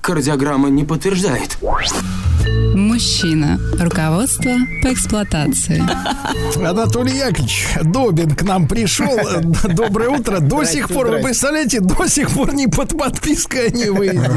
Кардиограмма 0.00 0.68
не 0.68 0.84
подтверждает. 0.84 1.58
Мужчина. 2.74 3.58
Руководство 3.78 4.52
по 4.82 4.92
эксплуатации. 4.92 5.82
Анатолий 6.56 7.16
Яковлевич 7.18 7.68
Добин 7.82 8.34
к 8.34 8.42
нам 8.42 8.68
пришел. 8.68 9.18
Доброе 9.74 10.10
утро. 10.10 10.40
До 10.40 10.64
сих 10.64 10.88
пор, 10.88 11.08
вы 11.08 11.18
представляете, 11.18 11.80
до 11.80 12.06
сих 12.06 12.30
пор 12.30 12.54
не 12.54 12.68
под 12.68 12.96
подпиской 12.96 13.70
не 13.72 13.90
выйдет. 13.90 14.30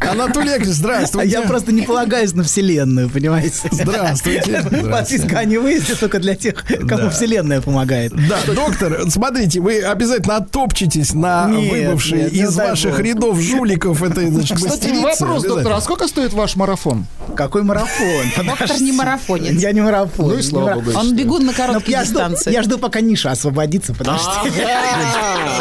Анатолий 0.00 0.50
Яковлевич, 0.50 0.74
здравствуйте. 0.74 1.30
я 1.30 1.42
просто 1.42 1.72
не 1.72 1.82
полагаюсь 1.82 2.32
на 2.34 2.42
Вселенную, 2.42 3.08
понимаете? 3.08 3.68
Здравствуйте. 3.70 4.62
Подписка 4.90 5.44
не 5.44 5.58
выйдет 5.58 6.00
только 6.00 6.18
для 6.18 6.34
тех, 6.34 6.64
кому. 6.88 7.10
Вселенная 7.10 7.60
помогает. 7.60 8.12
Да, 8.28 8.38
доктор, 8.52 9.10
смотрите, 9.10 9.60
вы 9.60 9.80
обязательно 9.80 10.36
оттопчетесь 10.36 11.14
на 11.14 11.46
выбывшие 11.48 12.28
из 12.28 12.54
ваших 12.56 12.98
рядов 13.00 13.38
жуликов 13.62 14.02
этой, 14.02 14.28
значит, 14.28 14.56
Кстати, 14.56 14.88
вопрос, 14.88 15.44
доктор, 15.44 15.72
а 15.72 15.80
сколько 15.80 16.08
стоит 16.08 16.32
ваш 16.32 16.56
марафон? 16.56 17.06
Какой 17.36 17.62
марафон? 17.62 18.26
Доктор 18.46 18.80
не 18.80 18.92
марафонец. 18.92 19.60
Я 19.60 19.72
не 19.72 19.80
марафон. 19.80 20.28
Ну 20.28 20.38
и 20.38 20.42
слава 20.42 20.74
богу. 20.74 20.90
Он 20.96 21.14
бегун 21.14 21.46
на 21.46 21.52
короткие 21.54 21.92
я 21.92 22.04
жду, 22.04 22.14
дистанции. 22.14 22.52
я 22.52 22.62
жду, 22.62 22.78
пока 22.78 23.00
ниша 23.00 23.30
освободится, 23.30 23.94
подожди. 23.94 24.28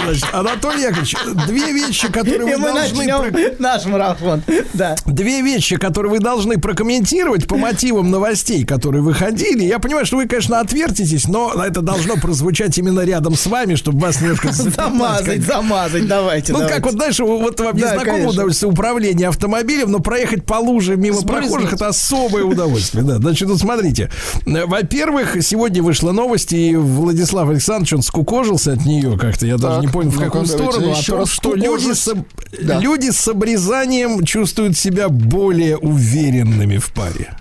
Значит, 0.03 0.25
Анатолий 0.33 0.83
Яковлевич, 0.83 1.15
две 1.47 1.71
вещи, 1.71 2.11
которые 2.11 2.57
вы 2.57 2.73
должны... 2.73 3.55
наш 3.59 3.85
марафон. 3.85 4.43
Да. 4.73 4.95
Две 5.05 5.41
вещи, 5.41 5.77
которые 5.77 6.11
вы 6.11 6.19
должны 6.19 6.59
прокомментировать 6.59 7.47
по 7.47 7.57
мотивам 7.57 8.09
новостей, 8.09 8.65
которые 8.65 9.01
выходили. 9.01 9.63
Я 9.63 9.79
понимаю, 9.79 10.05
что 10.05 10.17
вы, 10.17 10.27
конечно, 10.27 10.59
отвертитесь, 10.59 11.27
но 11.27 11.53
это 11.53 11.81
должно 11.81 12.15
прозвучать 12.15 12.77
именно 12.77 13.01
рядом 13.01 13.35
с 13.35 13.45
вами, 13.45 13.75
чтобы 13.75 13.99
вас 13.99 14.19
немножко 14.19 14.51
Замазать, 14.51 15.43
замазать, 15.43 16.07
давайте. 16.07 16.53
Ну, 16.53 16.67
как 16.67 16.85
вот, 16.85 16.93
знаешь, 16.93 17.19
вот 17.19 17.59
вам 17.59 17.75
не 17.75 17.83
знакомо 17.95 18.29
удовольствие 18.29 18.71
управления 18.71 19.27
автомобилем, 19.27 19.91
но 19.91 19.99
проехать 19.99 20.45
по 20.45 20.55
луже 20.55 20.95
мимо 20.97 21.17
Сбрызнуть. 21.17 21.49
прохожих 21.51 21.73
это 21.73 21.87
особое 21.87 22.43
удовольствие. 22.43 23.03
Да, 23.03 23.17
значит, 23.17 23.49
вот 23.49 23.59
смотрите. 23.59 24.09
Во-первых, 24.45 25.37
сегодня 25.41 25.81
вышла 25.83 26.11
новость, 26.11 26.53
и 26.53 26.75
Владислав 26.75 27.49
Александрович, 27.49 27.93
он 27.93 28.01
скукожился 28.01 28.73
от 28.73 28.85
нее 28.85 29.17
как-то. 29.17 29.45
Я 29.45 29.57
даже 29.57 29.75
Так, 29.75 29.85
не 29.85 29.87
понял, 29.87 30.11
в 30.11 30.19
какую 30.19 30.45
сторону. 30.45 30.93
О 30.93 30.97
еще 30.97 31.17
том, 31.17 31.25
что 31.25 31.55
люди 31.55 31.93
с. 31.93 32.13
Да. 32.61 32.79
люди 32.79 33.09
с 33.11 33.27
обрезанием 33.27 34.23
чувствуют 34.23 34.77
себя 34.77 35.09
более 35.09 35.77
уверенными 35.77 36.77
в 36.77 36.91
паре. 36.93 37.33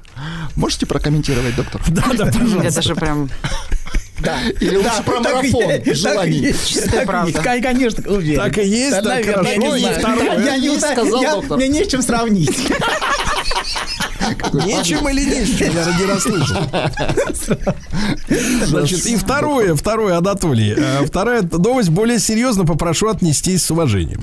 Можете 0.57 0.87
прокомментировать, 0.87 1.57
доктор? 1.57 1.81
Да, 1.89 2.05
да, 2.17 2.27
пожалуйста. 2.39 2.69
Это 2.69 2.83
же 2.83 2.95
прям... 2.95 3.31
Да. 4.23 4.39
Или 4.61 4.77
лучше 4.77 5.03
про 5.05 5.21
так 5.21 5.45
и 5.45 5.51
марафон 5.51 5.71
есть, 5.71 5.85
так 5.85 5.87
и 5.87 5.95
желаний? 5.95 6.39
есть, 6.39 6.69
Чистая 6.69 6.91
так 6.91 7.03
и 7.03 7.07
правда. 7.07 7.31
есть. 7.31 7.43
Кон- 7.43 7.63
Конечно, 7.63 8.13
уверен. 8.13 8.41
Так 8.41 8.59
и 8.59 8.67
есть, 8.67 8.91
Да, 8.91 8.97
так 9.03 9.05
наверное, 9.05 9.35
хорошо. 9.35 9.77
я 9.77 9.89
не 9.91 10.01
знаю. 10.01 10.45
Я 10.45 10.57
не 10.59 10.67
Есть, 10.67 10.81
сказал 10.93 11.23
я- 11.23 11.31
доктор. 11.33 11.57
Мне 11.57 11.69
не 11.69 11.85
с 11.85 11.89
чем 11.89 12.03
сравнить. 12.03 12.51
Нечем 14.53 15.09
или 15.09 15.25
не 15.25 15.45
с 15.45 15.57
чем, 15.57 15.75
я 15.75 15.99
не 15.99 16.05
расслышал. 16.05 16.57
Значит, 18.67 19.07
и 19.07 19.17
второе, 19.17 19.75
второе, 19.75 20.17
Анатолий. 20.19 20.75
э, 20.77 21.05
Вторая 21.07 21.43
новость 21.43 21.91
более 21.91 22.19
серьезно 22.19 22.65
попрошу 22.65 23.09
отнестись 23.09 23.65
с 23.65 23.71
уважением. 23.71 24.21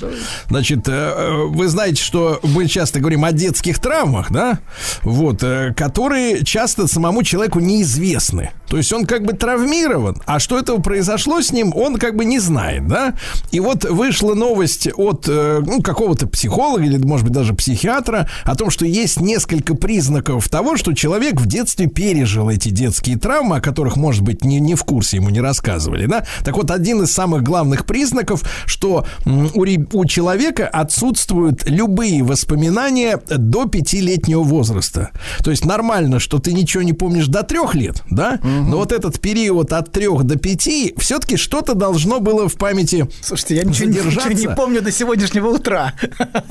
Значит, 0.49 0.87
э, 0.87 1.45
вы 1.47 1.67
знаете, 1.67 2.01
что 2.01 2.39
мы 2.43 2.67
часто 2.67 2.99
говорим 2.99 3.25
о 3.25 3.31
детских 3.31 3.79
травмах, 3.79 4.31
да? 4.31 4.59
Вот, 5.01 5.43
э, 5.43 5.73
которые 5.75 6.43
часто 6.43 6.87
самому 6.87 7.23
человеку 7.23 7.59
неизвестны. 7.59 8.51
То 8.67 8.77
есть 8.77 8.91
он 8.91 9.05
как 9.05 9.23
бы 9.23 9.33
травмирован, 9.33 10.21
а 10.25 10.39
что 10.39 10.59
этого 10.59 10.81
произошло 10.81 11.41
с 11.41 11.51
ним, 11.51 11.73
он 11.75 11.97
как 11.97 12.15
бы 12.15 12.25
не 12.25 12.39
знает, 12.39 12.87
да? 12.87 13.13
И 13.51 13.59
вот 13.59 13.85
вышла 13.85 14.33
новость 14.33 14.89
от 14.95 15.27
ну, 15.27 15.81
какого-то 15.81 16.27
психолога 16.27 16.83
или, 16.83 16.97
может 16.97 17.25
быть, 17.25 17.33
даже 17.33 17.53
психиатра 17.53 18.29
о 18.43 18.55
том, 18.55 18.69
что 18.69 18.85
есть 18.85 19.19
несколько 19.21 19.73
признаков 19.91 20.49
того, 20.49 20.75
что 20.75 20.91
человек 20.91 21.39
в 21.39 21.45
детстве 21.45 21.87
пережил 21.87 22.49
эти 22.49 22.67
детские 22.67 23.17
травмы, 23.17 23.55
о 23.57 23.61
которых, 23.61 23.95
может 23.95 24.21
быть, 24.21 24.43
не, 24.43 24.59
не 24.59 24.75
в 24.75 24.83
курсе 24.83 25.15
ему 25.15 25.29
не 25.29 25.39
рассказывали, 25.39 26.07
да? 26.07 26.25
Так 26.43 26.57
вот, 26.57 26.71
один 26.71 27.03
из 27.03 27.11
самых 27.13 27.41
главных 27.41 27.85
признаков, 27.85 28.43
что 28.65 29.05
у, 29.25 29.61
у 29.93 30.05
человека 30.05 30.67
отсутствуют 30.67 31.69
любые 31.69 32.21
воспоминания 32.21 33.21
до 33.29 33.65
пятилетнего 33.65 34.43
возраста. 34.43 35.11
То 35.41 35.51
есть 35.51 35.63
нормально, 35.63 36.19
что 36.19 36.39
ты 36.39 36.51
ничего 36.51 36.83
не 36.83 36.91
помнишь 36.91 37.27
до 37.27 37.43
трех 37.43 37.73
лет, 37.73 38.03
да? 38.09 38.39
Но 38.43 38.79
вот 38.79 38.91
этот 38.91 39.21
период 39.21 39.71
от 39.71 39.93
трех 39.93 40.25
до 40.25 40.37
пяти, 40.37 40.95
все-таки 40.97 41.37
что-то 41.37 41.75
должно 41.75 42.19
было 42.19 42.49
в 42.49 42.55
памяти 42.55 43.07
Слушайте, 43.21 43.55
я 43.55 43.63
ничего, 43.63 43.85
не- 43.85 43.91
ничего 43.93 44.09
задержаться. 44.09 44.37
не 44.49 44.53
помню 44.53 44.81
до 44.81 44.91
сегодняшнего 44.91 45.47
утра. 45.47 45.93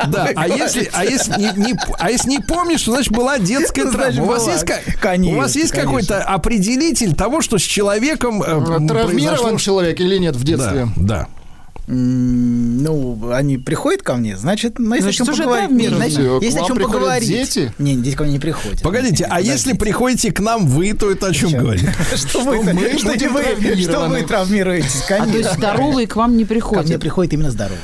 Да, 0.07 0.31
а 0.35 0.49
если, 0.49 0.89
а 0.95 1.05
если 1.05 1.33
не, 1.39 1.67
не- 1.73 1.75
а 1.99 2.11
если 2.11 2.31
не 2.31 2.39
помнишь, 2.39 2.81
то 2.85 2.93
значит 2.93 3.13
была 3.13 3.26
детская 3.39 3.85
Ну, 3.85 3.93
травма. 3.93 4.23
у 4.23 4.27
вас 4.27 4.43
была. 4.45 4.53
есть, 4.53 4.65
ка- 4.65 4.81
Конечно, 5.01 5.37
у 5.37 5.41
вас 5.41 5.55
есть 5.57 5.71
конечно. 5.73 5.91
какой-то 5.91 6.23
определитель 6.23 7.15
того, 7.15 7.41
что 7.43 7.59
с 7.59 7.63
человеком 7.63 8.43
э, 8.43 8.87
Травмирован 8.89 9.57
человек 9.59 10.01
или 10.01 10.19
нет 10.19 10.37
в 10.37 10.45
детстве? 10.45 10.89
Да, 10.97 11.29
Ну, 11.89 13.31
они 13.33 13.59
приходят 13.59 14.03
ко 14.03 14.15
мне, 14.17 14.37
значит, 14.37 14.79
ну, 14.79 14.95
есть 14.95 15.03
о 15.07 15.13
Значит, 15.13 15.27
чем 15.27 15.35
уже 15.35 15.43
поговорить. 15.45 15.91
Значит, 15.97 16.43
есть 16.43 16.57
о 16.57 16.65
чем 16.65 16.77
приходят 16.77 16.99
поговорить. 17.01 17.29
дети? 17.29 17.73
Не, 17.79 17.95
здесь 17.95 18.15
ко 18.17 18.25
мне 18.25 18.33
не 18.35 18.39
приходят. 18.41 18.83
Погодите, 18.83 19.25
а 19.25 19.29
Подождите. 19.29 19.53
если 19.53 19.73
приходите 19.75 20.33
к 20.33 20.41
нам 20.41 20.67
вы, 20.67 20.93
то 20.95 21.11
это 21.11 21.29
о 21.29 21.33
чем 21.33 21.51
Чё? 21.51 21.59
говорит? 21.61 21.89
Что 22.17 22.41
вы, 22.41 22.57
что 22.99 24.09
вы, 24.09 24.23
травмируетесь, 24.25 25.03
А 25.11 25.25
то 25.27 25.39
есть 25.39 25.53
здоровые 25.55 26.07
к 26.09 26.17
вам 26.17 26.37
не 26.37 26.45
Ко 26.45 26.55
мне 26.55 26.61
приходят. 26.61 27.01
приходит 27.01 27.33
именно 27.35 27.51
здоровый. 27.53 27.79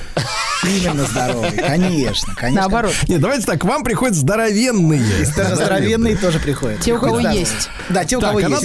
Именно 0.64 1.04
здоровый, 1.06 1.50
конечно, 1.52 2.34
конечно. 2.34 2.60
Наоборот. 2.62 2.94
Нет, 3.08 3.20
давайте 3.20 3.46
так, 3.46 3.60
к 3.60 3.64
вам 3.64 3.82
приходят 3.82 4.14
здоровенные. 4.16 5.00
И 5.22 5.24
тоже 5.26 5.56
здоровенные 5.56 6.16
тоже 6.16 6.38
приходят. 6.38 6.80
Те, 6.80 6.94
у 6.94 6.98
кого 7.00 7.18
есть. 7.18 7.68
Да, 7.88 8.04
те, 8.04 8.16
у 8.16 8.20
кого 8.20 8.38
есть. 8.40 8.64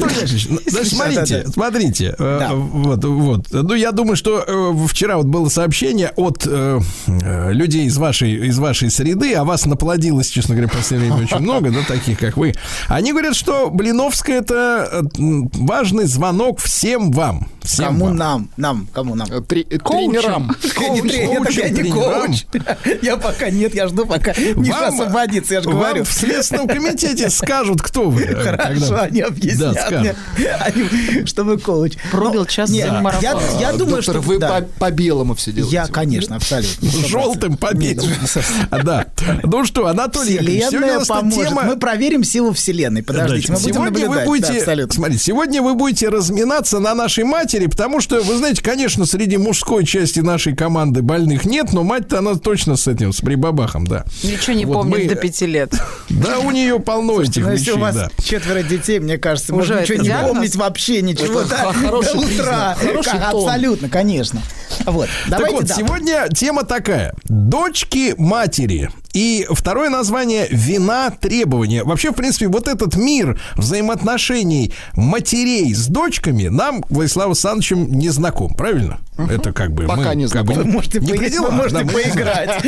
Ну, 0.49 0.59
значит, 0.67 0.93
смотрите, 0.93 1.47
смотрите, 1.47 2.15
э, 2.17 2.37
Да. 2.39 2.49
вот, 2.53 3.03
вот. 3.03 3.47
Ну, 3.51 3.73
я 3.73 3.91
думаю, 3.91 4.15
что 4.15 4.43
э, 4.45 4.87
вчера 4.87 5.17
вот 5.17 5.25
было 5.25 5.49
сообщение 5.49 6.11
от 6.15 6.45
э, 6.45 6.79
людей 7.51 7.85
из 7.85 7.97
вашей, 7.97 8.47
из 8.47 8.59
вашей 8.59 8.91
среды, 8.91 9.33
а 9.33 9.43
вас 9.43 9.65
наплодилось, 9.65 10.29
честно 10.29 10.55
говоря, 10.55 10.69
в 10.69 10.75
последнее 10.75 11.11
время 11.11 11.25
очень 11.25 11.39
много, 11.39 11.71
да, 11.71 11.79
таких, 11.87 12.19
как 12.19 12.37
вы. 12.37 12.53
Они 12.87 13.11
говорят, 13.11 13.35
что 13.35 13.69
Блиновская 13.69 14.39
это 14.39 15.03
важный 15.17 16.05
звонок 16.05 16.59
всем 16.59 17.11
вам. 17.11 17.47
Всем 17.67 17.85
Кому 17.87 18.05
вам. 18.05 18.15
нам? 18.17 18.49
Нам, 18.57 18.87
кому 18.93 19.15
нам? 19.15 19.27
Э, 19.31 19.41
тре- 19.41 19.63
Тренерам. 19.65 20.55
Я 20.79 20.89
не 20.89 20.99
Коуч, 21.01 21.11
тренер, 21.11 21.31
это 21.31 21.43
коучем, 21.43 21.61
я 21.63 21.69
не 21.69 21.75
тренерам. 21.75 22.25
коуч. 22.27 22.45
Я 23.01 23.17
пока 23.17 23.49
нет, 23.49 23.75
я 23.75 23.87
жду, 23.87 24.05
пока 24.05 24.33
Вам- 24.55 24.93
освободится, 24.93 25.53
я 25.55 25.61
же 25.61 25.69
говорю. 25.69 26.03
в 26.05 26.11
Следственном 26.13 26.67
комитете 26.67 27.29
скажут, 27.29 27.81
кто 27.81 28.09
вы. 28.09 28.21
э, 28.23 28.35
Хорошо, 28.57 29.01
они 29.01 29.21
объяснят 29.21 29.75
мне, 29.91 30.15
что 31.25 31.43
вы 31.43 31.57
коуч. 31.57 31.93
Пробил 32.11 32.41
Но- 32.41 32.45
час 32.45 32.69
за 32.69 32.75
я, 32.77 33.01
марафон. 33.01 33.41
я 33.59 33.73
думаю, 33.73 34.01
что... 34.01 34.19
вы 34.21 34.39
по, 34.39 34.61
по 34.79 34.91
белому 34.91 35.35
все 35.35 35.51
делаете. 35.51 35.75
Я, 35.75 35.87
конечно, 35.87 36.35
абсолютно. 36.37 36.89
Желтым 37.07 37.57
победил. 37.57 38.03
А, 38.71 38.81
Да. 38.83 39.05
Ну 39.43 39.65
что, 39.65 39.87
Анатолий 39.87 40.37
сегодня 40.37 40.67
Вселенная 40.67 40.99
нас 40.99 41.07
поможет. 41.07 41.49
тема... 41.49 41.63
Мы 41.63 41.77
проверим 41.77 42.23
силу 42.23 42.53
Вселенной. 42.53 43.03
Подождите, 43.03 43.51
мы 43.51 43.59
будем 43.59 43.73
сегодня 43.73 43.85
наблюдать. 43.91 44.09
вы 44.09 44.15
Да, 44.17 44.25
будете, 44.47 44.93
смотрите, 44.93 45.23
сегодня 45.23 45.61
вы 45.61 45.73
будете 45.75 46.09
разминаться 46.09 46.79
на 46.79 46.93
нашей 46.95 47.23
матери, 47.23 47.56
потому 47.65 47.99
что, 47.99 48.21
вы 48.21 48.37
знаете, 48.37 48.61
конечно, 48.61 49.07
среди 49.07 49.37
мужской 49.37 49.83
части 49.83 50.19
нашей 50.19 50.55
команды 50.55 51.01
больных 51.01 51.45
нет, 51.45 51.73
но 51.73 51.81
мать-то 51.83 52.19
она 52.19 52.35
точно 52.35 52.75
с 52.75 52.87
этим, 52.87 53.11
с 53.11 53.21
прибабахом, 53.21 53.87
да. 53.87 54.05
Ничего 54.23 54.55
не 54.55 54.65
Вот 54.65 54.73
помнит 54.73 54.97
мы- 55.03 55.09
до 55.09 55.15
пяти 55.15 55.47
лет. 55.47 55.73
Да, 56.09 56.39
у 56.39 56.51
нее 56.51 56.79
полно 56.79 57.21
этих 57.21 57.43
Но 57.43 57.51
если 57.51 57.63
вещей, 57.71 57.73
у 57.77 57.79
вас 57.79 57.95
да. 57.95 58.09
четверо 58.23 58.61
детей, 58.63 58.99
мне 58.99 59.17
кажется, 59.17 59.53
Уже 59.55 59.73
можно 59.73 59.81
ничего 59.83 59.97
не 59.97 60.05
диагноз? 60.05 60.31
помнить 60.31 60.55
вообще, 60.55 61.01
ничего. 61.01 61.41
Это 61.41 61.49
да, 61.49 61.73
хороший 61.73 62.13
до 62.13 62.19
утра. 62.19 62.77
хороший. 62.79 63.19
Абсолютно, 63.19 63.89
конечно. 63.89 64.41
Вот. 64.85 65.09
Так 65.29 65.51
вот, 65.51 65.65
да. 65.65 65.75
сегодня 65.75 66.27
тема 66.33 66.63
такая. 66.63 67.13
Дочки 67.25 68.13
матери. 68.17 68.89
И 69.17 69.47
второе 69.49 69.89
название 69.89 70.47
«Вина 70.51 71.09
требования». 71.09 71.83
Вообще, 71.83 72.11
в 72.11 72.13
принципе, 72.13 72.49
вот 72.49 72.67
этот 72.67 72.95
мир 72.95 73.41
взаимоотношений 73.55 74.71
матерей 74.93 75.73
с 75.73 75.87
дочками 75.87 76.49
нам, 76.49 76.85
Владиславом 76.89 77.31
Александровичем, 77.31 77.91
не 77.93 78.09
знаком, 78.09 78.53
правильно? 78.53 78.99
Это 79.17 79.51
как 79.51 79.71
бы 79.71 79.85
Пока 79.85 80.09
мы 80.09 80.15
не 80.15 80.27
как 80.27 80.45
бы 80.45 80.53
знакомы. 80.53 80.63
Вы 80.63 80.71
можете, 80.71 80.99
не 80.99 81.11
по- 81.13 81.17
при 81.17 81.29
делах, 81.29 81.49
вы 81.51 81.55
можете 81.57 81.77
да, 81.79 81.83
мы- 81.85 81.91
поиграть. 81.91 82.63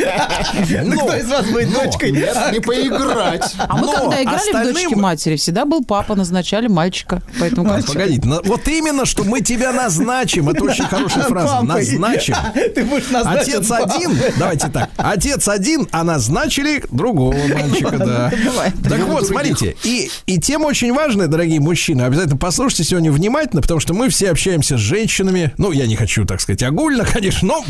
Ну, 0.84 0.94
Но- 0.94 1.06
Кто 1.06 1.16
из 1.16 1.28
вас 1.28 1.46
будет 1.46 1.72
дочкой? 1.72 2.12
Не 2.12 2.60
поиграть. 2.60 3.54
А 3.58 3.76
мы 3.76 3.86
когда 3.92 4.22
играли 4.22 4.70
в 4.70 4.72
дочки 4.72 4.94
матери, 4.94 5.36
всегда 5.36 5.64
был 5.64 5.84
папа, 5.84 6.14
назначали 6.14 6.66
мальчика. 6.66 7.22
Поэтому 7.38 7.68
как- 7.68 7.86
Погодите, 7.86 8.28
вот 8.44 8.68
именно, 8.68 9.06
что 9.06 9.24
мы 9.24 9.40
тебя 9.40 9.72
назначим, 9.72 10.48
это 10.48 10.64
очень 10.64 10.84
хорошая 10.84 11.24
фраза, 11.24 11.62
назначим. 11.62 12.34
Ты 12.74 12.84
будешь 12.84 13.10
назначен 13.10 13.58
Отец 13.60 13.70
один, 13.70 14.18
давайте 14.38 14.68
так, 14.68 14.90
отец 14.96 15.48
один, 15.48 15.88
а 15.92 16.04
назначили 16.04 16.82
другого 16.90 17.34
мальчика, 17.34 17.96
да. 17.98 18.32
Так 18.88 19.00
вот, 19.06 19.26
смотрите, 19.26 19.76
и, 19.84 20.10
и 20.26 20.38
тема 20.38 20.66
очень 20.66 20.92
важная, 20.92 21.26
дорогие 21.26 21.60
мужчины, 21.60 22.02
обязательно 22.02 22.36
послушайте 22.36 22.84
сегодня 22.84 23.12
внимательно, 23.12 23.62
потому 23.62 23.80
что 23.80 23.94
мы 23.94 24.08
все 24.08 24.30
общаемся 24.30 24.76
с 24.76 24.80
женщинами, 24.80 25.52
ну, 25.58 25.72
я 25.72 25.86
не 25.86 25.96
хочу, 25.96 26.24
так 26.24 26.39
сказать, 26.40 26.62
огульно, 26.62 27.04
конечно, 27.04 27.48
но 27.48 27.64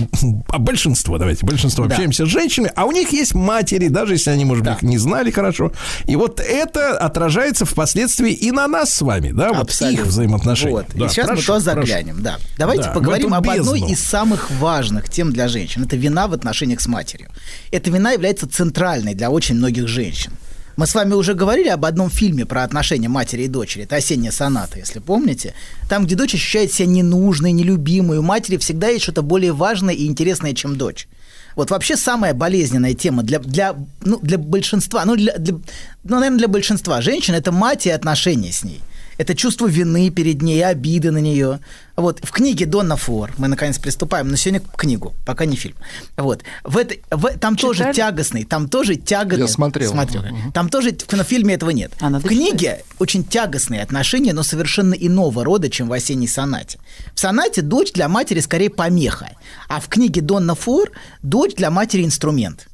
а 0.49 0.59
большинство, 0.59 1.19
давайте, 1.19 1.45
большинство 1.47 1.85
Да. 1.87 1.95
общаемся 1.95 2.27
с 2.27 2.29
женщинами, 2.29 2.73
а 2.77 2.85
у 2.87 2.93
них 2.93 3.13
есть 3.13 3.35
матери, 3.35 3.89
даже 3.89 4.15
если 4.15 4.31
они, 4.31 4.45
может 4.45 4.65
быть, 4.65 4.75
их 4.75 4.83
не 4.83 4.99
знали 4.99 5.31
хорошо, 5.31 5.73
и 6.07 6.17
вот 6.17 6.41
это 6.41 6.97
отражается 6.99 7.65
впоследствии 7.65 8.33
и 8.33 8.51
на 8.51 8.67
нас 8.69 8.95
с 8.95 9.03
вами, 9.03 9.31
да, 9.33 9.49
вот 9.53 9.63
Абсолютно. 9.65 10.03
их 10.03 10.07
взаимоотношения. 10.09 10.73
Вот. 10.73 10.87
Да, 10.95 11.07
и 11.07 11.09
сейчас 11.09 11.27
прошу, 11.27 11.53
мы 11.55 11.61
туда 11.61 11.75
заглянем. 11.75 12.23
Да. 12.23 12.39
Давайте 12.59 12.85
Да, 12.85 12.91
в 12.91 12.95
поговорим 12.95 13.35
об 13.35 13.49
одной 13.49 13.81
бездну. 13.81 13.93
из 13.93 14.01
самых 14.01 14.51
важных 14.53 15.09
тем 15.09 15.33
для 15.33 15.49
женщин. 15.49 15.85
Это 15.85 15.97
вина 15.97 16.27
в 16.29 16.33
отношениях 16.33 16.81
с 16.81 16.87
матерью. 16.87 17.31
Эта 17.71 17.91
вина 17.91 18.13
является 18.13 18.49
центральной 18.49 19.15
для 19.15 19.31
очень 19.31 19.57
многих 19.57 19.89
женщин. 19.89 20.33
Мы 20.81 20.87
с 20.87 20.95
вами 20.95 21.13
уже 21.13 21.35
говорили 21.35 21.69
об 21.69 21.85
одном 21.85 22.09
фильме 22.09 22.47
про 22.47 22.63
отношения 22.65 23.11
матери 23.11 23.43
и 23.43 23.49
дочери. 23.49 23.85
Это 23.85 23.97
«Осенняя 23.97 24.33
соната», 24.33 24.79
если 24.79 24.99
помните. 24.99 25.53
Там, 25.91 26.07
где 26.07 26.17
дочь 26.17 26.35
ощущает 26.35 26.73
себя 26.73 26.87
ненужной, 26.89 27.53
нелюбимой. 27.53 28.17
У 28.17 28.23
матери 28.23 28.57
всегда 28.57 28.89
есть 28.89 29.03
что-то 29.03 29.21
более 29.21 29.53
важное 29.53 29.93
и 29.93 30.07
интересное, 30.07 30.55
чем 30.55 30.77
дочь. 30.77 31.07
Вот 31.55 31.71
вообще 31.71 31.99
самая 31.99 32.33
болезненная 32.33 32.95
тема 32.95 33.23
для, 33.23 33.41
для, 33.41 33.75
ну, 34.01 34.21
для 34.23 34.39
большинства, 34.39 35.05
ну, 35.05 35.17
для, 35.17 35.37
для- 35.37 35.57
ну, 36.03 36.17
наверное, 36.17 36.39
для 36.39 36.49
большинства 36.49 37.03
женщин– 37.03 37.35
это 37.37 37.53
мать 37.53 37.85
и 37.85 37.91
отношения 37.91 38.51
с 38.51 38.65
ней. 38.65 38.81
Это 39.21 39.35
чувство 39.35 39.67
вины 39.67 40.09
перед 40.09 40.41
ней, 40.41 40.65
обиды 40.65 41.11
на 41.11 41.19
нее. 41.19 41.61
Вот 41.95 42.21
в 42.23 42.31
книге 42.31 42.65
Донна 42.65 42.97
Фор, 42.97 43.31
мы 43.37 43.49
наконец 43.49 43.79
приступаем, 43.79 44.29
но 44.29 44.37
сегодня 44.37 44.61
к 44.61 44.75
книгу, 44.75 45.13
пока 45.27 45.45
не 45.45 45.57
фильм. 45.57 45.77
Вот 46.17 46.43
в 46.65 46.79
этой, 46.79 47.03
в, 47.11 47.29
там 47.39 47.57
тоже 47.57 47.81
Читали? 47.81 47.97
тягостный, 47.97 48.45
там 48.45 48.67
тоже 48.67 48.97
тягостный. 48.97 49.47
Я 49.47 49.49
смотрел. 49.49 49.91
Смотрю. 49.91 50.23
Там 50.55 50.71
тоже 50.71 50.97
в, 51.07 51.13
на 51.13 51.25
фильме 51.25 51.57
этого 51.57 51.69
нет. 51.69 51.93
А, 52.01 52.09
в 52.09 52.23
книге 52.23 52.83
очень 52.99 53.23
тягостные 53.23 53.83
отношения, 53.83 54.33
но 54.33 54.43
совершенно 54.43 54.95
иного 54.95 55.45
рода, 55.45 55.69
чем 55.69 55.89
в 55.89 55.93
осенней 55.93 56.27
сонате. 56.27 56.79
В 57.15 57.21
сонате 57.21 57.61
дочь 57.61 57.93
для 57.93 58.09
матери 58.09 58.41
скорее 58.41 58.71
помеха, 58.71 59.33
а 59.69 59.81
в 59.81 59.89
книге 59.89 60.23
Донна 60.23 60.55
Фор 60.55 60.93
дочь 61.23 61.55
для 61.57 61.71
матери 61.71 62.07
инструмент. 62.07 62.70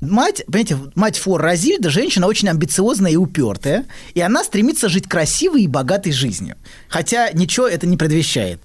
Мать, 0.00 0.44
понимаете, 0.46 0.78
мать 0.94 1.18
Фор 1.18 1.42
Розильда 1.42 1.90
женщина 1.90 2.28
очень 2.28 2.48
амбициозная 2.48 3.12
и 3.12 3.16
упертая, 3.16 3.84
и 4.14 4.20
она 4.20 4.44
стремится 4.44 4.88
жить 4.88 5.08
красивой 5.08 5.62
и 5.62 5.66
богатой 5.66 6.12
жизнью. 6.12 6.56
Хотя 6.88 7.32
ничего 7.32 7.66
это 7.66 7.86
не 7.86 7.96
предвещает. 7.96 8.60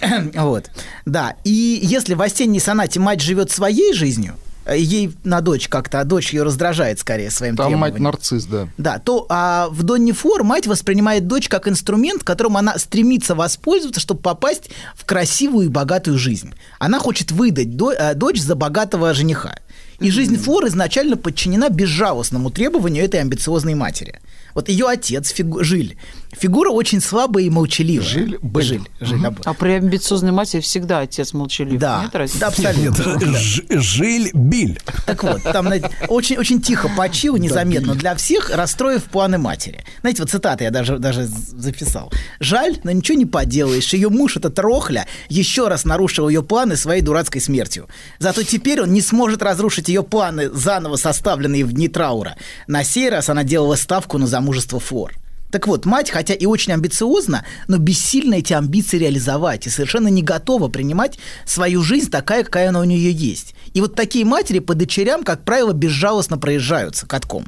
вот. 0.34 0.70
Да. 1.04 1.34
И 1.42 1.80
если 1.82 2.14
в 2.14 2.22
осенней 2.22 2.60
сонате 2.60 3.00
мать 3.00 3.20
живет 3.20 3.50
своей 3.50 3.94
жизнью, 3.94 4.36
э, 4.64 4.78
ей 4.78 5.12
на 5.24 5.40
дочь 5.40 5.66
как-то, 5.66 5.98
а 5.98 6.04
дочь 6.04 6.32
ее 6.32 6.44
раздражает 6.44 7.00
скорее 7.00 7.32
своим 7.32 7.56
Там 7.56 7.72
мать 7.72 7.94
требованием. 7.94 8.04
нарцисс, 8.04 8.44
да. 8.44 8.68
Да, 8.78 9.00
то 9.00 9.26
а 9.28 9.66
в 9.70 9.82
Донни 9.82 10.12
Фор 10.12 10.44
мать 10.44 10.68
воспринимает 10.68 11.26
дочь 11.26 11.48
как 11.48 11.66
инструмент, 11.66 12.22
которым 12.22 12.56
она 12.56 12.78
стремится 12.78 13.34
воспользоваться, 13.34 14.00
чтобы 14.00 14.20
попасть 14.20 14.70
в 14.94 15.04
красивую 15.04 15.66
и 15.66 15.68
богатую 15.68 16.16
жизнь. 16.16 16.54
Она 16.78 17.00
хочет 17.00 17.32
выдать 17.32 17.70
э, 17.98 18.14
дочь 18.14 18.40
за 18.40 18.54
богатого 18.54 19.12
жениха. 19.14 19.58
И 19.98 20.10
жизнь 20.10 20.36
Фор 20.36 20.66
изначально 20.66 21.16
подчинена 21.16 21.68
безжалостному 21.68 22.50
требованию 22.50 23.04
этой 23.04 23.20
амбициозной 23.20 23.74
матери. 23.74 24.20
Вот 24.56 24.70
ее 24.70 24.86
отец, 24.88 25.30
фигу- 25.32 25.62
Жиль, 25.62 25.98
фигура 26.32 26.70
очень 26.70 27.02
слабая 27.02 27.44
и 27.44 27.50
молчаливая. 27.50 28.08
Жиль 28.08 28.38
Бель. 28.40 28.64
Жиль, 28.64 28.88
Жиль, 29.02 29.20
да. 29.20 29.34
А 29.44 29.52
при 29.52 29.72
амбициозной 29.72 30.32
матери 30.32 30.62
всегда 30.62 31.00
отец 31.00 31.34
молчалив. 31.34 31.78
Да, 31.78 32.04
Нет 32.04 32.14
разницы? 32.14 32.40
да, 32.40 32.46
абсолютно. 32.46 33.38
Жиль 33.82 34.30
Биль. 34.32 34.80
Так 35.04 35.22
вот, 35.24 35.42
там 35.42 35.70
очень, 36.08 36.38
очень 36.38 36.62
тихо 36.62 36.90
почил, 36.96 37.36
незаметно 37.36 37.94
для 37.94 38.14
всех, 38.14 38.48
расстроив 38.48 39.04
планы 39.04 39.36
матери. 39.36 39.84
Знаете, 40.00 40.22
вот 40.22 40.30
цитаты 40.30 40.64
я 40.64 40.70
даже, 40.70 40.98
даже 40.98 41.26
записал. 41.26 42.10
«Жаль, 42.40 42.78
но 42.82 42.92
ничего 42.92 43.18
не 43.18 43.26
поделаешь. 43.26 43.92
Ее 43.92 44.08
муж, 44.08 44.38
этот 44.38 44.58
Рохля, 44.58 45.06
еще 45.28 45.68
раз 45.68 45.84
нарушил 45.84 46.30
ее 46.30 46.42
планы 46.42 46.76
своей 46.76 47.02
дурацкой 47.02 47.42
смертью. 47.42 47.88
Зато 48.20 48.42
теперь 48.42 48.80
он 48.80 48.94
не 48.94 49.02
сможет 49.02 49.42
разрушить 49.42 49.88
ее 49.88 50.02
планы, 50.02 50.48
заново 50.48 50.96
составленные 50.96 51.62
в 51.66 51.74
дни 51.74 51.88
траура. 51.88 52.36
На 52.66 52.84
сей 52.84 53.10
раз 53.10 53.28
она 53.28 53.44
делала 53.44 53.76
ставку 53.76 54.16
на 54.16 54.26
замужество 54.46 54.78
Флор». 54.80 55.12
Так 55.50 55.68
вот, 55.68 55.86
мать, 55.86 56.10
хотя 56.10 56.34
и 56.34 56.44
очень 56.44 56.72
амбициозна, 56.72 57.44
но 57.68 57.78
бессильно 57.78 58.34
эти 58.34 58.52
амбиции 58.52 58.98
реализовать 58.98 59.66
и 59.66 59.70
совершенно 59.70 60.08
не 60.08 60.22
готова 60.22 60.68
принимать 60.68 61.18
свою 61.44 61.82
жизнь 61.82 62.10
такая, 62.10 62.42
какая 62.44 62.68
она 62.68 62.80
у 62.80 62.84
нее 62.84 63.12
есть. 63.12 63.54
И 63.72 63.80
вот 63.80 63.94
такие 63.94 64.24
матери 64.24 64.58
по 64.58 64.74
дочерям, 64.74 65.22
как 65.22 65.44
правило, 65.44 65.72
безжалостно 65.72 66.36
проезжаются 66.36 67.06
катком. 67.06 67.46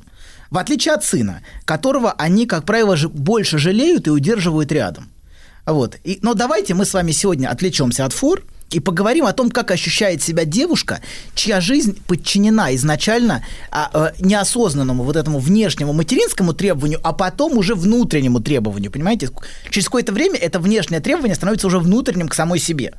В 0.51 0.59
отличие 0.59 0.95
от 0.95 1.05
сына, 1.05 1.43
которого 1.65 2.13
они, 2.13 2.47
как 2.47 2.65
правило, 2.65 2.97
ж- 2.97 3.09
больше 3.09 3.59
жалеют 3.59 4.07
и 4.07 4.11
удерживают 4.11 4.73
рядом. 4.73 5.11
Вот. 5.67 5.97
И, 6.05 6.21
но 6.23 6.35
давайте 6.35 6.75
мы 6.75 6.85
с 6.85 6.95
вами 6.95 7.11
сегодня 7.11 7.49
отвлечемся 7.51 8.05
от 8.05 8.13
фор 8.13 8.45
и 8.71 8.81
поговорим 8.81 9.27
о 9.27 9.33
том, 9.33 9.51
как 9.51 9.71
ощущает 9.71 10.23
себя 10.23 10.45
девушка, 10.45 11.01
чья 11.35 11.61
жизнь 11.61 11.99
подчинена 12.07 12.75
изначально 12.75 13.45
а, 13.71 13.91
а, 13.93 14.13
неосознанному 14.19 15.05
вот 15.05 15.17
этому 15.17 15.39
внешнему 15.39 15.93
материнскому 15.93 16.53
требованию, 16.53 17.01
а 17.03 17.13
потом 17.13 17.57
уже 17.57 17.75
внутреннему 17.75 18.41
требованию, 18.41 18.91
понимаете? 18.91 19.31
Через 19.71 19.87
какое-то 19.87 20.13
время 20.13 20.39
это 20.39 20.61
внешнее 20.61 21.01
требование 21.01 21.35
становится 21.35 21.67
уже 21.67 21.79
внутренним 21.79 22.29
к 22.29 22.35
самой 22.35 22.59
себе. 22.59 22.95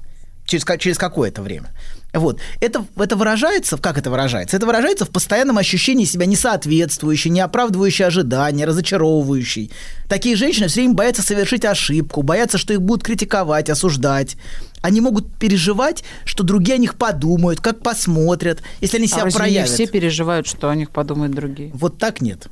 Через, 0.46 0.66
через 0.80 0.98
какое-то 0.98 1.44
время. 1.44 1.70
Вот. 2.12 2.40
Это, 2.60 2.84
это 2.98 3.16
выражается, 3.16 3.78
как 3.78 4.00
это 4.00 4.10
выражается? 4.10 4.58
Это 4.58 4.66
выражается 4.66 5.06
в 5.06 5.10
постоянном 5.10 5.60
ощущении 5.60 6.06
себя 6.06 6.26
несоответствующей, 6.26 7.30
не 7.30 7.40
оправдывающей 7.40 8.04
ожидания, 8.04 8.66
разочаровывающей. 8.66 9.72
Такие 10.08 10.36
женщины 10.36 10.68
все 10.68 10.82
время 10.82 10.96
боятся 10.96 11.22
совершить 11.22 11.66
ошибку, 11.66 12.24
боятся, 12.24 12.58
что 12.58 12.74
их 12.74 12.82
будут 12.82 13.04
критиковать, 13.04 13.70
осуждать. 13.70 14.38
Они 14.82 15.02
могут 15.02 15.32
переживать, 15.38 16.04
что 16.26 16.44
другие 16.44 16.76
о 16.76 16.78
них 16.78 16.96
подумают, 16.96 17.62
как 17.62 17.82
посмотрят, 17.82 18.62
если 18.82 18.98
они 18.98 19.08
себя 19.08 19.22
А 19.22 19.26
разве 19.26 19.40
не 19.40 19.44
проявят. 19.46 19.70
все 19.70 19.88
переживают, 19.88 20.48
что 20.48 20.70
о 20.70 20.76
них 20.76 20.92
подумают 20.92 21.34
другие? 21.34 21.72
Вот 21.74 21.98
так 21.98 22.22
нет. 22.22 22.48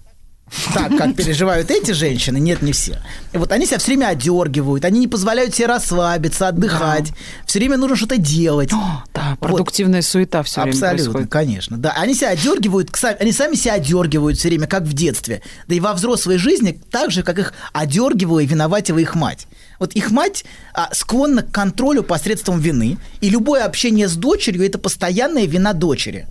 Так, 0.73 0.97
как 0.97 1.15
переживают 1.15 1.69
эти 1.71 1.91
женщины, 1.91 2.37
нет, 2.39 2.61
не 2.61 2.71
все. 2.71 2.99
И 3.33 3.37
вот 3.37 3.51
они 3.51 3.65
себя 3.65 3.79
все 3.79 3.87
время 3.87 4.07
одергивают, 4.07 4.85
они 4.85 4.99
не 5.01 5.07
позволяют 5.07 5.53
себе 5.53 5.67
расслабиться, 5.67 6.47
отдыхать. 6.47 7.11
Все 7.45 7.59
время 7.59 7.77
нужно 7.77 7.95
что-то 7.97 8.17
делать. 8.17 8.71
О, 8.73 9.03
да, 9.13 9.31
Вот. 9.31 9.39
продуктивная 9.39 10.01
суета 10.01 10.43
все 10.43 10.61
время 10.61 10.73
Абсолютно, 10.73 11.03
происходит. 11.03 11.31
конечно. 11.31 11.77
Да, 11.77 11.91
они 11.97 12.13
себя 12.13 12.29
одергивают, 12.29 12.91
они 13.19 13.31
сами 13.33 13.55
себя 13.55 13.73
одергивают 13.73 14.37
все 14.37 14.47
время, 14.47 14.67
как 14.67 14.83
в 14.83 14.93
детстве. 14.93 15.41
Да 15.67 15.75
и 15.75 15.79
во 15.79 15.93
взрослой 15.93 16.37
жизни 16.37 16.79
так 16.91 17.11
же, 17.11 17.23
как 17.23 17.37
их 17.39 17.53
одергивала 17.73 18.39
и 18.39 18.45
виноватила 18.45 18.99
их 18.99 19.15
мать. 19.15 19.47
Вот 19.79 19.93
их 19.93 20.11
мать 20.11 20.43
а, 20.73 20.89
склонна 20.93 21.43
к 21.43 21.51
контролю 21.51 22.03
посредством 22.03 22.59
вины, 22.59 22.97
и 23.21 23.29
любое 23.29 23.63
общение 23.63 24.07
с 24.07 24.15
дочерью– 24.15 24.65
это 24.65 24.79
постоянная 24.79 25.45
вина 25.45 25.73
дочери. 25.73 26.25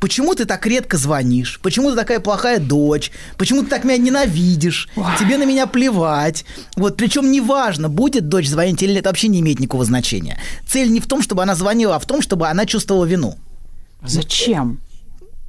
Почему 0.00 0.34
ты 0.34 0.44
так 0.44 0.66
редко 0.66 0.96
звонишь? 0.98 1.58
Почему 1.62 1.90
ты 1.90 1.96
такая 1.96 2.20
плохая 2.20 2.58
дочь? 2.58 3.10
Почему 3.38 3.62
ты 3.62 3.68
так 3.68 3.84
меня 3.84 3.96
ненавидишь? 3.98 4.88
Тебе 5.18 5.38
на 5.38 5.44
меня 5.44 5.66
плевать. 5.66 6.44
Вот, 6.76 6.96
причем 6.96 7.30
неважно, 7.32 7.88
будет 7.88 8.28
дочь 8.28 8.48
звонить 8.48 8.82
или 8.82 8.90
нет, 8.90 9.00
это 9.00 9.08
вообще 9.10 9.28
не 9.28 9.40
имеет 9.40 9.58
никакого 9.60 9.84
значения. 9.84 10.38
Цель 10.66 10.90
не 10.90 11.00
в 11.00 11.06
том, 11.06 11.22
чтобы 11.22 11.42
она 11.42 11.54
звонила, 11.54 11.96
а 11.96 11.98
в 11.98 12.06
том, 12.06 12.20
чтобы 12.22 12.48
она 12.48 12.66
чувствовала 12.66 13.04
вину. 13.04 13.36
Зачем? 14.04 14.80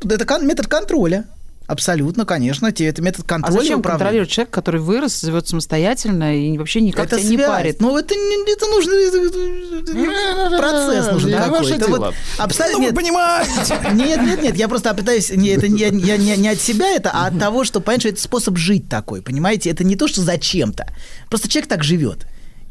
Это 0.03 0.25
кон- 0.25 0.47
метод 0.47 0.67
контроля. 0.67 1.25
Абсолютно, 1.67 2.25
конечно, 2.25 2.71
те- 2.71 2.85
это 2.85 3.01
метод 3.01 3.25
А 3.25 3.29
контроля. 3.29 3.59
зачем 3.59 3.79
управления. 3.79 3.97
контролировать 3.99 4.29
человека, 4.31 4.53
который 4.53 4.79
вырос, 4.79 5.21
живет 5.21 5.47
самостоятельно 5.49 6.33
и 6.37 6.57
вообще 6.57 6.79
никак 6.79 7.07
это 7.07 7.17
тебя 7.19 7.29
не 7.29 7.35
связь. 7.35 7.47
парит? 7.49 7.81
Ну, 7.81 7.97
это, 7.97 8.15
не- 8.15 8.53
это 8.53 8.65
нужно... 8.67 8.91
это- 8.93 10.57
Процесс 10.57 11.11
нужен 11.11 11.29
Не 11.29 11.35
какой-то. 11.37 11.63
ваше 11.73 11.87
Вот 11.89 12.13
абсолютно 12.37 12.71
Ну, 12.73 12.79
вы 12.79 12.85
нет. 12.85 12.95
понимаете. 12.95 13.79
Нет, 13.93 14.21
нет, 14.21 14.41
нет, 14.41 14.55
я 14.55 14.67
просто 14.67 14.93
пытаюсь, 14.93 15.29
не, 15.29 15.49
это 15.49 15.67
не, 15.67 15.81
я 15.81 16.17
не, 16.17 16.37
не 16.37 16.47
от 16.49 16.59
себя 16.61 16.87
это, 16.95 17.11
а 17.13 17.27
от 17.27 17.37
того, 17.39 17.63
что, 17.63 17.79
понимаешь, 17.81 18.05
это 18.05 18.21
способ 18.21 18.57
жить 18.57 18.87
такой, 18.89 19.21
понимаете? 19.21 19.69
Это 19.69 19.83
не 19.83 19.95
то, 19.95 20.07
что 20.07 20.21
зачем-то. 20.21 20.87
Просто 21.29 21.49
человек 21.49 21.67
так 21.69 21.83
живет. 21.83 22.27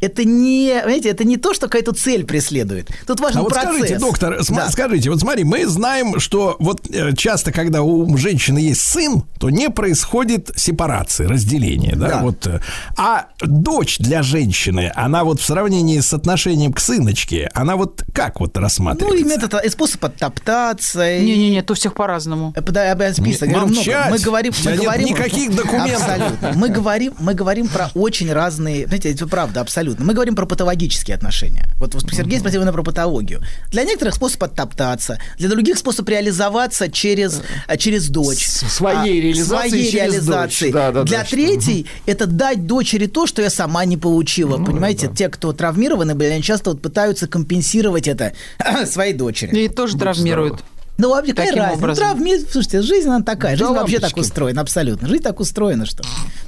Это 0.07 0.25
не, 0.25 0.81
понимаете, 0.83 1.11
это 1.11 1.25
не 1.25 1.37
то, 1.37 1.55
что 1.55 1.67
какая-то 1.67 1.93
цель 1.93 2.25
преследует. 2.25 2.89
Тут 3.07 3.21
важен 3.21 3.39
А 3.41 3.43
вот 3.43 3.53
процесс. 3.53 3.75
скажите, 3.75 3.99
доктор, 3.99 4.43
см- 4.45 4.67
Да. 4.67 4.71
скажите, 4.73 5.11
вот 5.11 5.21
смотри, 5.21 5.45
мы 5.45 5.67
знаем, 5.67 6.19
что 6.21 6.57
вот 6.59 6.83
э, 6.91 7.15
часто, 7.17 7.53
когда 7.53 7.83
у 7.83 8.17
женщины 8.17 8.59
есть 8.59 8.81
сын, 8.81 9.23
то 9.39 9.51
не 9.51 9.71
происходит 9.71 10.51
сепарации, 10.57 11.27
разделения, 11.27 11.95
да, 11.97 12.09
Да. 12.09 12.21
вот. 12.23 12.47
э, 12.47 12.61
А 12.97 13.27
дочь 13.41 13.99
для 13.99 14.23
женщины, 14.23 14.91
она 14.95 15.25
вот 15.25 15.41
в 15.41 15.45
сравнении 15.45 16.01
с 16.01 16.13
отношением 16.15 16.73
к 16.73 16.81
сыночке, 16.81 17.49
она 17.55 17.77
вот 17.77 18.03
как 18.15 18.41
вот 18.41 18.55
Ну, 18.55 18.61
рассматривается? 18.63 19.25
и 19.25 19.29
метод, 19.29 19.65
и 19.65 19.69
способ 19.69 20.05
оттоптаться. 20.05 21.09
и- 21.19 21.25
Не-не-не, 21.25 21.63
то 21.63 21.75
всех 21.75 21.95
по-разному. 21.95 22.53
Э, 22.57 22.61
об- 22.61 23.03
список, 23.15 23.49
Не- 23.49 23.55
говорю, 23.55 23.69
много. 23.69 23.75
молчать. 23.77 24.11
Мы 24.11 24.19
говорим, 24.19 24.53
мы 24.65 24.71
нет 24.73 24.81
говорим 24.81 25.07
никаких 25.09 25.55
документов. 25.55 26.03
Абсолютно. 26.09 26.53
Мы 26.55 26.69
говорим, 26.69 27.15
мы 27.19 27.35
говорим 27.35 27.69
про 27.69 27.91
очень 27.95 28.33
разные, 28.33 28.87
знаете, 28.87 29.13
это 29.13 29.27
правда, 29.27 29.61
абсолютно. 29.61 29.96
Мы 29.99 30.15
говорим 30.15 30.35
про 30.35 30.47
патологические 30.47 31.15
отношения. 31.17 31.69
Вот 31.79 31.95
Сергей 32.13 32.39
спросил 32.39 32.61
именно 32.61 32.73
про 32.73 32.83
патологию. 32.83 33.43
Для 33.71 33.85
некоторых 33.85 34.15
способ 34.15 34.43
оттоптаться, 34.45 35.19
для 35.39 35.49
других 35.49 35.79
способ 35.79 36.09
реализоваться 36.09 36.91
через 36.91 37.43
э, 37.69 37.77
через 37.77 38.09
дочь. 38.09 38.47
С- 38.47 38.69
своей 38.69 39.21
А, 39.21 39.23
реализации 39.23 39.69
своей 39.69 39.91
через 39.91 39.95
реализации. 40.15 40.65
дочь. 40.67 40.73
Да, 40.75 40.93
да, 40.93 41.03
для 41.05 41.19
да, 41.19 41.25
что- 41.25 41.37
третьей 41.37 41.87
это 42.07 42.27
дать 42.27 42.67
дочери 42.67 43.07
то, 43.07 43.27
что 43.27 43.43
я 43.43 43.51
сама 43.51 43.85
не 43.85 43.97
получила. 43.97 44.63
Понимаете, 44.63 45.09
те, 45.15 45.29
кто 45.29 45.53
травмированы 45.53 46.15
были, 46.15 46.29
они 46.31 46.43
часто 46.43 46.71
вот 46.71 46.83
пытаются 46.83 47.27
компенсировать 47.27 48.09
это 48.09 48.33
своей 48.87 49.13
дочери. 49.15 49.65
И 49.65 49.69
тоже 49.69 49.97
травмируют. 49.97 50.63
Ну, 50.99 51.11
вообще, 51.11 51.35
какая 51.35 51.55
разница? 51.55 51.79
образом. 51.79 52.05
Травме, 52.05 52.41
слушайте, 52.41 52.83
жизнь 52.83 53.09
она 53.09 53.23
такая. 53.23 53.57
Жизнь 53.57 53.71
Да 53.73 53.81
вообще 53.81 53.99
так 53.99 54.17
устроена, 54.17 54.63
абсолютно. 54.63 55.09
Жизнь 55.09 55.23
так 55.23 55.41
устроена, 55.41 55.87
что... 55.87 56.03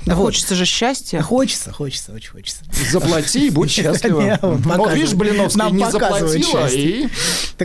Да 0.06 0.14
Вот. 0.14 0.26
Хочется 0.26 0.54
же 0.54 0.64
счастья. 0.64 1.20
Хочется, 1.20 1.70
хочется, 1.72 2.12
очень 2.12 2.30
хочется. 2.30 2.64
Заплати 2.90 3.48
и 3.48 3.50
будь 3.50 3.70
счастлива. 3.70 4.38
Вот 4.40 4.62
показывает. 4.62 4.94
видишь, 4.94 5.12
Блиновский 5.14 5.58
Нам 5.58 5.76
не 5.76 5.90
заплатила 5.90 6.38
счастье. 6.38 7.02
и... 7.02 7.08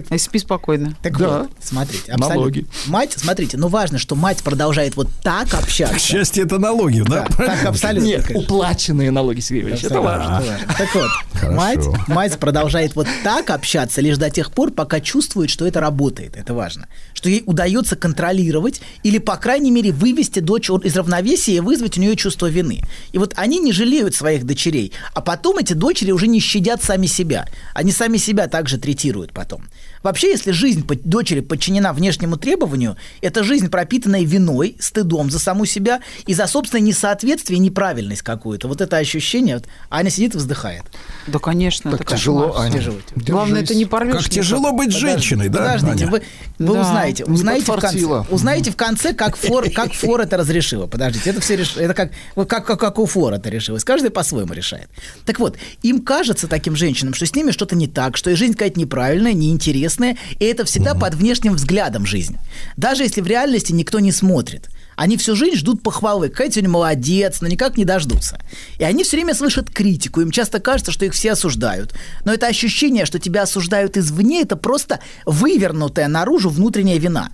И 0.10 0.18
спи 0.18 0.40
спокойно. 0.40 0.96
Так 1.02 1.18
Да. 1.18 1.40
вот, 1.40 1.52
смотрите, 1.62 2.12
абсолютно. 2.12 2.36
Налоги. 2.36 2.66
Мать, 2.88 3.14
смотрите, 3.16 3.58
ну 3.58 3.68
важно, 3.68 3.98
что 3.98 4.16
мать 4.16 4.44
продолжает 4.44 4.96
вот 4.96 5.08
так 5.24 5.54
общаться. 5.54 6.00
Счастье 6.00 6.44
это 6.44 6.58
налоги, 6.60 7.02
да? 7.02 7.28
Да, 7.30 7.46
так 7.46 7.66
абсолютно. 7.66 8.08
Нет, 8.08 8.26
конечно. 8.28 8.44
уплаченные 8.44 9.12
налоги, 9.12 9.40
Сергей 9.40 9.70
Ильич, 9.70 9.84
это 9.84 10.02
важно. 10.02 10.44
Так 10.78 10.94
вот, 10.96 11.12
мать, 11.52 11.86
мать 12.08 12.38
продолжает 12.40 12.96
вот 12.96 13.08
так 13.24 13.50
общаться 13.52 14.02
лишь 14.02 14.18
до 14.18 14.30
тех 14.30 14.52
пор, 14.52 14.72
пока 14.72 15.00
чувствует, 15.00 15.50
что 15.50 15.66
это 15.66 15.80
работает. 15.80 16.36
Это 16.36 16.54
важно. 16.54 16.73
Что 17.14 17.30
ей 17.30 17.44
удается 17.46 17.96
контролировать 17.96 18.82
или, 19.04 19.18
по 19.18 19.38
крайней 19.38 19.72
мере, 19.72 19.92
вывести 19.92 20.40
дочь 20.40 20.70
из 20.70 20.96
равновесия 20.96 21.56
и 21.56 21.60
вызвать 21.60 21.98
у 21.98 22.02
нее 22.02 22.16
чувство 22.16 22.48
вины. 22.48 22.82
И 23.12 23.18
вот 23.18 23.34
они 23.36 23.60
не 23.60 23.72
жалеют 23.72 24.16
своих 24.16 24.46
дочерей, 24.46 24.94
а 25.14 25.22
потом 25.22 25.58
эти 25.58 25.74
дочери 25.74 26.12
уже 26.12 26.28
не 26.28 26.40
щадят 26.40 26.84
сами 26.84 27.06
себя. 27.06 27.48
Они 27.74 27.92
сами 27.92 28.18
себя 28.18 28.48
также 28.48 28.78
третируют 28.78 29.34
потом. 29.34 29.64
Вообще, 30.04 30.32
если 30.32 30.52
жизнь 30.52 30.86
дочери 31.04 31.40
подчинена 31.40 31.94
внешнему 31.94 32.38
требованию, 32.38 32.98
это 33.22 33.44
жизнь, 33.44 33.70
пропитанная 33.70 34.24
виной, 34.24 34.76
стыдом 34.80 35.32
за 35.32 35.40
саму 35.40 35.66
себя 35.66 36.02
и 36.28 36.34
за 36.34 36.46
собственное 36.48 36.82
несоответствие 36.84 37.58
и 37.58 37.60
неправильность 37.62 38.22
какую-то. 38.22 38.68
Вот 38.68 38.82
это 38.82 38.98
ощущение. 38.98 39.56
Вот 39.56 39.66
Аня 39.90 40.10
сидит 40.10 40.36
и 40.36 40.38
вздыхает. 40.38 40.84
Да, 41.28 41.40
конечно. 41.40 41.92
Так 41.92 42.02
это 42.02 42.16
тяжело, 42.16 42.50
кошмар. 42.50 42.66
Аня. 42.66 42.74
Тяжело. 42.80 42.98
Главное, 43.16 43.62
это 43.64 43.74
не 43.76 43.86
порвешь. 43.86 44.24
Как 44.24 44.30
тяжело 44.30 44.74
быть 44.74 44.92
женщиной, 44.94 45.48
да? 45.50 45.60
Подождите, 45.60 46.04
Аня? 46.04 46.12
вы, 46.12 46.24
вы 46.60 46.74
Да. 46.74 46.82
узнаете, 46.82 47.26
узнаете 47.26 47.72
в, 47.72 47.80
конце, 47.80 48.06
узнаете 48.30 48.72
в 48.72 48.76
конце, 48.76 49.14
как 49.14 49.38
Фор, 49.38 49.70
как 49.72 49.94
Фор 49.94 50.22
это 50.22 50.36
разрешила. 50.38 50.88
Подождите, 50.88 51.30
это 51.30 51.40
все 51.40 51.56
реш... 51.56 51.78
это 51.78 51.94
как, 51.94 52.12
как, 52.48 52.66
как, 52.66 52.80
как 52.80 53.00
у 53.00 53.06
Фора 53.06 53.36
это 53.36 53.50
решилось. 53.50 53.84
Каждый 53.86 54.10
по-своему 54.12 54.54
решает. 54.54 54.90
Так 55.26 55.40
вот, 55.40 55.58
им 55.82 56.02
кажется 56.02 56.48
таким 56.50 56.76
женщинам, 56.76 57.14
что 57.14 57.26
с 57.26 57.34
ними 57.34 57.52
что-то 57.52 57.76
не 57.76 57.88
так, 57.88 58.18
что 58.18 58.30
их 58.30 58.38
жизнь 58.38 58.54
какая-то 58.54 58.80
неправильная, 58.80 59.34
неинтересная, 59.34 59.93
и 60.40 60.46
это 60.46 60.66
всегда 60.66 60.96
под 60.96 61.16
внешним 61.16 61.56
взглядом 61.56 62.06
жизнь. 62.06 62.38
Даже 62.78 63.04
если 63.04 63.22
в 63.22 63.28
реальности 63.28 63.72
никто 63.72 64.00
не 64.00 64.12
смотрит. 64.12 64.70
Они 64.96 65.18
всю 65.18 65.36
жизнь 65.36 65.58
ждут 65.58 65.82
похвалы. 65.82 66.30
Какая 66.30 66.52
сегодня 66.52 66.70
молодец, 66.70 67.42
но 67.42 67.48
никак 67.48 67.78
не 67.78 67.86
дождутся. 67.86 68.40
И 68.78 68.84
они 68.84 69.04
все 69.04 69.18
время 69.18 69.34
слышат 69.34 69.70
критику. 69.70 70.22
Им 70.22 70.32
часто 70.32 70.60
кажется, 70.60 70.92
что 70.92 71.06
их 71.06 71.14
все 71.14 71.32
осуждают. 71.32 71.94
Но 72.26 72.34
это 72.34 72.48
ощущение, 72.48 73.06
что 73.06 73.20
тебя 73.20 73.44
осуждают 73.44 73.98
извне, 73.98 74.42
это 74.42 74.56
просто 74.56 75.00
вывернутая 75.26 76.08
наружу 76.08 76.50
внутренняя 76.50 77.00
вина. 77.00 77.30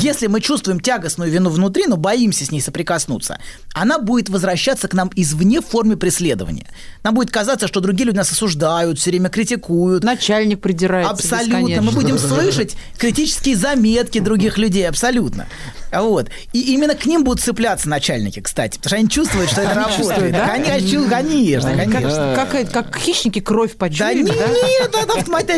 Если 0.00 0.26
мы 0.26 0.40
чувствуем 0.40 0.80
тягостную 0.80 1.30
вину 1.30 1.50
внутри, 1.50 1.86
но 1.86 1.96
боимся 1.96 2.44
с 2.44 2.50
ней 2.50 2.60
соприкоснуться, 2.60 3.38
она 3.74 3.98
будет 3.98 4.28
возвращаться 4.30 4.88
к 4.88 4.94
нам 4.94 5.10
извне 5.14 5.60
в 5.60 5.66
форме 5.66 5.96
преследования. 5.96 6.66
Нам 7.02 7.14
будет 7.14 7.30
казаться, 7.30 7.68
что 7.68 7.80
другие 7.80 8.06
люди 8.06 8.16
нас 8.16 8.32
осуждают, 8.32 8.98
все 8.98 9.10
время 9.10 9.28
критикуют. 9.28 10.02
Начальник 10.02 10.60
придирается 10.60 11.12
Абсолютно. 11.12 11.58
Мы 11.60 11.68
бесконечно. 11.68 11.92
будем 11.92 12.18
слышать 12.18 12.76
критические 12.98 13.56
заметки 13.56 14.18
других 14.18 14.56
людей, 14.56 14.88
абсолютно. 14.88 15.46
Вот. 15.92 16.28
И 16.52 16.72
именно 16.74 16.94
к 16.94 17.06
ним 17.06 17.24
будут 17.24 17.42
цепляться 17.42 17.88
начальники, 17.88 18.40
кстати, 18.40 18.76
потому 18.78 18.88
что 18.90 18.96
они 18.96 19.08
чувствуют, 19.08 19.50
что 19.50 19.62
это 19.62 19.74
работает. 19.74 19.96
чувствуют, 19.98 20.32
да? 20.32 20.46
Конечно, 20.48 21.70
конечно, 21.76 22.34
Как, 22.72 22.96
хищники 22.98 23.40
кровь 23.40 23.72
Да 23.72 23.78
почуяли, 23.86 24.22
нет, 24.22 24.34
да? 24.36 24.46
нет, 24.46 24.90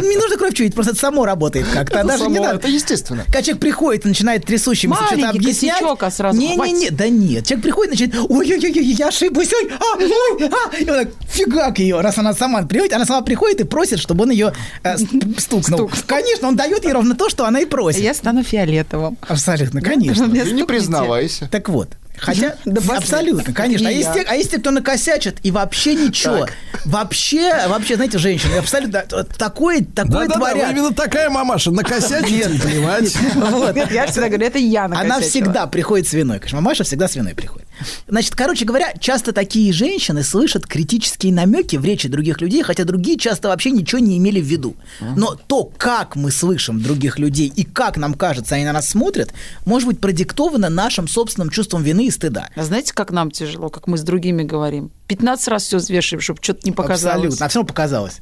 не 0.03 0.17
нужно 0.17 0.37
кровь 0.37 0.55
чуять, 0.55 0.75
просто 0.75 0.93
это 0.93 1.01
само 1.01 1.25
работает 1.25 1.67
как-то. 1.73 1.99
Это 1.99 2.09
Даже 2.09 2.29
не 2.29 2.35
само, 2.37 2.47
надо. 2.47 2.59
это 2.59 2.69
естественно. 2.69 3.25
Когда 3.27 3.43
человек 3.43 3.61
приходит 3.61 4.05
и 4.05 4.09
начинает 4.09 4.45
трясущимися 4.45 5.03
что-то 5.07 5.31
объяснять. 5.31 5.83
а 6.01 6.11
сразу 6.11 6.39
не, 6.39 6.49
не, 6.49 6.51
не, 6.53 6.57
хватит. 6.57 6.97
да 6.97 7.09
нет. 7.09 7.47
Человек 7.47 7.65
приходит 7.65 8.01
и 8.01 8.05
начинает, 8.07 8.31
ой-ой-ой, 8.31 8.73
я 8.73 9.09
ошиблась, 9.09 9.53
ой, 9.53 9.71
а, 9.73 9.97
ой, 9.99 10.51
а. 10.51 10.77
И 10.77 10.89
он 10.91 10.97
так, 11.05 11.09
фигак 11.29 11.79
ее, 11.79 12.01
раз 12.01 12.19
она 12.19 12.33
сама 12.35 12.63
приходит, 12.63 12.93
она 12.95 13.05
сама 13.07 13.23
приходит 13.23 13.61
и 13.61 13.65
просит, 13.65 13.99
чтобы 13.99 14.25
он 14.25 14.31
ее 14.31 14.53
э, 14.83 14.97
ст- 14.99 15.07
стукнул. 15.39 15.91
Конечно, 16.07 16.49
он 16.49 16.57
дает 16.57 16.85
ей 16.85 16.93
ровно 16.93 17.15
то, 17.15 17.29
что 17.29 17.47
она 17.47 17.61
и 17.61 17.65
просит. 17.65 18.01
Я 18.01 18.15
стану 18.15 18.43
фиолетовым. 18.43 19.17
Абсолютно, 19.27 19.81
конечно. 19.81 20.18
И 20.27 20.53
не 20.53 20.65
признавайся. 20.65 21.49
Так 21.51 21.69
вот, 21.69 21.98
хотя, 22.19 22.57
Да 22.65 22.81
абсолютно, 22.97 23.53
конечно. 23.53 23.89
А 23.89 23.93
есть, 23.93 24.13
те, 24.13 24.23
а 24.23 24.35
есть 24.35 24.51
те, 24.51 24.59
кто 24.59 24.71
накосячит, 24.71 25.39
и 25.43 25.51
вообще 25.51 25.95
ничего. 25.95 26.47
Вообще, 26.85 27.67
вообще, 27.69 27.97
знаете, 27.97 28.19
женщины, 28.19 28.55
абсолютно 28.57 29.03
такое, 29.03 29.85
такое 29.85 30.27
вы 30.27 30.35
творят. 30.35 30.71
именно 30.73 30.93
такая 30.93 31.31
мамаша, 31.31 31.71
накосячите, 31.71 32.51
не 32.51 32.59
плевать. 32.59 33.17
Вот. 33.35 33.75
Нет, 33.75 33.91
я 33.93 34.07
всегда 34.07 34.29
говорю, 34.29 34.47
это 34.47 34.59
я 34.59 34.85
Она 34.85 35.03
накосячила. 35.03 35.29
всегда 35.31 35.67
приходит 35.67 36.09
с 36.09 36.13
виной. 36.13 36.39
Конечно, 36.39 36.61
мамаша 36.61 36.85
всегда 36.85 37.09
с 37.09 37.17
виной 37.17 37.35
приходит. 37.35 37.67
Значит, 38.09 38.35
короче 38.35 38.65
говоря, 38.65 38.93
часто 38.99 39.33
такие 39.33 39.73
женщины 39.73 40.25
слышат 40.25 40.67
критические 40.67 41.33
намеки 41.33 41.77
в 41.77 41.85
речи 41.85 42.09
других 42.09 42.41
людей, 42.41 42.63
хотя 42.63 42.85
другие 42.85 43.19
часто 43.19 43.49
вообще 43.49 43.71
ничего 43.71 44.01
не 44.01 44.19
имели 44.19 44.41
в 44.41 44.45
виду. 44.45 44.75
Но 45.01 45.35
то, 45.47 45.65
как 45.77 46.17
мы 46.17 46.31
слышим 46.33 46.83
других 46.83 47.19
людей 47.19 47.53
и 47.55 47.65
как 47.65 47.97
нам 47.97 48.15
кажется, 48.15 48.57
они 48.57 48.65
на 48.65 48.73
нас 48.73 48.89
смотрят, 48.89 49.33
может 49.65 49.87
быть 49.89 50.01
продиктовано 50.01 50.69
нашим 50.69 51.07
собственным 51.09 51.51
чувством 51.51 51.83
вины 51.83 52.08
и 52.09 52.11
стыда. 52.11 52.49
А 52.57 52.65
знаете, 52.65 52.93
как 52.95 53.11
нам 53.13 53.31
тяжело, 53.31 53.69
как 53.69 53.87
мы 53.87 53.97
с 53.99 54.03
другими 54.03 54.43
говорим? 54.43 54.91
15 55.07 55.49
раз 55.49 55.63
все 55.65 55.77
взвешиваем, 55.79 56.21
чтобы 56.21 56.41
что-то 56.43 56.61
не 56.65 56.73
показалось. 56.73 57.35
Абсолютно. 57.35 57.47
А 57.47 57.49
все 57.49 57.59
равно 57.59 57.69
показалось. 57.69 58.19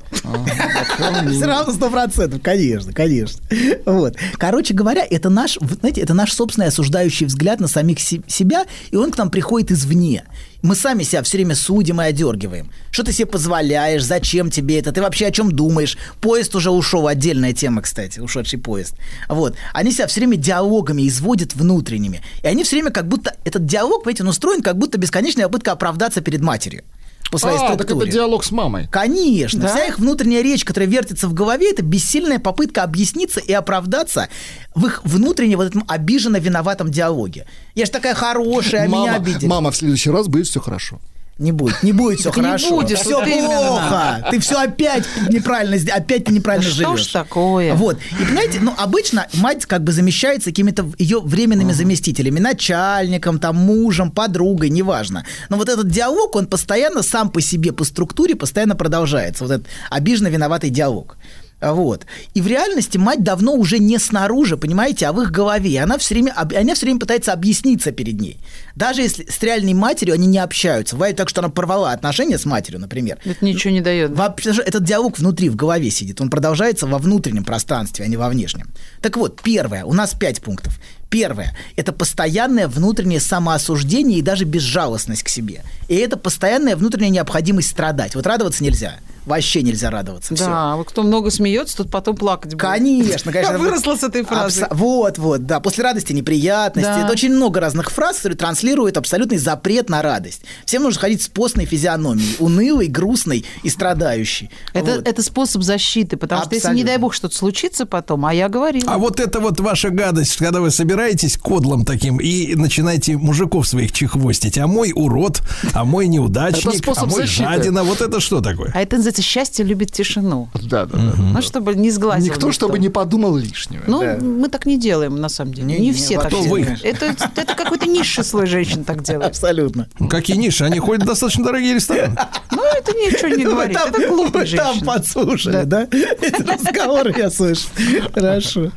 Все 1.33 1.45
равно 1.47 1.73
сто 1.73 1.91
процентов, 1.91 2.41
конечно, 2.43 2.93
конечно. 2.93 3.41
Вот. 3.85 4.17
Короче 4.39 4.75
говоря, 4.75 5.05
это 5.09 5.31
наш, 5.31 5.59
знаете, 5.81 6.01
это 6.01 6.15
наш 6.15 6.33
собственный 6.33 6.69
осуждающий 6.69 7.27
взгляд 7.27 7.61
на 7.61 7.69
самих 7.69 8.01
се- 8.01 8.23
себя, 8.27 8.67
и 8.91 8.97
он 8.97 9.11
к 9.11 9.19
нам 9.19 9.31
приходит 9.31 9.71
извне. 9.73 10.25
Мы 10.67 10.75
сами 10.75 11.05
себя 11.05 11.23
все 11.23 11.37
время 11.37 11.55
судим 11.55 12.01
и 12.01 12.05
одергиваем. 12.07 12.73
Что 12.91 13.05
ты 13.05 13.13
себе 13.13 13.27
позволяешь, 13.27 14.03
зачем 14.03 14.51
тебе 14.51 14.81
это, 14.81 14.91
ты 14.91 15.01
вообще 15.01 15.27
о 15.27 15.31
чем 15.31 15.53
думаешь? 15.53 15.97
Поезд 16.21 16.57
уже 16.57 16.73
ушел, 16.73 17.07
отдельная 17.07 17.53
тема, 17.53 17.83
кстати, 17.83 18.19
ушедший 18.19 18.59
поезд. 18.59 18.97
Вот. 19.29 19.55
Они 19.73 19.93
себя 19.93 20.09
все 20.09 20.19
время 20.19 20.37
диалогами 20.37 21.07
изводят 21.07 21.55
внутренними. 21.55 22.21
И 22.43 22.49
они 22.49 22.65
все 22.65 22.75
время 22.75 22.91
как 22.91 23.07
будто, 23.07 23.37
этот 23.45 23.65
диалог, 23.65 24.03
понимаете, 24.03 24.25
он 24.25 24.31
устроен 24.31 24.61
как 24.61 24.77
будто 24.77 24.99
бесконечная 24.99 25.45
попытка 25.45 25.71
оправдаться 25.71 26.21
перед 26.21 26.41
матерью 26.41 26.83
по 27.31 27.39
своей 27.39 27.57
А, 27.57 27.61
так 27.61 27.75
структуре. 27.83 28.09
это 28.09 28.13
диалог 28.17 28.45
с 28.45 28.51
мамой. 28.51 28.89
Конечно. 28.91 29.61
Да? 29.63 29.69
Вся 29.69 29.85
их 29.87 29.99
внутренняя 29.99 30.43
речь, 30.43 30.65
которая 30.65 30.89
вертится 30.89 31.29
в 31.29 31.35
голове, 31.35 31.71
это 31.71 31.83
бессильная 31.83 32.39
попытка 32.39 32.83
объясниться 32.83 33.41
и 33.41 33.53
оправдаться 33.53 34.29
в 34.75 34.87
их 34.87 35.03
внутреннем 35.05 35.59
вот 35.59 35.69
этом 35.69 35.85
обиженно 35.89 36.37
виноватом 36.39 36.91
диалоге. 36.91 37.47
Я 37.75 37.87
ж 37.87 37.91
такая 37.91 38.15
хорошая, 38.15 38.83
а 38.83 38.87
меня 38.87 38.99
Мама, 38.99 39.15
обидели. 39.17 39.47
мама, 39.47 39.71
в 39.71 39.77
следующий 39.77 40.11
раз 40.11 40.29
будет 40.29 40.47
все 40.47 40.61
хорошо. 40.61 41.01
Не 41.39 41.53
будет, 41.53 41.83
не 41.83 41.93
будет 41.93 42.21
все 42.21 42.31
не 42.31 42.35
хорошо. 42.35 42.71
будет, 42.71 42.99
все 42.99 43.23
плохо. 43.23 44.27
Ты 44.31 44.41
все 44.41 44.59
опять 44.59 45.05
неправильно, 45.29 45.77
опять 45.95 46.25
ты 46.25 46.33
неправильно 46.33 46.67
Да 46.67 46.75
что 46.75 46.89
живешь. 46.97 47.09
ж 47.09 47.13
такое? 47.13 47.75
Вот. 47.75 47.99
И 48.19 48.25
понимаете, 48.25 48.59
ну, 48.63 48.73
обычно 48.79 49.27
мать 49.35 49.67
как 49.67 49.85
бы 49.85 49.93
замещается 49.93 50.49
какими-то 50.49 50.91
ее 50.97 51.21
временными 51.21 51.73
заместителями, 51.73 52.39
начальником, 52.41 53.39
там, 53.39 53.57
мужем, 53.57 54.11
подругой, 54.13 54.71
неважно. 54.71 55.27
Но 55.51 55.59
вот 55.59 55.69
этот 55.69 55.89
диалог, 55.91 56.35
он 56.37 56.47
постоянно 56.47 57.03
сам 57.03 57.29
по 57.31 57.43
себе, 57.43 57.71
по 57.73 57.85
структуре, 57.85 58.35
постоянно 58.35 58.75
продолжается. 58.75 59.45
Вот 59.45 59.53
этот 59.53 59.67
обиженно 59.91 60.29
виноватый 60.29 60.71
диалог. 60.71 61.19
Вот. 61.61 62.05
И 62.35 62.43
в 62.43 62.47
реальности 62.47 62.99
мать 62.99 63.23
давно 63.23 63.55
уже 63.55 63.79
не 63.79 63.99
снаружи, 63.99 64.59
понимаете, 64.59 65.07
а 65.07 65.13
в 65.13 65.23
их 65.23 65.31
голове. 65.31 65.81
Она 65.81 65.97
все 65.97 66.15
время, 66.15 66.35
она 66.37 66.75
все 66.75 66.87
время 66.87 67.01
пытается 67.01 67.33
объясниться 67.33 67.93
перед 67.93 68.21
ней. 68.21 68.39
Даже 68.75 69.01
если 69.01 69.25
с 69.25 69.43
реальной 69.43 69.73
матерью 69.73 70.15
они 70.15 70.27
не 70.27 70.39
общаются. 70.39 70.97
Бывает 70.97 71.17
так, 71.17 71.31
что 71.31 71.41
она 71.41 71.49
порвала 71.49 71.93
отношения 71.93 72.39
с 72.39 72.45
матерью, 72.45 72.81
например. 72.81 73.19
Это 73.25 73.43
ничего 73.45 73.73
не 73.73 73.81
дает. 73.81 74.11
Вообще 74.11 74.51
этот 74.51 74.85
диалог 74.85 75.19
внутри, 75.19 75.49
в 75.49 75.57
голове 75.57 75.91
сидит. 75.91 76.21
Он 76.21 76.29
продолжается 76.29 76.87
во 76.87 76.99
внутреннем 76.99 77.45
пространстве, 77.45 78.05
а 78.05 78.09
не 78.09 78.19
во 78.19 78.29
внешнем. 78.29 78.69
Так 79.01 79.17
вот, 79.17 79.41
первое, 79.43 79.85
у 79.85 79.95
нас 79.95 80.15
пять 80.15 80.43
пунктов. 80.43 80.79
Первое– 81.09 81.57
это 81.77 81.93
постоянное 81.93 82.69
внутреннее 82.69 83.21
самоосуждение 83.21 84.19
и 84.19 84.23
даже 84.23 84.45
безжалостность 84.45 85.23
к 85.23 85.29
себе. 85.29 85.63
И 85.89 85.95
это 85.95 86.17
постоянная 86.19 86.77
внутренняя 86.77 87.11
необходимость 87.11 87.71
страдать. 87.71 88.15
Вот 88.15 88.27
радоваться 88.27 88.63
нельзя. 88.63 88.97
Вообще 89.27 89.63
нельзя 89.63 89.91
радоваться. 89.91 90.35
Всё. 90.35 90.47
Да, 90.47 90.77
вот 90.77 90.89
кто 90.89 91.03
много 91.03 91.31
смеется, 91.31 91.77
тот 91.79 91.91
потом 91.91 92.17
плакать 92.17 92.53
будет. 92.53 92.61
Конечно, 92.61 93.33
конечно. 93.33 93.53
Я 93.55 93.59
выросла 93.59 93.97
с 93.97 94.03
этой 94.05 94.25
фразы. 94.25 94.63
Абсо- 94.63 94.69
Вот, 94.75 95.19
вот, 95.19 95.47
да. 95.47 95.61
После 95.61 95.83
радости 95.85 96.13
неприятности. 96.13 96.89
Да. 96.89 97.03
Это 97.03 97.13
очень 97.13 97.33
много 97.33 97.61
разных 97.61 97.91
фраз, 97.91 98.17
которые 98.17 98.39
транслируют 98.39 98.97
абсолютный 98.97 99.39
запрет 99.39 99.91
на 99.91 100.01
радость. 100.01 100.43
Всем 100.65 100.83
нужно 100.85 101.01
ходить 101.01 101.23
с 101.23 101.29
постной 101.29 101.65
физиономией, 101.67 102.37
унылой, 102.39 102.87
грустной 102.87 103.45
и 103.65 103.69
страдающей. 103.69 104.51
Это, 104.73 104.93
Вот. 104.97 105.09
это 105.09 105.23
способ 105.23 105.63
защиты, 105.63 106.17
потому 106.17 106.45
что 106.45 106.55
если, 106.55 106.73
не 106.75 106.85
дай 106.85 106.99
бог, 106.99 107.13
что-то 107.13 107.35
случится 107.37 107.85
потом, 107.85 108.25
а 108.27 108.33
я 108.33 108.49
говорила. 108.49 108.93
А 108.93 108.99
вот 108.99 109.19
это 109.21 109.41
вот 109.41 109.59
ваша 109.61 109.91
гадость, 109.91 110.37
когда 110.37 110.61
вы 110.61 110.71
собираетесь 110.71 111.37
кодлом 111.37 111.85
таким 111.85 112.19
и 112.19 112.55
начинаете 112.55 113.17
мужиков 113.17 113.67
своих 113.67 113.91
чехвостить. 113.93 114.57
А 114.59 114.67
мой 114.69 114.93
урод, 114.95 115.43
а 115.75 115.85
мой 115.85 116.07
неудачник, 116.07 116.87
а 116.97 117.07
мой 117.07 117.15
защиты. 117.23 117.45
жадина. 117.49 117.83
Вот 117.83 118.01
это 118.01 118.21
что 118.21 118.41
такое? 118.41 118.71
А 118.75 118.81
это 118.83 119.01
называется 119.17 119.23
«счастье 119.23 119.65
любит 119.65 119.93
тишину». 119.93 120.49
Да, 120.55 120.87
да, 120.87 120.97
да. 120.99 121.13
Ну, 121.17 121.43
чтобы 121.43 121.75
не 121.75 121.91
сглазил 121.91 122.33
Никто, 122.35 122.53
чтобы 122.53 122.79
не 122.79 122.89
подумал 122.89 123.37
лишнего. 123.37 123.83
Ну, 123.87 124.01
Да. 124.01 124.19
мы 124.21 124.49
так 124.49 124.67
не 124.67 124.79
делаем, 124.79 125.17
на 125.21 125.29
самом 125.29 125.55
деле. 125.55 125.67
Не- 125.67 125.75
Не, 125.79 125.87
не, 125.89 125.93
все 125.93 126.21
так 126.21 126.31
делают. 126.31 126.81
Это, 126.85 127.15
это 127.37 127.55
какой-то 127.55 127.87
низший 127.87 128.25
слой 128.25 128.47
женщин 128.47 128.85
так 128.85 129.03
делает. 129.03 129.27
Абсолютно. 129.31 129.87
Ну, 129.99 130.09
Какие 130.09 130.37
ниши? 130.37 130.65
Они 130.65 130.79
ходят 130.79 131.03
в 131.05 131.07
достаточно 131.07 131.45
дорогие 131.45 131.75
рестораны. 131.75 132.17
Ну, 132.51 132.63
это 132.77 132.93
ничего 132.93 133.29
не 133.29 133.45
говорит. 133.45 133.77
Это 133.77 134.09
глупые 134.09 134.45
вы 134.47 134.57
там 134.57 134.67
женщины. 134.75 134.87
подслушали, 134.87 135.65
да? 135.65 135.83
Эти 135.91 136.43
разговоры 136.43 137.15
я 137.17 137.31
слышу. 137.31 137.69
Хорошо. 138.15 138.71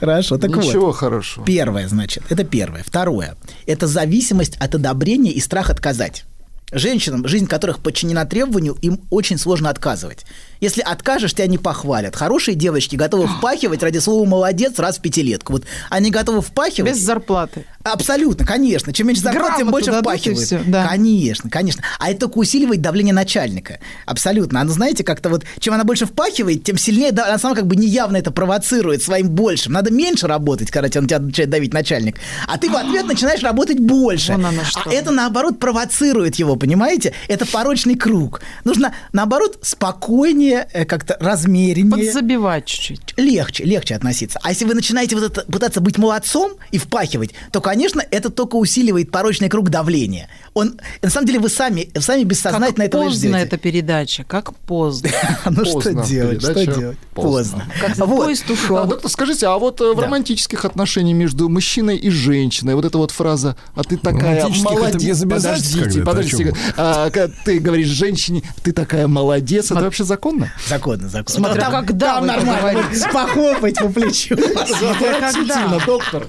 Хорошо. 0.00 0.38
Так 0.38 0.54
вот. 0.56 0.64
Ничего 0.64 0.92
хорошего. 0.92 1.44
Первое, 1.46 1.88
значит, 1.88 2.22
это 2.28 2.44
первое. 2.44 2.82
Второе, 2.86 3.36
это 3.66 3.86
зависимость 3.86 4.56
от 4.58 4.74
одобрения 4.74 5.32
и 5.32 5.40
страх 5.40 5.70
отказать. 5.70 6.24
Женщинам, 6.70 7.26
жизнь 7.26 7.46
которых 7.46 7.80
подчинена 7.80 8.26
требованию, 8.26 8.76
им 8.82 9.00
очень 9.10 9.38
сложно 9.38 9.70
отказывать. 9.70 10.26
Если 10.60 10.82
откажешь, 10.82 11.32
тебя 11.32 11.46
не 11.46 11.56
похвалят. 11.56 12.14
Хорошие 12.14 12.54
девочки 12.54 12.96
готовы 12.96 13.26
впахивать 13.26 13.82
ради 13.82 13.98
слова 13.98 14.26
«молодец» 14.28 14.78
раз 14.78 14.98
в 14.98 15.02
пятилетку. 15.02 15.54
Вот 15.54 15.64
они 15.88 16.10
готовы 16.10 16.42
впахивать. 16.42 16.92
Без 16.92 16.98
зарплаты. 16.98 17.64
Абсолютно, 17.92 18.46
конечно. 18.46 18.92
Чем 18.92 19.08
меньше 19.08 19.22
зарплат, 19.22 19.56
тем 19.56 19.70
больше 19.70 19.92
впахивают. 19.92 20.46
всё, 20.46 20.60
да. 20.66 20.86
Конечно, 20.86 21.50
конечно. 21.50 21.82
А 21.98 22.10
это 22.10 22.20
только 22.20 22.38
усиливает 22.38 22.80
давление 22.80 23.14
начальника. 23.14 23.78
Абсолютно. 24.06 24.60
Она, 24.60 24.72
знаете, 24.72 25.04
как-то 25.04 25.28
вот, 25.28 25.44
чем 25.58 25.74
она 25.74 25.84
больше 25.84 26.06
впахивает, 26.06 26.64
тем 26.64 26.78
сильнее 26.78 27.10
она 27.10 27.38
сама 27.38 27.54
как 27.54 27.66
бы 27.66 27.76
неявно 27.76 28.16
это 28.16 28.30
провоцирует 28.30 29.02
своим 29.02 29.30
большим. 29.30 29.72
Надо 29.72 29.90
меньше 29.90 30.26
работать, 30.26 30.70
когда 30.70 30.88
тебя 30.88 31.02
начинает 31.02 31.50
давить 31.50 31.72
начальник. 31.72 32.18
А 32.46 32.58
ты 32.58 32.68
в 32.70 32.76
ответ 32.76 33.06
начинаешь 33.08 33.42
работать 33.42 33.78
больше. 33.78 34.32
Вон 34.32 34.46
оно 34.46 34.64
что. 34.64 34.82
А 34.84 34.92
это, 34.92 35.10
наоборот, 35.10 35.58
провоцирует 35.58 36.36
его, 36.36 36.56
понимаете? 36.56 37.14
Это 37.28 37.46
порочный 37.46 37.96
круг. 37.96 38.40
Нужно, 38.64 38.94
наоборот, 39.12 39.58
спокойнее, 39.62 40.68
э, 40.72 40.84
как-то 40.84 41.16
размереннее 41.20 42.06
Подзабивать 42.06 42.66
чуть-чуть. 42.66 43.07
Легче, 43.18 43.64
легче 43.64 43.94
относиться. 43.96 44.38
А 44.42 44.50
если 44.50 44.64
вы 44.64 44.74
начинаете 44.74 45.16
вот 45.16 45.24
это, 45.24 45.42
пытаться 45.50 45.80
быть 45.80 45.98
молодцом 45.98 46.52
и 46.70 46.78
впахивать, 46.78 47.30
то, 47.52 47.60
конечно, 47.60 48.02
это 48.10 48.30
только 48.30 48.56
усиливает 48.56 49.10
порочный 49.10 49.48
круг 49.48 49.70
давления. 49.70 50.28
Он, 50.54 50.80
на 51.02 51.10
самом 51.10 51.26
деле, 51.26 51.40
вы 51.40 51.48
сами, 51.48 51.90
сами 51.98 52.22
бессознательно 52.22 52.84
как 52.84 52.86
этого 52.86 53.02
и 53.02 53.06
поздно 53.06 53.28
ждете. 53.30 53.44
эта 53.44 53.58
передача, 53.58 54.24
как 54.24 54.54
поздно. 54.54 55.10
Ну 55.50 55.64
что 55.64 55.92
делать, 56.04 56.42
что 56.42 56.64
делать? 56.66 56.98
поздно. 57.14 57.64
Поезд 57.96 58.44
А, 58.48 58.52
ушел. 58.52 58.84
доктор, 58.86 59.10
скажите, 59.10 59.46
а 59.46 59.58
вот 59.58 59.80
э, 59.80 59.92
в 59.92 59.98
романтических 59.98 60.64
отношениях 60.64 61.16
между 61.16 61.48
мужчиной 61.48 61.96
и 61.96 62.10
женщиной, 62.10 62.74
вот 62.74 62.84
эта 62.84 62.98
вот 62.98 63.10
фраза, 63.10 63.56
а 63.74 63.82
ты 63.82 63.96
такая 63.96 64.46
молодец. 64.48 65.22
Подождите, 65.22 66.02
подождите. 66.02 66.54
А, 66.76 67.10
ты 67.44 67.58
говоришь 67.58 67.88
женщине, 67.88 68.42
ты 68.62 68.72
такая 68.72 69.08
молодец, 69.08 69.70
это 69.70 69.80
вообще 69.80 70.04
законно? 70.04 70.52
Законно, 70.68 71.08
законно. 71.08 71.38
Смотря 71.48 71.70
когда 71.82 72.20
вы 72.20 72.26
это 72.26 72.36
нормально. 72.36 72.72
говорите. 72.74 73.07
Похлопать 73.12 73.78
по 73.78 73.88
плечу. 73.88 74.36
Когда? 74.36 75.78
доктор. 75.84 76.26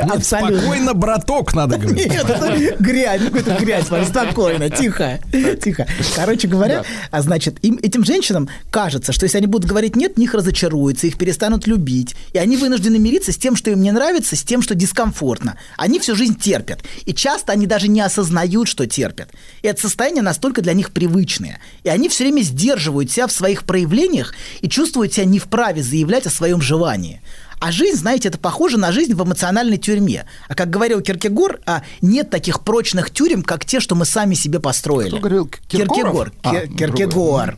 Абсолютно. 0.00 0.58
Спокойно, 0.60 0.94
браток, 0.94 1.54
надо 1.54 1.76
говорить. 1.78 2.10
Нет, 2.10 2.28
это 2.28 2.76
грязь, 2.78 3.20
ну 3.22 3.30
какая-то 3.30 3.62
грязь, 3.62 3.86
спокойно, 3.86 4.70
тихо, 4.70 5.20
тихо. 5.62 5.86
Короче 6.16 6.48
говоря, 6.48 6.84
а 7.10 7.22
значит, 7.22 7.58
им, 7.62 7.78
этим 7.82 8.04
женщинам 8.04 8.48
кажется, 8.70 9.12
что 9.12 9.24
если 9.24 9.38
они 9.38 9.46
будут 9.46 9.68
говорить 9.68 9.96
нет, 9.96 10.16
них 10.16 10.34
разочаруются, 10.34 11.06
их 11.06 11.18
перестанут 11.18 11.66
любить, 11.66 12.16
и 12.32 12.38
они 12.38 12.56
вынуждены 12.56 12.98
мириться 12.98 13.32
с 13.32 13.36
тем, 13.36 13.56
что 13.56 13.70
им 13.70 13.82
не 13.82 13.92
нравится, 13.92 14.36
с 14.36 14.42
тем, 14.42 14.62
что 14.62 14.74
дискомфортно. 14.74 15.58
Они 15.76 15.98
всю 16.00 16.14
жизнь 16.16 16.38
терпят, 16.38 16.80
и 17.04 17.12
часто 17.12 17.52
они 17.52 17.66
даже 17.66 17.88
не 17.88 18.00
осознают, 18.00 18.68
что 18.68 18.86
терпят. 18.86 19.30
И 19.62 19.68
это 19.68 19.80
состояние 19.80 20.22
настолько 20.22 20.62
для 20.62 20.72
них 20.72 20.92
привычное, 20.92 21.60
и 21.82 21.88
они 21.88 22.08
все 22.08 22.24
время 22.24 22.42
сдерживают 22.42 23.10
себя 23.10 23.26
в 23.26 23.32
своих 23.32 23.64
проявлениях 23.64 24.34
и 24.60 24.68
чувствуют 24.68 25.12
себя 25.12 25.26
не 25.26 25.38
вправе 25.38 25.82
заявлять 25.82 26.13
о 26.26 26.30
своем 26.30 26.60
желании. 26.60 27.20
А 27.64 27.72
жизнь, 27.72 27.96
знаете, 27.96 28.28
это 28.28 28.36
похоже 28.36 28.76
на 28.76 28.92
жизнь 28.92 29.14
в 29.14 29.24
эмоциональной 29.24 29.78
тюрьме. 29.78 30.26
А 30.48 30.54
как 30.54 30.68
говорил 30.68 31.00
Киркегор, 31.00 31.60
а, 31.64 31.82
нет 32.02 32.28
таких 32.28 32.60
прочных 32.60 33.10
тюрем, 33.10 33.42
как 33.42 33.64
те, 33.64 33.80
что 33.80 33.94
мы 33.94 34.04
сами 34.04 34.34
себе 34.34 34.60
построили. 34.60 35.08
Кто 35.08 35.18
говорил? 35.18 35.50
Киркегор. 35.66 36.30
А. 36.42 36.66
Киркегор. 36.66 37.56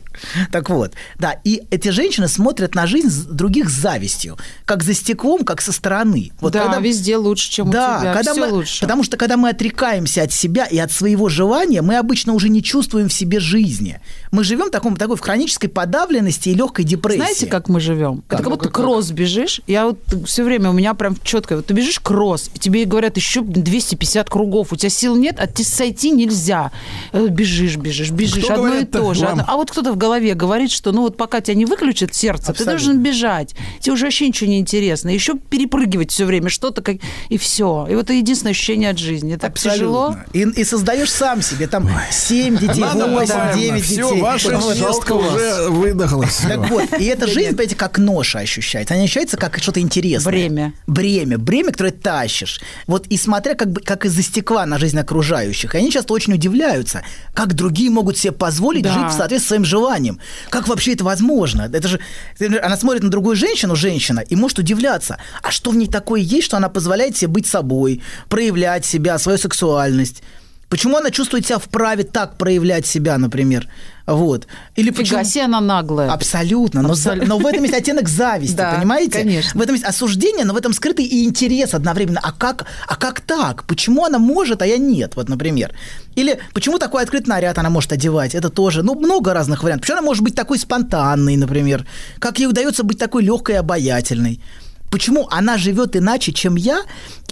Так 0.49 0.69
вот, 0.69 0.93
да, 1.19 1.35
и 1.43 1.63
эти 1.71 1.89
женщины 1.89 2.29
смотрят 2.29 2.73
на 2.73 2.87
жизнь 2.87 3.27
других 3.29 3.69
с 3.69 3.73
завистью, 3.73 4.37
как 4.63 4.81
за 4.81 4.93
стеклом, 4.93 5.43
как 5.43 5.59
со 5.59 5.73
стороны. 5.73 6.31
Вот 6.39 6.53
да, 6.53 6.63
когда- 6.63 6.79
везде 6.79 7.17
лучше, 7.17 7.51
чем 7.51 7.69
да, 7.69 7.97
у 7.97 8.01
тебя. 8.01 8.13
когда 8.13 8.31
Всё 8.31 8.45
мы, 8.47 8.53
лучше. 8.53 8.79
потому 8.79 9.03
что 9.03 9.17
когда 9.17 9.35
мы 9.35 9.49
отрекаемся 9.49 10.23
от 10.23 10.31
себя 10.31 10.67
и 10.67 10.77
от 10.77 10.91
своего 10.93 11.27
желания, 11.27 11.81
мы 11.81 11.97
обычно 11.97 12.31
уже 12.31 12.47
не 12.47 12.63
чувствуем 12.63 13.09
в 13.09 13.13
себе 13.13 13.41
жизни. 13.41 13.99
Мы 14.31 14.45
живем 14.45 14.67
в 14.67 14.71
таком, 14.71 14.95
такой 14.95 15.17
в 15.17 15.19
хронической 15.19 15.69
подавленности 15.69 16.47
и 16.47 16.53
легкой 16.53 16.85
депрессии. 16.85 17.17
Знаете, 17.17 17.47
как 17.47 17.67
мы 17.67 17.81
живем? 17.81 18.23
Это 18.29 18.37
как 18.37 18.49
будто 18.53 18.69
кросс 18.69 19.11
бежишь. 19.11 19.61
Я 19.67 19.85
вот 19.85 19.96
все 20.25 20.43
время, 20.43 20.69
у 20.69 20.73
меня 20.73 20.93
прям 20.93 21.15
четко, 21.23 21.55
вот 21.57 21.65
ты 21.67 21.73
бежишь 21.73 21.99
кросс, 21.99 22.49
и 22.53 22.59
тебе 22.59 22.85
говорят 22.85 23.17
еще 23.17 23.41
250 23.41 24.29
кругов, 24.29 24.71
у 24.73 24.75
тебя 24.75 24.89
сил 24.89 25.15
нет, 25.15 25.35
а 25.39 25.47
тебе 25.47 25.65
сойти 25.65 26.11
нельзя. 26.11 26.71
Э, 27.11 27.27
Бежишь, 27.27 27.77
бежишь, 27.77 28.11
бежишь, 28.11 28.43
Кто 28.45 28.53
одно 28.55 28.75
и 28.75 28.85
то 28.85 29.13
же. 29.13 29.25
вам? 29.25 29.41
А 29.47 29.55
вот 29.55 29.71
кто-то 29.71 29.91
в 29.93 29.97
голове 29.97 30.33
говорит, 30.33 30.71
что 30.71 30.91
ну 30.91 31.01
вот 31.01 31.17
пока 31.17 31.41
тебя 31.41 31.55
не 31.55 31.65
выключит 31.65 32.13
сердце, 32.15 32.51
Абсолютно. 32.51 32.65
ты 32.65 32.71
должен 32.71 33.03
бежать. 33.03 33.55
Тебе 33.79 33.93
уже 33.93 34.05
вообще 34.05 34.27
ничего 34.27 34.49
не 34.49 34.59
интересно. 34.59 35.09
Еще 35.09 35.35
перепрыгивать 35.37 36.11
все 36.11 36.25
время 36.25 36.49
что-то, 36.49 36.81
как... 36.81 36.97
и 37.29 37.37
все. 37.37 37.87
И 37.89 37.95
вот 37.95 38.05
это 38.05 38.13
единственное 38.13 38.51
ощущение 38.51 38.89
от 38.89 38.97
жизни. 38.97 39.33
Это 39.33 39.47
так 39.47 39.57
тяжело. 39.59 40.15
И, 40.33 40.41
и 40.41 40.63
создаешь 40.63 41.11
сам 41.11 41.41
себе 41.41 41.67
там 41.67 41.89
7 42.11 42.57
детей, 42.57 42.81
Надо 42.81 43.07
8, 43.07 43.55
9 43.59 43.83
Все, 43.83 43.95
детей. 44.09 44.21
ваша 44.21 44.57
Вот. 44.57 44.75
уже 44.81 45.69
выдохлась. 45.69 46.37
Так 46.47 46.69
вот, 46.69 46.99
и 46.99 47.05
эта 47.05 47.27
жизнь, 47.27 47.49
понимаете, 47.49 47.75
как 47.75 47.97
ноша 47.97 48.39
ощущается. 48.39 48.93
Она 48.93 49.03
ощущается 49.03 49.37
как 49.37 49.57
что-то 49.57 49.76
интересное. 49.79 50.31
Бремя. 50.31 50.73
Бремя. 50.87 51.37
Бремя, 51.37 51.71
которое 51.71 51.91
тащишь. 51.91 52.61
Вот 52.87 53.07
и 53.07 53.17
смотря 53.17 53.55
как, 53.55 53.71
бы, 53.71 53.81
как 53.81 54.05
из-за 54.05 54.21
стекла 54.21 54.65
на 54.65 54.77
жизнь 54.77 54.97
окружающих. 54.99 55.75
И 55.75 55.77
они 55.77 55.91
часто 55.91 56.13
очень 56.13 56.33
удивляются, 56.33 57.03
как 57.33 57.53
другие 57.53 57.89
могут 57.89 58.17
себе 58.17 58.31
позволить 58.31 58.83
Да. 58.83 58.93
жить 58.93 59.13
в 59.13 59.17
соответствии 59.17 59.45
с 59.45 59.47
своим 59.47 59.65
желанием. 59.65 60.19
Как 60.49 60.67
вообще 60.67 60.93
это 60.93 61.03
возможно? 61.03 61.69
Это 61.71 61.87
же... 61.87 61.99
Она 62.39 62.77
смотрит 62.77 63.03
на 63.03 63.09
другую 63.09 63.35
женщину, 63.35 63.75
женщина, 63.75 64.19
и 64.19 64.35
может 64.35 64.59
удивляться. 64.59 65.17
А 65.41 65.51
что 65.51 65.71
в 65.71 65.75
ней 65.75 65.87
такое 65.87 66.21
есть, 66.21 66.45
что 66.45 66.57
она 66.57 66.69
позволяет 66.69 67.17
себе 67.17 67.29
быть 67.29 67.47
собой, 67.47 68.01
проявлять 68.29 68.85
себя, 68.85 69.17
свою 69.17 69.37
сексуальность? 69.37 70.23
Почему 70.69 70.97
она 70.97 71.11
чувствует 71.11 71.45
себя 71.45 71.59
вправе 71.59 72.03
так 72.03 72.37
проявлять 72.37 72.85
себя, 72.85 73.17
например? 73.17 73.69
Вот. 74.05 74.47
Или 74.75 74.87
Фига 74.91 74.97
почему... 74.97 75.23
себе, 75.23 75.43
она 75.45 75.61
наглая. 75.61 76.11
Абсолютно. 76.11 76.81
Но, 76.81 76.93
за- 76.93 77.11
Абсолютно. 77.11 77.29
но 77.35 77.37
в 77.39 77.45
этом 77.45 77.63
есть 77.63 77.73
оттенок 77.73 78.09
зависти, 78.09 78.55
Да, 78.57 78.73
понимаете? 78.75 79.11
конечно. 79.19 79.57
В 79.57 79.61
этом 79.61 79.75
есть 79.75 79.85
осуждение, 79.85 80.43
но 80.43 80.53
в 80.53 80.57
этом 80.57 80.73
скрытый 80.73 81.05
и 81.05 81.23
интерес 81.25 81.73
одновременно. 81.73 82.19
А 82.21 82.33
как, 82.33 82.65
а 82.87 82.95
как 82.97 83.21
так? 83.21 83.63
Почему 83.63 84.03
она 84.05 84.19
может, 84.19 84.61
а 84.61 84.65
я 84.67 84.77
нет? 84.77 85.15
Вот, 85.15 85.29
например. 85.29 85.73
Или 86.15 86.37
почему 86.53 86.79
такой 86.79 87.03
открытый 87.03 87.29
наряд 87.29 87.57
она 87.57 87.69
может 87.69 87.93
одевать? 87.93 88.35
Это 88.35 88.49
тоже, 88.49 88.83
ну, 88.83 88.95
много 88.95 89.33
разных 89.33 89.63
вариантов. 89.63 89.83
Почему 89.83 89.99
она 89.99 90.05
может 90.05 90.23
быть 90.23 90.35
такой 90.35 90.57
спонтанной, 90.59 91.37
например? 91.37 91.85
Как 92.19 92.39
ей 92.39 92.47
удается 92.47 92.83
быть 92.83 92.97
такой 92.99 93.23
легкой 93.23 93.55
и 93.55 93.59
обаятельной? 93.59 94.41
Почему 94.89 95.27
она 95.29 95.57
живет 95.57 95.95
иначе, 95.95 96.31
чем 96.31 96.55
я? 96.55 96.83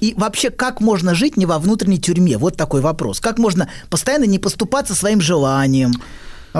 И 0.02 0.14
вообще, 0.18 0.50
как 0.50 0.82
можно 0.82 1.16
жить 1.16 1.38
не 1.38 1.46
во 1.46 1.58
внутренней 1.58 2.00
тюрьме? 2.00 2.38
Вот 2.38 2.58
такой 2.58 2.82
вопрос. 2.82 3.20
Как 3.20 3.38
можно 3.38 3.70
постоянно 3.90 4.26
не 4.26 4.40
поступаться 4.40 4.94
своим 4.94 5.22
желанием? 5.22 5.94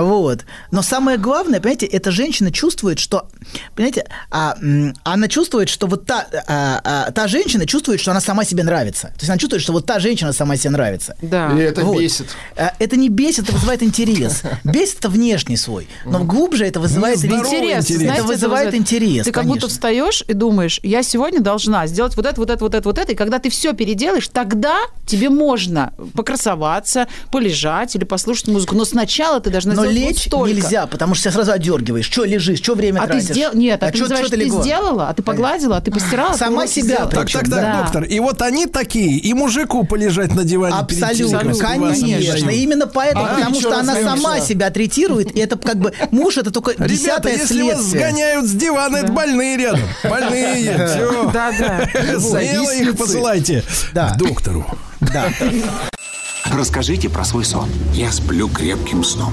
Вот. 0.02 0.44
Но 0.70 0.82
самое 0.82 1.18
главное, 1.18 1.60
понимаете, 1.60 1.86
эта 1.86 2.10
женщина 2.10 2.50
чувствует, 2.52 2.98
что, 2.98 3.28
понимаете, 3.74 4.06
а, 4.30 4.56
она 5.04 5.28
чувствует, 5.28 5.68
что 5.68 5.86
вот 5.86 6.06
та, 6.06 6.26
а, 6.46 6.80
а, 6.84 7.10
та 7.12 7.26
женщина 7.28 7.66
чувствует, 7.66 8.00
что 8.00 8.10
она 8.10 8.20
сама 8.20 8.44
себе 8.44 8.62
нравится. 8.62 9.08
То 9.08 9.20
есть 9.20 9.30
она 9.30 9.38
чувствует, 9.38 9.62
что 9.62 9.72
вот 9.72 9.86
та 9.86 9.98
женщина 9.98 10.32
сама 10.32 10.56
себе 10.56 10.70
нравится. 10.70 11.16
Да. 11.22 11.52
И 11.52 11.60
это 11.60 11.82
Вот. 11.84 11.98
бесит. 11.98 12.26
А, 12.56 12.72
Это 12.78 12.96
не 12.96 13.08
бесит, 13.08 13.44
это 13.44 13.52
вызывает 13.52 13.82
интерес. 13.82 14.42
Бесит 14.64 14.98
это 14.98 15.08
внешний 15.08 15.56
свой. 15.56 15.88
Но 16.04 16.24
глубже 16.24 16.66
это 16.66 16.80
вызывает 16.80 17.16
интерес. 17.24 17.84
интерес. 17.84 17.86
знаете, 17.86 18.18
Это 18.20 18.24
вызывает 18.24 18.74
интерес, 18.74 19.24
Ты 19.24 19.32
как 19.32 19.44
будто 19.44 19.60
конечно. 19.60 19.68
встаешь 19.68 20.24
и 20.28 20.32
думаешь, 20.34 20.80
я 20.82 21.02
сегодня 21.02 21.40
должна 21.40 21.86
сделать 21.86 22.16
вот 22.16 22.26
это, 22.26 22.40
вот 22.40 22.50
это, 22.50 22.64
вот 22.64 22.74
это, 22.74 22.88
вот 22.88 22.98
это. 22.98 23.12
И 23.12 23.14
когда 23.14 23.38
ты 23.38 23.50
все 23.50 23.72
переделаешь, 23.72 24.28
тогда 24.28 24.76
тебе 25.06 25.30
можно 25.30 25.92
покрасоваться, 26.14 27.06
полежать 27.30 27.94
или 27.96 28.04
послушать 28.04 28.48
музыку. 28.48 28.74
Но 28.74 28.84
сначала 28.84 29.40
ты 29.40 29.50
должна 29.50 29.74
Но 29.74 29.85
вот 29.86 29.94
лечь 29.94 30.24
столько. 30.26 30.52
нельзя, 30.52 30.86
потому 30.86 31.14
что 31.14 31.24
тебя 31.24 31.32
сразу 31.32 31.52
одергиваешь. 31.52 32.06
Что 32.06 32.24
лежишь, 32.24 32.58
что 32.58 32.74
время 32.74 33.00
А 33.00 33.02
ты 33.06 33.12
тратишь? 33.14 33.28
сделал... 33.30 33.54
Нет, 33.54 33.82
а, 33.82 33.90
ты 33.90 33.98
чё- 33.98 34.04
называешь, 34.04 34.26
чё 34.26 34.30
ты 34.30 34.36
ты 34.38 34.44
легла? 34.44 34.62
сделала, 34.62 35.08
а 35.08 35.14
ты 35.14 35.22
погладила, 35.22 35.76
а 35.76 35.80
ты 35.80 35.90
постирала. 35.90 36.32
ты 36.32 36.38
Сама 36.38 36.58
уроки 36.62 36.70
себя. 36.72 36.96
Так, 37.06 37.10
так, 37.10 37.30
так, 37.30 37.48
да. 37.48 37.82
доктор. 37.82 38.04
И 38.04 38.18
вот 38.20 38.42
они 38.42 38.66
такие, 38.66 39.18
и 39.18 39.34
мужику 39.34 39.84
полежать 39.84 40.34
на 40.34 40.44
диване 40.44 40.76
перед 40.88 41.02
Абсолютно, 41.02 41.52
не 41.52 41.60
конечно. 41.60 42.50
Именно 42.50 42.86
поэтому, 42.86 43.24
А 43.26 43.34
потому 43.34 43.60
что 43.60 43.78
она 43.78 43.94
сама 43.94 44.40
себя 44.40 44.70
третирует, 44.70 45.34
и 45.36 45.40
это 45.40 45.56
как 45.56 45.76
бы 45.78 45.92
муж 46.10 46.36
это 46.36 46.50
только 46.50 46.72
Ребята, 46.72 46.88
десятое 46.88 47.32
если 47.34 47.62
вас 47.62 47.76
следствие. 47.78 48.00
сгоняют 48.08 48.46
с 48.46 48.52
дивана, 48.52 48.96
это 48.98 49.12
больные 49.12 49.56
рядом. 49.56 49.80
Больные, 50.04 50.86
все. 50.86 51.30
Да, 51.32 51.52
да. 51.58 51.88
Смело 52.20 52.70
их 52.74 52.96
посылайте 52.96 53.62
Да. 53.92 54.10
к 54.10 54.18
доктору. 54.18 54.66
Да. 55.00 55.28
Расскажите 56.56 57.08
про 57.08 57.24
свой 57.24 57.44
сон. 57.44 57.68
Я 57.92 58.12
сплю 58.12 58.48
крепким 58.48 59.02
сном. 59.04 59.32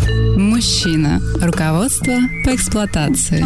Мужчина. 0.15 1.21
Руководство 1.41 2.13
по 2.45 2.53
эксплуатации. 2.55 3.45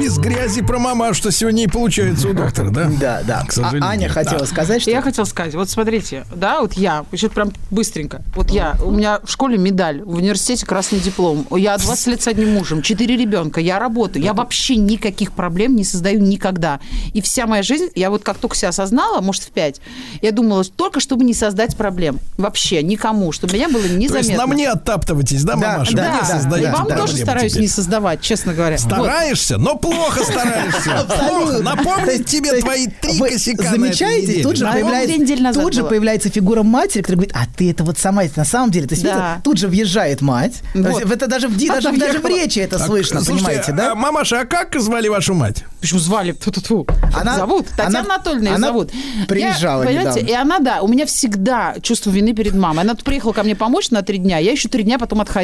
Без 0.00 0.18
грязи 0.18 0.62
про 0.62 0.78
мама, 0.78 1.14
что 1.14 1.30
сегодня 1.30 1.64
и 1.64 1.66
получается 1.66 2.28
у 2.28 2.32
доктора, 2.32 2.70
да? 2.70 2.90
Да, 3.00 3.22
да. 3.26 3.44
К 3.46 3.52
сожалению. 3.52 3.84
А 3.88 3.92
Аня 3.92 4.08
хотела 4.08 4.40
Да. 4.40 4.46
сказать, 4.46 4.82
что... 4.82 4.90
Я 4.90 5.02
хотела 5.02 5.24
сказать, 5.24 5.54
вот 5.54 5.68
смотрите, 5.70 6.24
да, 6.34 6.60
вот 6.60 6.74
я, 6.74 7.04
сейчас 7.12 7.30
прям 7.30 7.52
быстренько, 7.70 8.22
вот 8.34 8.50
я, 8.50 8.76
у 8.84 8.90
меня 8.90 9.20
в 9.24 9.30
школе 9.30 9.58
медаль, 9.58 10.02
в 10.02 10.16
университете 10.16 10.64
красный 10.66 11.00
диплом, 11.00 11.46
я 11.56 11.76
20 11.76 12.06
лет 12.08 12.22
с 12.22 12.26
одним 12.28 12.54
мужем, 12.54 12.82
4 12.82 13.16
ребенка, 13.16 13.60
я 13.60 13.78
работаю, 13.78 14.24
я 14.24 14.32
вообще 14.34 14.76
никаких 14.76 15.32
проблем 15.32 15.76
не 15.76 15.84
создаю 15.84 16.20
никогда. 16.20 16.80
И 17.14 17.20
вся 17.20 17.46
моя 17.46 17.62
жизнь, 17.62 17.88
я 17.94 18.10
вот 18.10 18.22
как 18.22 18.38
только 18.38 18.56
себя 18.56 18.68
осознала, 18.70 19.20
может, 19.20 19.42
в 19.44 19.50
5, 19.50 19.80
я 20.22 20.32
думала, 20.32 20.64
только 20.64 21.00
чтобы 21.00 21.24
не 21.24 21.34
создать 21.34 21.76
проблем. 21.76 22.18
Вообще, 22.38 22.82
никому, 22.82 23.32
чтобы 23.32 23.54
меня 23.54 23.68
было 23.68 23.82
То 23.82 23.88
незаметно. 23.88 24.26
есть 24.28 24.38
на 24.38 24.46
мне 24.46 24.68
оттаптываетесь, 24.70 25.44
да, 25.44 25.56
Да, 25.72 25.78
мамаша? 25.78 25.96
да, 25.96 26.18
да, 26.20 26.24
создаете 26.24 26.66
да, 26.70 26.76
Вам 26.76 26.88
да, 26.88 26.96
тоже 26.96 27.16
стараюсь 27.16 27.52
теперь. 27.52 27.62
не 27.62 27.68
создавать, 27.68 28.20
честно 28.20 28.54
говоря. 28.54 28.76
Вот. 28.76 28.84
Стараешься, 28.92 29.58
но 29.58 29.76
плохо 29.76 30.22
стараешься. 30.24 31.06
Плохо. 31.28 31.58
Напомнить 31.62 32.26
тебе 32.26 32.60
твои 32.60 32.86
три 32.86 33.18
косяка 33.18 33.70
Замечаете, 33.70 34.42
тут 34.42 34.56
же, 34.56 34.64
вот 34.64 34.72
появляется, 34.74 35.52
тут 35.52 35.72
же 35.74 35.84
появляется 35.84 36.28
фигура 36.30 36.62
матери, 36.62 37.02
которая 37.02 37.26
говорит, 37.26 37.36
а 37.36 37.56
ты 37.56 37.70
это 37.70 37.84
вот 37.84 37.98
сама, 37.98 38.22
на 38.36 38.44
самом 38.44 38.70
деле. 38.70 38.86
То 38.86 38.94
есть 38.94 39.04
Да. 39.04 39.40
тут 39.44 39.58
же 39.58 39.68
въезжает 39.68 40.20
мать. 40.20 40.62
Вот. 40.74 41.02
Это 41.02 41.26
даже 41.26 41.48
в, 41.48 41.56
даже, 41.66 41.92
даже 41.96 42.18
в 42.18 42.26
речи 42.26 42.58
это 42.58 42.78
слышно, 42.78 43.22
понимаете, 43.24 43.72
да? 43.72 43.92
а, 43.92 43.94
мамаша, 43.94 44.40
а 44.40 44.44
как 44.44 44.78
звали 44.80 45.08
вашу 45.08 45.34
мать? 45.34 45.64
Почему 45.80 46.00
звали? 46.00 46.32
Ту-ту-ту. 46.32 46.86
Она- 47.18 47.36
зовут. 47.36 47.66
Татьяна 47.68 48.00
она- 48.00 48.14
Анатольевна 48.14 48.50
ее 48.50 48.56
она 48.56 48.66
зовут. 48.68 48.90
приезжала 49.28 49.82
я, 49.82 49.88
понимаете, 49.88 50.20
недавно. 50.22 50.28
и 50.30 50.34
она, 50.34 50.58
да, 50.60 50.82
у 50.82 50.88
меня 50.88 51.06
всегда 51.06 51.74
чувство 51.82 52.10
вины 52.10 52.34
перед 52.34 52.54
мамой. 52.54 52.82
Она 52.82 52.94
тут 52.94 53.04
приехала 53.04 53.32
ко 53.32 53.42
мне 53.42 53.54
помочь 53.56 53.90
на 53.90 54.02
три 54.02 54.18
дня, 54.18 54.38
я 54.38 54.52
еще 54.52 54.68
три 54.68 54.82
дня 54.82 54.98
потом 54.98 55.20
отходила. 55.20 55.42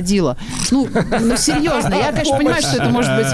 Ну, 0.70 0.88
ну 1.20 1.36
серьезно, 1.36 1.94
я, 1.94 2.12
конечно, 2.12 2.36
понимаю, 2.36 2.62
что 2.62 2.76
это 2.76 2.88
может 2.90 3.10
быть 3.16 3.26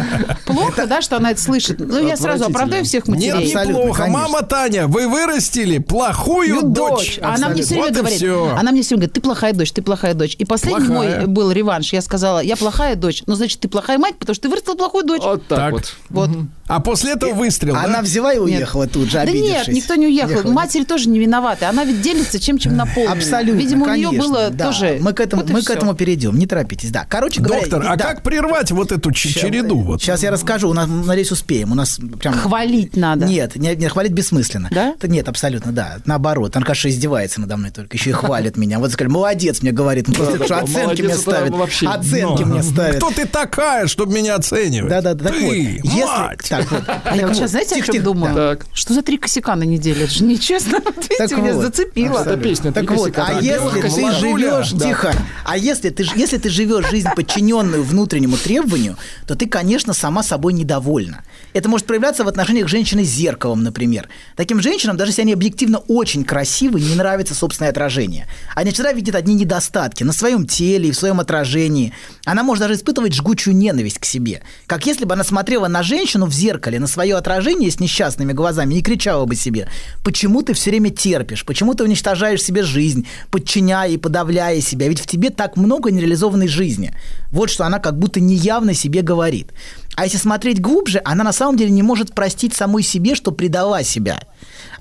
плохо, 0.45 0.87
да, 0.87 1.01
что 1.03 1.17
она 1.17 1.31
это 1.33 1.41
слышит. 1.41 1.79
Но 1.81 1.99
я 1.99 2.17
сразу 2.17 2.45
оправдаю 2.47 2.85
всех 2.85 3.07
Нет, 3.09 3.35
матерей. 3.35 3.69
неплохо. 3.69 4.03
конечно. 4.03 4.23
Мама 4.23 4.43
Таня, 4.43 4.87
вы 4.87 5.09
вырастили 5.09 5.79
плохую 5.79 6.57
Ну, 6.57 6.63
дочь. 6.69 7.19
Она 7.23 7.49
мне 7.49 7.63
все 7.63 7.75
время 7.81 7.93
говорит, 7.95 8.19
всё. 8.19 8.55
она 8.57 8.73
мне 8.73 8.83
все 8.83 8.91
время 8.97 9.01
говорит, 9.07 9.13
ты 9.15 9.21
плохая 9.21 9.53
дочь, 9.53 9.73
ты 9.73 9.83
плохая 9.83 10.15
дочь. 10.15 10.35
И 10.39 10.45
последний 10.45 10.87
Плохая. 10.87 11.19
мой 11.21 11.27
был 11.27 11.51
реванш. 11.51 11.93
Я 11.93 12.03
сказала, 12.03 12.41
я 12.41 12.57
плохая 12.57 12.95
дочь, 12.97 13.23
ну, 13.27 13.35
значит, 13.35 13.61
ты 13.61 13.69
плохая 13.69 13.99
мать, 13.99 14.17
потому 14.19 14.35
что 14.35 14.43
ты 14.43 14.49
вырастила 14.49 14.75
плохую 14.75 15.05
дочь. 15.05 15.23
Вот 15.23 15.47
так, 15.47 15.59
Так. 15.59 15.73
вот. 15.73 15.95
Вот. 16.11 16.31
А 16.67 16.81
после 16.81 17.13
этого 17.13 17.35
выстрел, 17.35 17.77
Она 17.77 17.99
да? 17.99 18.03
взяла 18.03 18.33
и 18.33 18.39
уехала 18.39 18.87
тут 18.87 19.11
же, 19.11 19.19
Да 19.19 19.25
нет, 19.31 19.69
никто 19.69 19.95
не 19.97 20.07
уехал. 20.07 20.31
Уехала. 20.31 20.53
Матери 20.53 20.85
тоже 20.85 21.09
не 21.09 21.19
виноваты. 21.19 21.67
Она 21.67 21.85
ведь 21.85 22.01
делится 22.01 22.41
чем, 22.41 22.59
чем 22.59 22.77
наполнена. 22.77 23.13
Абсолютно, 23.13 23.61
Видимо, 23.61 23.87
конечно, 23.87 24.09
у 24.09 24.13
нее 24.13 24.21
было 24.23 24.51
да. 24.51 24.67
тоже... 24.67 24.99
Мы 25.01 25.13
к 25.13 25.21
этому, 25.21 25.43
Вот 25.43 25.51
мы 25.51 25.63
к 25.63 25.71
этому 25.71 25.95
перейдем, 25.95 26.39
не 26.39 26.47
торопитесь. 26.47 26.91
Да, 26.91 27.07
короче 27.09 27.41
говоря... 27.43 27.61
Доктор, 27.63 27.85
а 27.87 27.97
да. 27.97 28.05
как 28.05 28.23
прервать 28.23 28.71
вот 28.71 28.93
эту 28.93 29.13
ч- 29.13 29.29
череду? 29.29 29.81
Вот? 29.81 30.01
Сейчас 30.01 30.23
я 30.23 30.31
расскажу, 30.31 30.71
у 30.71 30.73
нас, 30.73 30.89
надеюсь, 30.89 31.31
успеем. 31.31 31.73
У 31.73 31.75
нас 31.75 32.01
прям... 32.21 32.35
Хвалить 32.35 32.97
надо. 32.97 33.27
Нет, 33.27 33.57
не, 33.57 33.75
не, 33.77 33.89
хвалить 33.89 34.13
бессмысленно. 34.13 34.69
Да? 34.71 34.95
Это 34.97 35.09
Нет, 35.09 35.29
абсолютно, 35.29 35.73
да. 35.73 35.99
Наоборот, 36.07 36.57
он, 36.57 36.63
кажется, 36.63 36.89
издевается 36.89 37.41
надо 37.41 37.57
мной 37.57 37.71
только, 37.71 37.97
еще 37.97 38.11
и 38.11 38.13
хвалит 38.15 38.57
меня. 38.57 38.79
Вот 38.79 38.91
сказали, 38.93 39.13
молодец, 39.13 39.61
мне 39.63 39.73
говорит, 39.73 40.09
ну, 40.09 40.25
оценки 40.25 41.03
мне 41.03 41.15
ставит. 41.15 41.53
вообще 41.53 41.89
Оценки 41.89 42.43
мне 42.43 42.63
ставит. 42.63 42.97
Кто 42.97 43.11
ты 43.11 43.27
такая, 43.27 43.87
чтобы 43.87 44.15
меня 44.15 44.37
оценивать? 44.37 44.91
Да-да-да. 44.91 45.31
Ты, 45.31 45.81
мать! 45.85 46.54
Так 46.59 46.71
вот. 46.71 46.83
А 47.05 47.17
я 47.17 47.27
вот 47.27 47.37
сейчас, 47.37 47.51
знаете, 47.51 47.75
о 47.75 47.79
тихо, 47.81 47.93
чем 47.93 48.03
думаю? 48.03 48.59
Что 48.73 48.95
за 48.95 49.03
три 49.03 49.19
косяка 49.19 49.57
на 49.57 49.65
неделю? 49.65 50.05
Это 50.05 50.13
же 50.13 50.25
нечестно. 50.25 50.79
Видите, 50.97 51.17
Так 51.19 51.31
меня 51.33 51.55
вот. 51.55 51.63
зацепило. 51.65 52.19
Это 52.21 52.37
песня. 52.37 52.73
Так 52.73 52.87
«Три 52.87 52.97
вот, 52.97 53.13
косяка». 53.13 53.27
а 53.27 53.35
Так, 53.35 53.43
если 53.43 53.81
ты 53.81 54.13
живешь, 54.13 54.71
тихо, 54.71 55.13
а 55.45 55.57
если 55.57 55.91
ты, 55.91 56.05
ж- 56.05 56.13
если 56.17 56.39
ты 56.39 56.49
живешь 56.49 56.89
жизнь, 56.91 57.09
подчиненную 57.15 57.83
внутреннему 57.83 58.37
требованию, 58.37 58.97
то 59.27 59.35
ты, 59.35 59.47
конечно, 59.47 59.93
сама 59.93 60.23
собой 60.23 60.53
недовольна. 60.53 61.23
Это 61.53 61.69
может 61.69 61.87
проявляться 61.87 62.25
в 62.25 62.29
отношениях 62.29 62.69
женщины 62.69 63.05
с 63.05 63.09
зеркалом, 63.09 63.63
например. 63.63 64.09
Таким 64.37 64.61
женщинам, 64.61 64.97
даже 64.97 65.11
если 65.11 65.23
они 65.23 65.33
объективно 65.33 65.79
очень 65.79 66.25
красивы, 66.25 66.81
не 66.81 66.95
нравится 66.95 67.35
собственное 67.35 67.71
отражение. 67.71 68.27
Они 68.55 68.71
всегда 68.73 68.93
видят 68.93 69.15
одни 69.15 69.35
недостатки 69.35 70.03
на 70.03 70.13
своем 70.13 70.47
теле 70.47 70.89
и 70.89 70.93
в 70.93 70.97
своем 70.97 71.21
отражении. 71.21 71.93
Она 72.25 72.43
может 72.43 72.63
даже 72.63 72.75
испытывать 72.75 73.15
жгучую 73.15 73.55
ненависть 73.57 73.99
к 73.99 74.05
себе. 74.05 74.43
Как 74.67 74.87
если 74.87 75.05
бы 75.05 75.15
она 75.15 75.25
смотрела 75.25 75.69
на 75.69 75.83
женщину 75.83 76.27
в 76.27 76.33
зеркале, 76.33 76.79
на 76.79 76.87
свое 76.87 77.17
отражение 77.17 77.71
с 77.71 77.81
несчастными 77.81 78.33
глазами 78.33 78.77
и 78.77 78.83
кричала 78.83 79.27
бы 79.27 79.37
себе, 79.37 79.69
почему 80.03 80.43
ты 80.43 80.55
все 80.55 80.71
время 80.71 80.91
терпишь, 80.91 81.45
почему 81.45 81.75
ты 81.75 81.85
уничтожаешь 81.85 82.43
себе 82.43 82.63
жизнь, 82.63 83.07
подчиняя 83.31 83.91
и 83.91 83.99
подавляя 83.99 84.61
себя, 84.61 84.89
ведь 84.89 85.01
в 85.01 85.07
тебе 85.07 85.31
так 85.31 85.57
много 85.57 85.91
нереализованной 85.91 86.49
жизни. 86.49 86.95
Вот 87.31 87.51
что 87.51 87.65
она 87.65 87.79
как 87.79 87.99
будто 87.99 88.21
неявно 88.21 88.75
себе 88.75 89.03
говорит. 89.03 89.53
А 89.97 90.05
если 90.05 90.19
смотреть 90.19 90.61
глубже, 90.61 91.01
она 91.05 91.25
на 91.25 91.33
самом 91.33 91.57
деле 91.57 91.71
не 91.71 91.83
может 91.83 92.15
простить 92.15 92.55
самой 92.55 92.83
себе, 92.83 93.15
что 93.15 93.31
предала 93.31 93.83
себя 93.83 94.21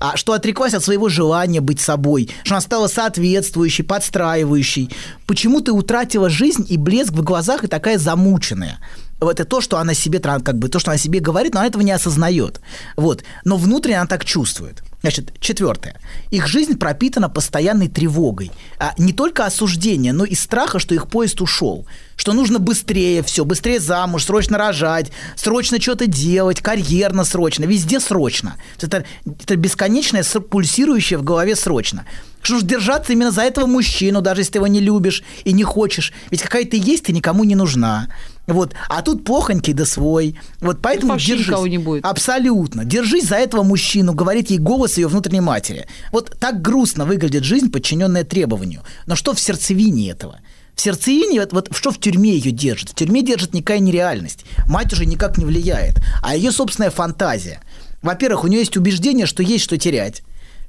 а, 0.00 0.16
что 0.16 0.32
отреклась 0.32 0.74
от 0.74 0.84
своего 0.84 1.08
желания 1.08 1.60
быть 1.60 1.80
собой, 1.80 2.28
что 2.42 2.54
она 2.54 2.60
стала 2.60 2.88
соответствующей, 2.88 3.82
подстраивающей. 3.82 4.90
Почему 5.26 5.60
ты 5.60 5.72
утратила 5.72 6.28
жизнь 6.28 6.66
и 6.68 6.76
блеск 6.76 7.12
в 7.12 7.22
глазах 7.22 7.64
и 7.64 7.68
такая 7.68 7.98
замученная? 7.98 8.78
Вот 9.20 9.40
это 9.40 9.44
то, 9.44 9.60
что 9.60 9.78
она 9.78 9.94
себе, 9.94 10.18
как 10.18 10.58
бы, 10.58 10.68
то, 10.68 10.78
что 10.78 10.90
она 10.90 10.98
себе 10.98 11.20
говорит, 11.20 11.54
но 11.54 11.60
она 11.60 11.68
этого 11.68 11.82
не 11.82 11.92
осознает. 11.92 12.60
Вот. 12.96 13.24
Но 13.44 13.56
внутренне 13.56 13.98
она 13.98 14.06
так 14.06 14.24
чувствует. 14.24 14.82
Значит, 15.04 15.34
четвертое. 15.38 16.00
Их 16.30 16.46
жизнь 16.46 16.78
пропитана 16.78 17.28
постоянной 17.28 17.88
тревогой. 17.88 18.50
А 18.78 18.94
не 18.96 19.12
только 19.12 19.44
осуждения, 19.44 20.14
но 20.14 20.24
и 20.24 20.34
страха, 20.34 20.78
что 20.78 20.94
их 20.94 21.08
поезд 21.08 21.42
ушел. 21.42 21.86
Что 22.16 22.32
нужно 22.32 22.58
быстрее 22.58 23.22
все, 23.22 23.44
быстрее 23.44 23.80
замуж, 23.80 24.24
срочно 24.24 24.56
рожать, 24.56 25.12
срочно 25.36 25.78
что-то 25.78 26.06
делать, 26.06 26.62
карьерно 26.62 27.24
срочно, 27.24 27.64
везде 27.64 28.00
срочно. 28.00 28.56
Это, 28.80 29.04
это 29.26 29.56
бесконечное 29.56 30.24
пульсирующее 30.24 31.18
в 31.18 31.22
голове 31.22 31.54
срочно. 31.54 32.06
Что 32.40 32.54
нужно 32.54 32.68
держаться 32.68 33.12
именно 33.12 33.30
за 33.30 33.42
этого 33.42 33.66
мужчину, 33.66 34.22
даже 34.22 34.40
если 34.40 34.52
ты 34.52 34.58
его 34.58 34.68
не 34.68 34.80
любишь 34.80 35.22
и 35.44 35.52
не 35.52 35.64
хочешь. 35.64 36.14
Ведь 36.30 36.40
какая 36.40 36.64
ты 36.64 36.78
есть, 36.78 37.04
ты 37.04 37.12
никому 37.12 37.44
не 37.44 37.56
нужна. 37.56 38.08
Вот. 38.46 38.74
А 38.88 39.02
тут 39.02 39.24
плохонький 39.24 39.72
да 39.72 39.86
свой. 39.86 40.38
Вот 40.60 40.80
поэтому 40.82 41.12
вообще 41.12 41.36
держись. 41.36 41.46
не 41.70 41.78
будет. 41.78 42.04
Абсолютно. 42.04 42.84
Держись 42.84 43.28
за 43.28 43.36
этого 43.36 43.62
мужчину, 43.62 44.12
говорит 44.12 44.50
ей 44.50 44.58
голос 44.58 44.93
ее 44.98 45.08
внутренней 45.08 45.40
матери. 45.40 45.86
Вот 46.12 46.36
так 46.38 46.62
грустно 46.62 47.04
выглядит 47.04 47.44
жизнь, 47.44 47.70
подчиненная 47.70 48.24
требованию. 48.24 48.82
Но 49.06 49.16
что 49.16 49.34
в 49.34 49.40
сердцевине 49.40 50.10
этого? 50.10 50.40
В 50.74 50.80
сердцевине, 50.80 51.40
вот, 51.40 51.52
вот 51.52 51.68
что 51.72 51.90
в 51.90 51.98
тюрьме 51.98 52.36
ее 52.36 52.50
держит? 52.50 52.90
В 52.90 52.94
тюрьме 52.94 53.22
держит 53.22 53.54
никакая 53.54 53.78
нереальность. 53.78 54.44
Мать 54.66 54.92
уже 54.92 55.06
никак 55.06 55.38
не 55.38 55.44
влияет, 55.44 56.02
а 56.22 56.36
ее 56.36 56.50
собственная 56.50 56.90
фантазия. 56.90 57.60
Во-первых, 58.02 58.44
у 58.44 58.48
нее 58.48 58.60
есть 58.60 58.76
убеждение, 58.76 59.26
что 59.26 59.42
есть 59.42 59.64
что 59.64 59.78
терять 59.78 60.22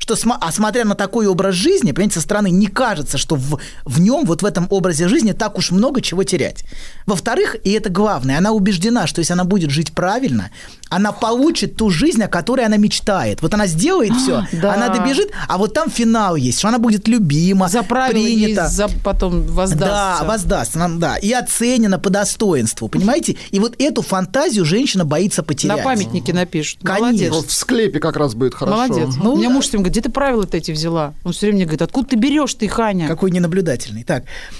Что, 0.05 0.15
а 0.39 0.51
смотря 0.51 0.85
на 0.85 0.93
такой 0.93 1.25
образ 1.25 1.55
жизни, 1.55 1.91
понимаете, 1.91 2.19
со 2.19 2.21
стороны 2.21 2.51
не 2.51 2.67
кажется, 2.67 3.17
что 3.17 3.35
в, 3.35 3.59
в 3.85 3.99
нем, 3.99 4.25
вот 4.25 4.43
в 4.43 4.45
этом 4.45 4.67
образе 4.69 5.07
жизни, 5.07 5.31
так 5.31 5.57
уж 5.57 5.71
много 5.71 5.99
чего 5.99 6.23
терять. 6.23 6.63
Во-вторых, 7.07 7.55
и 7.63 7.71
это 7.71 7.89
главное, 7.89 8.37
она 8.37 8.51
убеждена, 8.51 9.07
что 9.07 9.17
если 9.17 9.33
она 9.33 9.45
будет 9.45 9.71
жить 9.71 9.93
правильно, 9.93 10.51
она 10.89 11.11
получит 11.11 11.75
ту 11.75 11.89
жизнь, 11.89 12.21
о 12.21 12.27
которой 12.27 12.67
она 12.67 12.77
мечтает. 12.77 13.41
Вот 13.41 13.55
она 13.55 13.65
сделает 13.65 14.13
все, 14.13 14.45
да. 14.51 14.75
она 14.75 14.89
добежит, 14.89 15.31
а 15.47 15.57
вот 15.57 15.73
там 15.73 15.89
финал 15.89 16.35
есть, 16.35 16.59
что 16.59 16.67
она 16.67 16.77
будет 16.77 17.07
любима, 17.07 17.67
За 17.67 17.81
принята. 17.81 18.67
за 18.67 18.87
потом 19.03 19.41
воздастся. 19.41 19.85
Да, 19.87 20.23
воздастся 20.23 20.77
нам, 20.77 20.99
да. 20.99 21.17
И 21.17 21.31
оценена 21.31 21.97
по 21.97 22.11
достоинству, 22.11 22.89
понимаете? 22.89 23.37
И 23.49 23.59
вот 23.59 23.73
эту 23.79 24.03
фантазию 24.03 24.65
женщина 24.65 25.03
боится 25.03 25.41
потерять. 25.41 25.77
На 25.77 25.83
памятнике 25.83 26.31
напишут. 26.31 26.81
Конечно. 26.83 27.05
Молодец. 27.07 27.33
Вот 27.33 27.47
в 27.47 27.53
склепе 27.53 27.99
как 27.99 28.17
раз 28.17 28.35
будет 28.35 28.53
хорошо. 28.53 28.77
Молодец. 28.77 29.15
Ну, 29.17 29.33
У 29.33 29.37
меня 29.37 29.49
да. 29.49 29.55
муж 29.55 29.65
всем 29.65 29.81
говорит, 29.81 29.94
где 29.95 30.01
ты 30.01 30.09
правила-то 30.09 30.57
эти 30.57 30.73
взяла? 30.73 31.13
Он 31.23 31.31
все 31.31 31.45
время 31.45 31.55
мне 31.55 31.63
говорит, 31.63 31.81
откуда 31.81 32.09
ты 32.09 32.15
берешь 32.17 32.53
ты 32.55 32.65
их, 32.65 32.77
Аня? 32.79 33.07
Какой 33.07 33.31
ненаблюдательный. 33.31 34.03
Так, 34.03 34.25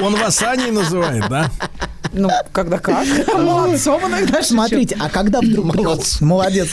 Он, 0.00 0.06
он 0.06 0.16
вас 0.16 0.42
Аней 0.42 0.72
называет, 0.72 1.22
да? 1.28 1.48
Ну, 2.12 2.30
когда 2.52 2.78
как? 2.78 3.06
Молодцом 3.34 4.02
иногда 4.08 4.42
смотрите, 4.42 4.96
а 4.98 5.08
когда 5.08 5.40
вдруг... 5.40 5.74
Молодец. 5.74 6.20
Молодец. 6.20 6.68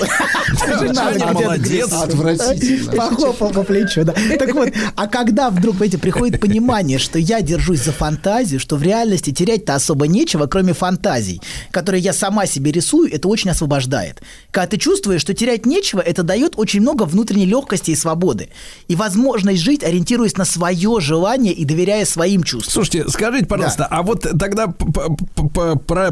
Молодец. 1.33 1.91
Отвратительно. 1.91 2.91
Похлопал 2.93 3.49
по 3.51 3.63
плечу, 3.63 4.03
да. 4.03 4.13
Так 4.37 4.53
вот, 4.53 4.69
а 4.95 5.07
когда 5.07 5.49
вдруг, 5.49 5.75
понимаете, 5.75 5.97
приходит 5.97 6.39
понимание, 6.39 6.99
что 6.99 7.19
я 7.19 7.41
держусь 7.41 7.83
за 7.83 7.91
фантазию, 7.91 8.59
что 8.59 8.75
в 8.75 8.83
реальности 8.83 9.31
терять-то 9.31 9.75
особо 9.75 10.07
нечего, 10.07 10.47
кроме 10.47 10.73
фантазий, 10.73 11.41
которые 11.71 12.01
я 12.01 12.13
сама 12.13 12.45
себе 12.45 12.71
рисую, 12.71 13.13
это 13.13 13.27
очень 13.27 13.49
освобождает. 13.49 14.21
Когда 14.51 14.67
ты 14.67 14.77
чувствуешь, 14.77 15.21
что 15.21 15.33
терять 15.33 15.65
нечего, 15.65 15.99
это 15.99 16.23
дает 16.23 16.53
очень 16.57 16.81
много 16.81 17.03
внутренней 17.03 17.45
легкости 17.45 17.91
и 17.91 17.95
свободы. 17.95 18.49
И 18.87 18.95
возможность 18.95 19.61
жить, 19.61 19.83
ориентируясь 19.83 20.37
на 20.37 20.45
свое 20.45 20.99
желание 20.99 21.53
и 21.53 21.65
доверяя 21.65 22.05
своим 22.05 22.43
чувствам. 22.43 22.71
Слушайте, 22.71 23.09
скажите, 23.09 23.45
пожалуйста, 23.45 23.87
а 23.89 24.03
вот 24.03 24.21
тогда 24.39 24.73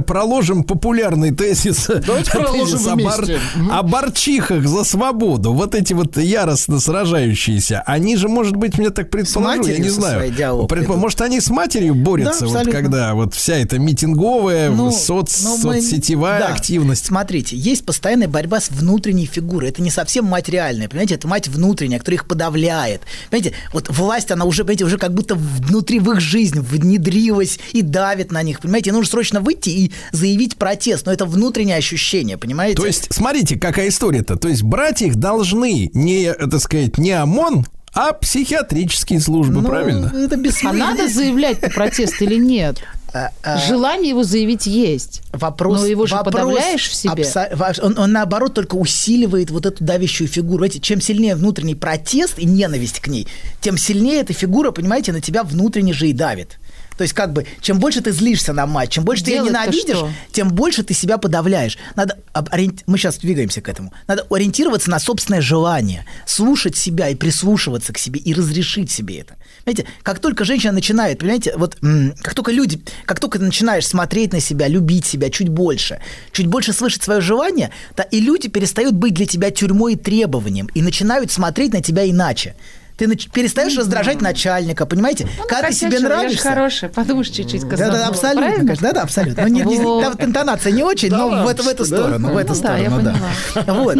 проложим 0.06 0.64
популярный 0.64 1.32
тезис, 1.32 1.88
Давайте 2.06 2.32
тезис 2.54 2.88
о, 2.88 2.96
бар- 2.96 3.24
вместе. 3.26 3.40
о 3.72 3.84
борчихах 3.84 4.68
за 4.68 4.84
свободу. 4.84 5.54
Вот 5.54 5.76
эти 5.76 5.94
вот 5.94 6.18
яростно 6.18 6.80
сражающиеся, 6.80 7.82
они 7.86 8.16
же, 8.18 8.28
может 8.28 8.56
быть, 8.56 8.78
мне 8.78 8.90
так 8.90 9.10
предположу, 9.10 9.64
я 9.68 9.78
не 9.78 9.90
знаю. 9.90 10.32
ведут. 10.32 10.96
Может, 10.98 11.22
они 11.22 11.40
с 11.40 11.50
матерью 11.50 11.96
борются, 11.96 12.42
Да, 12.42 12.48
вот 12.64 12.68
когда 12.72 13.14
вот 13.14 13.34
вся 13.34 13.56
эта 13.56 13.80
митинговая, 13.80 14.70
Ну, 14.70 14.90
соц- 14.90 15.42
ну, 15.44 15.58
мы- 15.58 15.82
соцсетевая 15.82 16.40
да. 16.40 16.48
активность. 16.54 17.06
Смотрите, 17.06 17.56
есть 17.58 17.86
постоянная 17.86 18.28
борьба 18.28 18.60
с 18.60 18.70
внутренней 18.70 19.26
фигурой. 19.26 19.70
Это 19.70 19.82
не 19.82 19.90
совсем 19.92 20.26
мать 20.26 20.50
реальная, 20.50 20.88
понимаете? 20.88 21.16
Это 21.16 21.28
мать 21.28 21.48
внутренняя, 21.48 22.00
которая 22.00 22.18
их 22.18 22.28
подавляет. 22.28 23.02
Понимаете, 23.30 23.56
вот 23.74 23.90
власть, 23.90 24.32
она 24.32 24.46
уже, 24.46 24.64
понимаете, 24.64 24.86
уже 24.86 24.98
как 24.98 25.14
будто 25.14 25.36
внутри 25.36 26.00
в 26.00 26.12
их 26.12 26.22
жизнь 26.22 26.60
внедрилась 26.60 27.60
и 27.74 27.82
давит 27.82 28.32
на 28.32 28.42
них, 28.44 28.60
понимаете? 28.62 28.92
Нужно 28.94 29.10
срочно 29.12 29.42
выйти 29.42 29.70
и 29.70 29.92
заявить 30.12 30.56
протест, 30.58 31.06
но 31.06 31.12
это 31.12 31.26
внутреннее 31.26 31.78
ощущение, 31.78 32.38
понимаете? 32.38 32.78
То 32.78 32.86
есть, 32.86 33.08
смотрите, 33.14 33.58
какая 33.60 33.90
история-то. 33.90 34.38
То 34.38 34.48
есть, 34.48 34.64
брать 34.64 35.02
их 35.02 35.16
должны 35.16 35.90
не, 35.94 36.34
так 36.34 36.62
сказать, 36.62 36.98
не 36.98 37.12
ОМОН, 37.12 37.66
а 37.94 38.14
психиатрические 38.14 39.20
службы, 39.20 39.62
Ну, 39.62 39.68
правильно? 39.68 40.12
Это 40.16 40.40
А 40.68 40.74
надо 40.74 41.08
заявлять 41.08 41.62
на 41.62 41.70
протест 41.70 42.22
или 42.22 42.36
нет? 42.36 42.78
А, 43.14 43.30
а, 43.44 43.58
Желание 43.60 44.10
его 44.10 44.24
заявить 44.24 44.66
есть. 44.66 45.22
Вопрос, 45.32 45.82
Но 45.82 45.86
его 45.86 46.08
же 46.08 46.16
вопрос 46.16 46.34
подавляешь 46.34 46.90
в 46.90 46.96
себе. 46.96 47.12
абсо- 47.24 47.84
Он, 47.84 47.98
он, 48.00 48.12
наоборот 48.12 48.56
только 48.56 48.74
усиливает 48.74 49.52
вот 49.52 49.68
эту 49.68 49.84
давящую 49.84 50.28
фигуру. 50.28 50.60
Знаете, 50.60 50.80
чем 50.80 51.00
сильнее 51.00 51.36
внутренний 51.36 51.76
протест 51.76 52.40
и 52.40 52.46
ненависть 52.46 53.00
к 53.02 53.08
ней, 53.08 53.28
тем 53.62 53.78
сильнее 53.78 54.22
эта 54.22 54.34
фигура, 54.34 54.72
понимаете, 54.72 55.12
на 55.12 55.22
тебя 55.22 55.44
внутренне 55.44 55.94
же 55.94 56.08
и 56.08 56.14
давит. 56.14 56.58
То 56.98 57.04
есть, 57.04 57.14
как 57.14 57.34
бы, 57.34 57.46
чем 57.62 57.80
больше 57.80 58.02
ты 58.02 58.12
злишься 58.12 58.54
на 58.54 58.66
мать, 58.66 58.92
чем 58.92 59.04
больше 59.04 59.24
ты 59.24 59.32
ее 59.32 59.44
ненавидишь, 59.44 59.96
что? 59.98 60.10
тем 60.32 60.50
больше 60.50 60.84
ты 60.84 60.94
себя 60.94 61.18
подавляешь. 61.18 61.78
Надо 61.96 62.20
ориен- 62.34 62.80
мы 62.86 62.98
сейчас 62.98 63.18
двигаемся 63.18 63.62
к 63.62 63.70
этому. 63.70 63.94
Надо 64.08 64.26
ориентироваться 64.30 64.90
на 64.90 65.00
собственное 65.00 65.42
желание, 65.42 66.06
слушать 66.26 66.78
себя 66.78 67.10
и 67.10 67.16
прислушиваться 67.16 67.94
к 67.94 67.98
себе 67.98 68.20
и 68.20 68.34
разрешить 68.34 68.92
себе 68.92 69.20
это. 69.20 69.36
Понимаете, 69.66 69.90
как 70.04 70.20
только 70.20 70.44
женщина 70.46 70.74
начинает, 70.74 71.20
понимаете, 71.20 71.54
вот 71.56 71.78
как 72.22 72.34
только 72.34 72.52
люди, 72.52 72.82
как 73.06 73.20
только 73.20 73.40
ты 73.40 73.46
начинаешь 73.46 73.88
смотреть 73.88 74.34
на 74.34 74.40
себя, 74.40 74.68
любить 74.68 75.06
себя 75.06 75.30
чуть 75.30 75.50
больше, 75.50 76.02
чуть 76.32 76.48
больше 76.48 76.74
слышать 76.74 77.04
свое 77.04 77.22
желание, 77.22 77.72
то 77.96 78.04
и 78.04 78.20
люди 78.20 78.50
перестают 78.50 78.94
быть 78.94 79.14
для 79.14 79.26
тебя 79.26 79.52
тюрьмой 79.52 79.94
и 79.94 79.96
требованием 79.96 80.68
и 80.74 80.82
начинают 80.82 81.32
смотреть 81.32 81.74
на 81.74 81.82
тебя 81.82 82.10
иначе. 82.10 82.56
Ты 82.98 83.06
нач- 83.06 83.30
перестаешь 83.32 83.76
раздражать 83.78 84.22
начальника, 84.22 84.86
понимаете? 84.86 85.28
Когда 85.48 85.68
ты 85.70 85.74
себе 85.74 86.00
нравишься, 86.00 86.48
хорошая, 86.50 86.90
подумаешь 86.90 87.30
чуть-чуть, 87.30 87.68
да, 87.68 87.90
да, 87.90 88.08
абсолютно, 88.08 88.58
конечно, 88.58 88.88
да, 88.88 88.92
да, 88.94 89.02
абсолютно. 89.02 89.44
Ну, 89.44 89.50
не- 89.50 89.62
не- 89.62 89.78
Вот. 89.78 90.22
интонация 90.24 90.72
не 90.72 90.84
очень, 90.84 91.10
но 91.10 91.44
в, 91.44 91.48
эту- 91.48 91.64
в 91.64 91.68
эту 91.68 91.86
сторону, 91.86 92.34
в 92.34 92.38
эту 92.38 92.54
Ну 92.54 92.62
да, 92.62 92.78
я 92.78 92.90
сторону, 92.90 93.14
да. 93.56 93.64
Вот, 93.74 93.98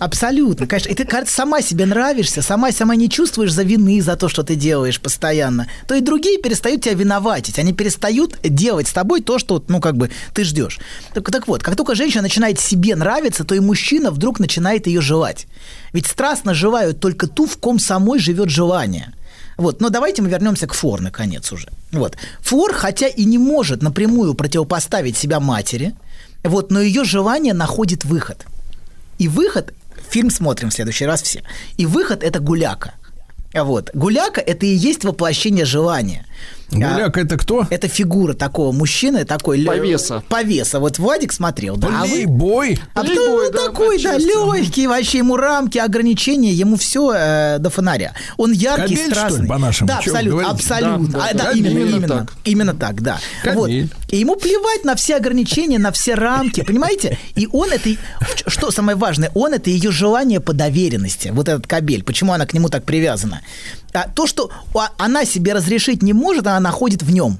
абсолютно, 0.00 0.66
конечно. 0.66 0.90
И 0.90 0.94
ты, 0.94 1.04
кажется, 1.04 1.34
сама 1.34 1.60
себе 1.62 1.86
нравишься, 1.86 2.42
сама 2.42 2.70
сама 2.72 2.96
не 2.96 3.08
чувствуешь 3.08 3.52
за 3.52 3.62
вины 3.62 4.00
за 4.02 4.16
то, 4.16 4.28
что 4.28 4.42
ты 4.42 4.54
делаешь 4.54 5.00
постоянно, 5.00 5.66
то 5.86 5.94
и 5.94 6.00
другие 6.00 6.38
перестают 6.40 6.82
тебя 6.82 6.94
виноватить, 6.94 7.58
они 7.58 7.72
перестают 7.72 8.36
делать 8.42 8.88
с 8.88 8.92
тобой 8.92 9.22
то, 9.22 9.38
что, 9.38 9.62
ну, 9.68 9.80
как 9.80 9.96
бы, 9.96 10.10
ты 10.34 10.44
ждешь. 10.44 10.78
Так, 11.14 11.30
так 11.30 11.48
вот, 11.48 11.62
как 11.62 11.76
только 11.76 11.94
женщина 11.94 12.22
начинает 12.22 12.60
себе 12.60 12.94
нравиться, 12.96 13.44
то 13.44 13.54
и 13.54 13.60
мужчина 13.60 14.10
вдруг 14.10 14.38
начинает 14.40 14.86
ее 14.86 15.00
желать. 15.00 15.46
Ведь 15.96 16.06
страстно 16.06 16.52
желают 16.52 17.00
только 17.00 17.26
ту, 17.26 17.46
в 17.46 17.56
ком 17.56 17.78
самой 17.78 18.18
живет 18.18 18.50
желание. 18.50 19.14
Вот, 19.56 19.80
но 19.80 19.88
давайте 19.88 20.20
мы 20.20 20.28
вернемся 20.28 20.66
к 20.66 20.74
Фор, 20.74 21.00
наконец 21.00 21.50
уже. 21.52 21.68
Вот. 21.90 22.18
Фор, 22.42 22.74
хотя 22.74 23.06
и 23.06 23.24
не 23.24 23.38
может 23.38 23.82
напрямую 23.82 24.34
противопоставить 24.34 25.16
себя 25.16 25.40
матери, 25.40 25.94
вот, 26.44 26.70
но 26.70 26.82
ее 26.82 27.04
желание 27.04 27.54
находит 27.54 28.04
выход. 28.04 28.44
И 29.16 29.26
выход, 29.26 29.72
фильм 30.10 30.28
смотрим 30.28 30.68
в 30.68 30.74
следующий 30.74 31.06
раз 31.06 31.22
все, 31.22 31.42
и 31.78 31.86
выход– 31.86 32.22
это 32.22 32.40
гуляка. 32.40 32.92
Вот. 33.54 33.90
Гуляка– 33.94 34.40
это 34.46 34.66
и 34.66 34.74
есть 34.74 35.02
воплощение 35.02 35.64
желания. 35.64 36.25
Гуляк 36.70 37.16
это 37.16 37.36
кто? 37.36 37.66
Это 37.70 37.86
фигура 37.86 38.34
такого 38.34 38.72
мужчины, 38.72 39.24
такой... 39.24 39.64
Повеса. 39.64 40.22
Повеса. 40.28 40.80
Вот 40.80 40.98
Владик 40.98 41.32
смотрел, 41.32 41.76
да. 41.76 41.88
а 41.88 42.02
вы- 42.04 42.08
Плейбой. 42.08 42.80
а 42.92 43.02
Плейбой, 43.02 43.50
кто 43.50 43.58
да, 43.58 43.66
такой, 43.66 44.02
да, 44.02 44.16
легкий, 44.18 44.86
вообще 44.88 45.18
ему 45.18 45.36
рамки, 45.36 45.78
ограничения, 45.78 46.52
ему 46.52 46.76
все 46.76 47.58
до 47.58 47.70
фонаря. 47.70 48.14
Он 48.36 48.50
яркий, 48.52 48.96
Кобель, 48.96 48.96
что 48.96 49.04
ли, 49.06 49.10
страстный. 49.12 49.46
по-нашему? 49.48 49.88
Да, 49.88 49.94
вы 49.96 50.00
абсолютно, 50.10 50.50
абсолютно. 50.50 51.08
Да, 51.08 51.26
А, 51.30 51.34
да, 51.34 51.44
да, 51.44 51.50
именно, 51.52 51.78
Именно 51.78 51.96
именно, 51.96 52.08
так. 52.08 52.32
именно 52.44 52.74
так, 52.74 53.00
да. 53.00 53.18
Кобель. 53.44 53.82
Вот. 53.84 54.12
И 54.12 54.16
ему 54.16 54.34
плевать 54.36 54.84
на 54.84 54.96
все 54.96 55.16
ограничения, 55.16 55.78
на 55.78 55.92
все 55.92 56.14
рамки, 56.14 56.62
понимаете? 56.62 57.16
И 57.36 57.48
он 57.52 57.70
это, 57.70 57.90
что 58.48 58.70
самое 58.72 58.96
важное, 58.96 59.30
он 59.34 59.54
это 59.54 59.70
ее 59.70 59.92
желание 59.92 60.40
по 60.40 60.52
доверенности, 60.52 61.28
вот 61.32 61.48
этот 61.48 61.66
кабель, 61.68 62.02
почему 62.02 62.32
она 62.32 62.44
к 62.46 62.54
нему 62.54 62.68
так 62.68 62.84
привязана. 62.84 63.40
А 63.96 64.08
то, 64.08 64.26
что 64.26 64.50
она 64.98 65.24
себе 65.24 65.54
разрешить 65.54 66.02
не 66.02 66.12
может, 66.12 66.46
она 66.46 66.60
находит 66.60 67.02
в 67.02 67.10
нем. 67.10 67.38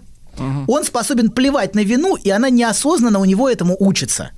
Он 0.67 0.85
способен 0.85 1.31
плевать 1.31 1.75
на 1.75 1.81
вину, 1.81 2.17
и 2.17 2.31
она 2.31 2.51
неосознанно 2.51 3.19
у 3.19 3.25
него 3.25 3.49
этому 3.49 3.77
учится. 3.79 4.31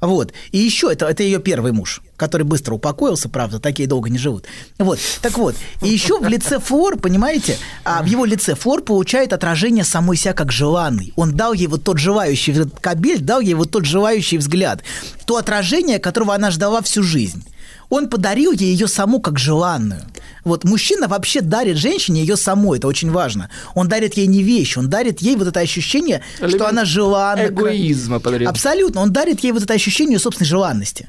Вот. 0.00 0.32
И 0.50 0.58
еще, 0.58 0.90
это, 0.90 1.06
это 1.06 1.22
ее 1.22 1.40
первый 1.40 1.72
муж, 1.72 2.00
который 2.16 2.44
быстро 2.44 2.74
упокоился, 2.74 3.28
правда, 3.28 3.58
такие 3.58 3.86
долго 3.86 4.08
не 4.08 4.16
живут. 4.16 4.46
Вот. 4.78 4.98
Так 5.20 5.36
вот. 5.36 5.54
И 5.82 5.88
еще 5.88 6.18
в 6.18 6.26
лице 6.26 6.58
Флор, 6.58 6.96
понимаете, 6.96 7.58
а 7.84 8.02
в 8.02 8.06
его 8.06 8.24
лице 8.24 8.54
Флор 8.54 8.82
получает 8.82 9.32
отражение 9.34 9.84
самой 9.84 10.16
себя 10.16 10.32
как 10.32 10.52
желанный. 10.52 11.12
Он 11.16 11.36
дал 11.36 11.52
ей 11.52 11.66
вот 11.66 11.84
тот 11.84 11.98
желающий, 11.98 12.64
кабель 12.80 13.20
дал 13.20 13.40
ей 13.40 13.54
вот 13.54 13.70
тот 13.70 13.84
желающий 13.84 14.38
взгляд. 14.38 14.82
То 15.26 15.36
отражение, 15.36 15.98
которого 15.98 16.34
она 16.34 16.50
ждала 16.50 16.80
всю 16.80 17.02
жизнь. 17.02 17.44
Он 17.90 18.08
подарил 18.08 18.52
ей 18.52 18.72
ее 18.72 18.88
саму 18.88 19.20
как 19.20 19.38
желанную. 19.38 20.02
Вот 20.44 20.64
мужчина 20.64 21.06
вообще 21.08 21.40
дарит 21.42 21.76
женщине 21.76 22.20
ее 22.22 22.36
саму, 22.36 22.74
это 22.74 22.88
очень 22.88 23.10
важно. 23.10 23.50
Он 23.74 23.88
дарит 23.88 24.14
ей 24.16 24.26
не 24.26 24.42
вещь, 24.42 24.78
он 24.78 24.88
дарит 24.88 25.20
ей 25.20 25.36
вот 25.36 25.48
это 25.48 25.60
ощущение, 25.60 26.22
что 26.36 26.46
Элемент 26.46 26.62
она 26.68 26.84
желанна. 26.84 27.46
эгоизма 27.48 28.20
подарил. 28.20 28.48
Абсолютно. 28.48 29.02
Он 29.02 29.12
дарит 29.12 29.40
ей 29.44 29.52
вот 29.52 29.62
это 29.62 29.74
ощущение 29.74 30.18
собственной 30.18 30.48
желанности. 30.48 31.06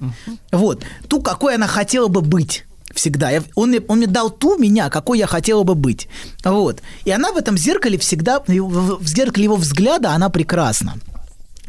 Вот. 0.51 0.83
Ту, 1.07 1.21
какой 1.21 1.55
она 1.55 1.67
хотела 1.67 2.07
бы 2.09 2.21
быть 2.21 2.65
всегда. 2.93 3.29
Я- 3.31 3.43
он, 3.55 3.69
мне, 3.69 3.79
он 3.87 3.99
мне 3.99 4.07
дал 4.07 4.29
ту 4.29 4.57
меня, 4.57 4.89
какой 4.89 5.19
я 5.19 5.27
хотела 5.27 5.63
бы 5.63 5.75
быть. 5.75 6.09
Вот. 6.43 6.81
И 7.05 7.11
она 7.11 7.31
в 7.31 7.37
этом 7.37 7.57
зеркале 7.57 7.97
всегда, 7.97 8.41
в 8.45 9.07
зеркале 9.07 9.45
его 9.45 9.55
взгляда 9.55 10.11
она 10.11 10.29
прекрасна. 10.29 10.95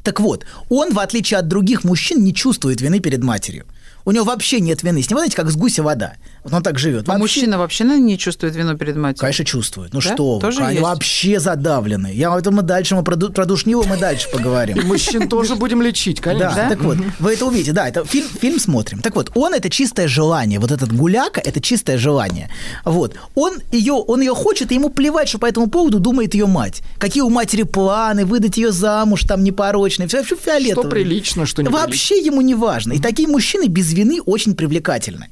Так 0.03 0.18
вот, 0.18 0.46
он, 0.68 0.92
в 0.92 0.98
отличие 0.98 1.38
от 1.38 1.46
других 1.46 1.85
мужчин, 1.85 2.25
не 2.25 2.35
чувствует 2.35 2.81
вины 2.81 2.98
перед 2.98 3.22
матерью. 3.22 3.66
У 4.04 4.10
него 4.10 4.24
вообще 4.24 4.60
нет 4.60 4.82
вины. 4.82 5.02
С 5.02 5.10
него, 5.10 5.20
знаете, 5.20 5.36
как 5.36 5.50
с 5.50 5.56
гуся 5.56 5.82
вода. 5.82 6.14
Вот 6.44 6.52
он 6.52 6.62
так 6.62 6.78
живет. 6.78 7.08
А 7.08 7.18
мужчина 7.18 7.58
вообще 7.58 7.84
наверное, 7.84 8.08
не 8.08 8.18
чувствует 8.18 8.56
вину 8.56 8.76
перед 8.76 8.96
матерью? 8.96 9.20
Конечно, 9.20 9.44
чувствует. 9.44 9.92
Ну 9.92 10.00
Да? 10.00 10.14
что, 10.14 10.34
вы, 10.36 10.40
Тоже 10.40 10.62
они 10.62 10.72
есть? 10.74 10.82
вообще 10.82 11.38
задавлены. 11.38 12.10
Я 12.12 12.36
это 12.36 12.50
мы 12.50 12.62
дальше, 12.62 12.96
мы 12.96 13.04
про, 13.04 13.16
про 13.16 13.46
душнилу 13.46 13.84
мы 13.84 13.96
дальше 13.96 14.28
поговорим. 14.30 14.78
Мужчин 14.86 15.28
тоже 15.28 15.54
будем 15.54 15.82
лечить, 15.82 16.20
конечно. 16.20 16.54
Да, 16.56 16.68
так 16.70 16.80
вот, 16.82 16.98
вы 17.20 17.32
это 17.34 17.46
увидите, 17.46 17.72
да, 17.72 17.88
это 17.88 18.04
фильм, 18.04 18.26
фильм 18.40 18.58
смотрим. 18.58 19.00
Так 19.00 19.14
вот, 19.14 19.30
он 19.34 19.54
это 19.54 19.70
чистое 19.70 20.08
желание, 20.08 20.58
вот 20.58 20.72
этот 20.72 20.92
гуляка, 20.92 21.40
это 21.40 21.60
чистое 21.60 21.96
желание. 21.98 22.50
Вот, 22.84 23.14
он 23.34 23.58
ее, 23.70 23.92
он 23.94 24.20
ее 24.20 24.34
хочет, 24.34 24.72
и 24.72 24.74
ему 24.74 24.90
плевать, 24.90 25.28
что 25.28 25.38
по 25.38 25.46
этому 25.46 25.68
поводу 25.68 26.00
думает 26.00 26.34
ее 26.34 26.46
мать. 26.46 26.82
Какие 26.98 27.22
у 27.22 27.30
матери 27.30 27.62
планы, 27.62 28.24
выдать 28.24 28.56
ее 28.56 28.72
замуж, 28.72 29.22
там 29.22 29.44
непорочные, 29.44 30.08
все 30.08 30.18
вообще 30.18 30.36
фиолетово. 30.36 30.82
Что 30.82 30.90
прилично, 30.90 31.46
что 31.46 31.62
не 31.62 31.68
Вообще 31.68 32.18
ему 32.18 32.40
не 32.40 32.54
важно. 32.54 32.94
И 32.94 32.98
такие 32.98 33.28
мужчины 33.28 33.66
без 33.66 33.91
вины 33.92 34.20
очень 34.22 34.55
привлекательны. 34.55 35.28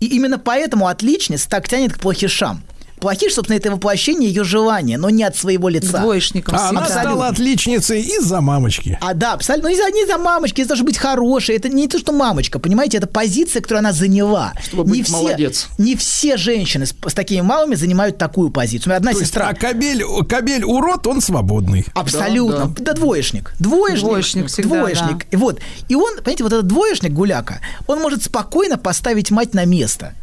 И 0.00 0.06
именно 0.06 0.38
поэтому 0.38 0.88
отличниц 0.88 1.46
так 1.46 1.68
тянет 1.68 1.92
к 1.94 2.00
плохишам. 2.00 2.62
Плохиш, 3.00 3.34
собственно, 3.34 3.58
это 3.58 3.70
воплощение 3.70 4.30
ее 4.30 4.42
желания, 4.42 4.96
но 4.96 5.10
не 5.10 5.22
от 5.22 5.36
своего 5.36 5.68
лица. 5.68 5.98
двоечникам 5.98 6.54
А 6.56 6.70
она 6.70 6.84
всегда. 6.84 7.00
стала 7.02 7.28
отличницей 7.28 8.00
из-за 8.00 8.40
мамочки. 8.40 8.98
А, 9.02 9.12
да, 9.12 9.34
абсолютно. 9.34 9.68
Ну, 9.68 9.74
из-за, 9.74 9.90
не 9.90 10.06
за 10.06 10.16
мамочки, 10.18 10.60
это 10.62 10.68
должна 10.68 10.86
быть 10.86 10.96
хорошей. 10.96 11.56
Это 11.56 11.68
не 11.68 11.88
то, 11.88 11.98
что 11.98 12.12
мамочка, 12.12 12.58
понимаете, 12.58 12.96
это 12.96 13.06
позиция, 13.06 13.60
которую 13.60 13.80
она 13.80 13.92
заняла. 13.92 14.52
Чтобы 14.64 14.84
быть 14.84 14.98
не 14.98 15.02
все, 15.02 15.12
молодец. 15.12 15.68
Не 15.78 15.94
все 15.96 16.36
женщины 16.36 16.86
с, 16.86 16.94
с 17.06 17.14
такими 17.14 17.42
мамами 17.42 17.74
занимают 17.74 18.16
такую 18.18 18.50
позицию. 18.50 18.86
У 18.86 18.88
меня 18.90 18.96
одна 18.98 19.12
То 19.12 19.18
есть, 19.18 19.28
сестра. 19.30 19.48
а 19.48 19.54
кабель, 19.54 20.02
кабель 20.28 20.64
урод, 20.64 21.06
он 21.06 21.20
свободный. 21.20 21.84
Абсолютно. 21.94 22.74
Да, 22.78 22.94
двоечник. 22.94 23.52
Двоечник. 23.58 24.00
Двоечник 24.08 24.46
всегда, 24.46 24.78
Двоечник. 24.80 25.26
И 25.30 25.36
Вот. 25.36 25.60
И 25.88 25.94
он, 25.94 26.16
понимаете, 26.16 26.44
вот 26.44 26.52
этот 26.52 26.66
двоечник 26.66 27.12
гуляка, 27.12 27.60
он 27.86 28.00
может 28.00 28.22
спокойно 28.22 28.78
поставить 28.78 29.30
мать 29.30 29.52
на 29.54 29.64
место. 29.66 30.14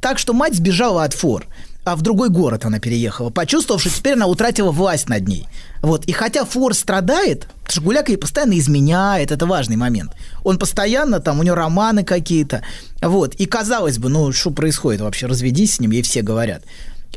Так 0.00 0.18
что 0.18 0.32
мать 0.34 0.54
сбежала 0.54 1.04
от 1.04 1.14
фор. 1.14 1.46
А 1.86 1.94
в 1.94 2.02
другой 2.02 2.30
город 2.30 2.64
она 2.64 2.80
переехала, 2.80 3.30
почувствовав, 3.30 3.80
что 3.80 3.90
теперь 3.90 4.14
она 4.14 4.26
утратила 4.26 4.72
власть 4.72 5.08
над 5.08 5.28
ней. 5.28 5.46
Вот. 5.82 6.04
И 6.06 6.12
хотя 6.12 6.44
Фор 6.44 6.74
страдает, 6.74 7.46
потому 7.62 7.70
что 7.70 7.80
Гуляка 7.80 8.10
ей 8.10 8.18
постоянно 8.18 8.58
изменяет, 8.58 9.30
это 9.30 9.46
важный 9.46 9.76
момент. 9.76 10.10
Он 10.42 10.58
постоянно, 10.58 11.20
там, 11.20 11.38
у 11.38 11.44
него 11.44 11.54
романы 11.54 12.02
какие-то. 12.02 12.62
Вот. 13.00 13.34
И 13.34 13.46
казалось 13.46 13.98
бы, 13.98 14.08
ну, 14.08 14.32
что 14.32 14.50
происходит 14.50 15.00
вообще, 15.00 15.26
разведись 15.26 15.74
с 15.74 15.80
ним, 15.80 15.92
ей 15.92 16.02
все 16.02 16.22
говорят. 16.22 16.64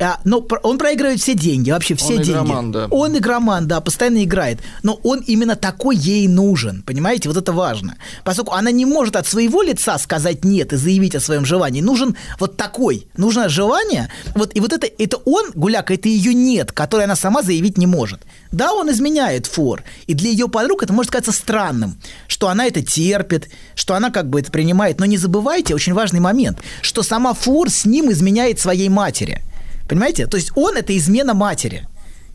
А, 0.02 0.20
но 0.24 0.40
про- 0.42 0.60
он 0.64 0.78
проигрывает 0.78 1.20
все 1.20 1.34
деньги, 1.34 1.72
вообще 1.72 1.94
все 1.96 2.14
Он 2.14 2.22
деньги. 2.22 2.32
игроман, 2.32 2.72
да. 2.72 2.88
Он 2.90 3.18
игроман, 3.18 3.68
да, 3.68 3.82
постоянно 3.82 4.24
играет. 4.24 4.60
Но 4.82 4.94
он 5.04 5.20
именно 5.28 5.56
такой 5.58 5.98
ей 5.98 6.28
нужен. 6.28 6.84
Понимаете, 6.84 7.28
вот 7.28 7.38
это 7.38 7.52
важно. 7.52 7.98
Поскольку 8.24 8.54
она 8.54 8.72
не 8.72 8.86
может 8.86 9.18
от 9.18 9.28
своего 9.28 9.62
лица 9.62 9.98
сказать 9.98 10.46
нет 10.46 10.72
и 10.72 10.78
заявить 10.78 11.16
о 11.16 11.20
своем 11.20 11.44
желании. 11.46 11.82
Нужен 11.82 12.16
вот 12.40 12.56
такой. 12.56 13.08
Нужно 13.18 13.50
желание. 13.50 14.10
Вот, 14.36 14.56
и 14.56 14.62
вот 14.62 14.72
это, 14.72 14.88
это 14.88 15.18
он, 15.26 15.52
Гуляка, 15.54 15.94
это 15.94 16.08
ее 16.08 16.34
нет, 16.34 16.72
которое 16.72 17.04
она 17.04 17.18
сама 17.18 17.42
заявить 17.44 17.78
не 17.78 17.88
может. 17.88 18.22
Да, 18.54 18.74
он 18.74 18.90
изменяет 18.90 19.48
фор. 19.48 19.84
И 20.08 20.14
для 20.14 20.30
ее 20.30 20.48
подруг 20.48 20.82
это 20.82 20.94
может 20.94 21.12
казаться 21.12 21.34
странным, 21.34 22.00
что 22.28 22.48
она 22.48 22.66
это 22.66 22.82
терпит, 22.82 23.50
что 23.76 23.96
она 23.96 24.12
как 24.12 24.30
бы 24.30 24.40
это 24.40 24.50
принимает. 24.50 25.00
Но 25.00 25.06
не 25.06 25.18
забывайте, 25.18 25.76
очень 25.76 25.94
важный 25.94 26.22
момент, 26.22 26.60
что 26.82 27.04
сама 27.04 27.34
фор 27.34 27.70
с 27.70 27.84
ним 27.86 28.10
изменяет 28.12 28.60
своей 28.60 28.88
матери. 28.88 29.42
Понимаете? 29.90 30.28
То 30.28 30.38
есть 30.38 30.52
он 30.56 30.78
это 30.78 30.96
измена 30.96 31.34
матери. 31.34 31.88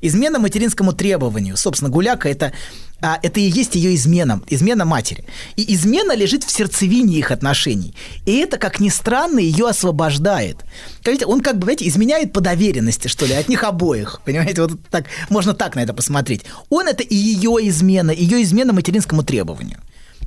Измена 0.03 0.39
материнскому 0.39 0.93
требованию. 0.93 1.57
Собственно, 1.57 1.91
гуляка 1.91 2.29
это, 2.29 2.53
а, 3.01 3.19
это 3.23 3.41
и 3.41 3.45
есть 3.45 3.77
ее 3.77 3.95
измена, 3.95 4.43
измена 4.49 4.85
матери. 4.85 5.25
И 5.57 5.73
измена 5.73 6.17
лежит 6.17 6.45
в 6.45 6.51
сердцевине 6.51 7.17
их 7.17 7.31
отношений. 7.31 7.95
И 8.27 8.37
это, 8.39 8.59
как 8.59 8.81
ни 8.81 8.91
странно, 8.91 9.39
ее 9.39 9.69
освобождает. 9.69 10.59
Понимаете, 11.03 11.27
он 11.27 11.41
как 11.41 11.59
бы, 11.59 11.65
знаете, 11.65 11.89
изменяет 11.89 12.33
по 12.33 12.41
доверенности, 12.41 13.09
что 13.09 13.25
ли, 13.25 13.33
от 13.33 13.49
них 13.49 13.63
обоих. 13.63 14.21
Понимаете, 14.25 14.63
вот 14.63 14.73
так, 14.91 15.07
можно 15.31 15.55
так 15.55 15.77
на 15.77 15.81
это 15.81 15.95
посмотреть. 15.95 16.43
Он 16.71 16.89
это 16.89 17.03
и 17.03 17.15
ее 17.15 17.57
измена, 17.69 18.11
ее 18.11 18.43
измена 18.43 18.73
материнскому 18.73 19.23
требованию. 19.23 19.79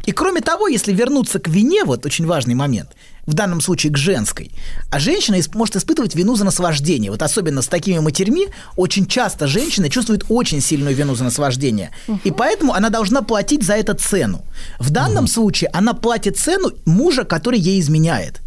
И 0.06 0.14
кроме 0.14 0.40
того, 0.40 0.70
если 0.70 0.94
вернуться 0.94 1.40
к 1.40 1.50
вине, 1.50 1.84
вот 1.84 2.06
очень 2.06 2.26
важный 2.26 2.56
момент, 2.56 2.92
в 3.28 3.34
данном 3.34 3.62
случае 3.62 3.92
к 3.92 3.98
женской, 3.98 4.52
а 4.90 5.00
женщина 5.00 5.38
может 5.54 5.76
испытывать 5.76 6.16
вину 6.16 6.36
за 6.36 6.46
наслаждение. 6.46 7.12
Вот 7.12 7.22
особенно 7.22 7.62
с 7.62 7.68
такими 7.68 8.00
матерьми 8.00 8.48
очень 8.76 9.06
часто 9.06 9.48
женщина 9.48 9.90
чувствует 9.90 10.26
очень 10.30 10.62
сильную 10.62 10.96
вину 10.96 11.14
за 11.14 11.26
наслаждение. 11.26 11.92
И 12.24 12.32
поэтому 12.32 12.74
она 12.74 12.90
должна 12.90 13.22
платить 13.22 13.64
за 13.64 13.74
это 13.74 13.94
цену. 13.94 14.44
В 14.80 14.90
данном 14.90 15.28
случае 15.28 15.70
она 15.74 15.94
платит 15.94 16.38
цену 16.38 16.72
мужа, 16.86 17.26
который 17.26 17.60
ей 17.60 17.80
изменяет. 17.80 18.42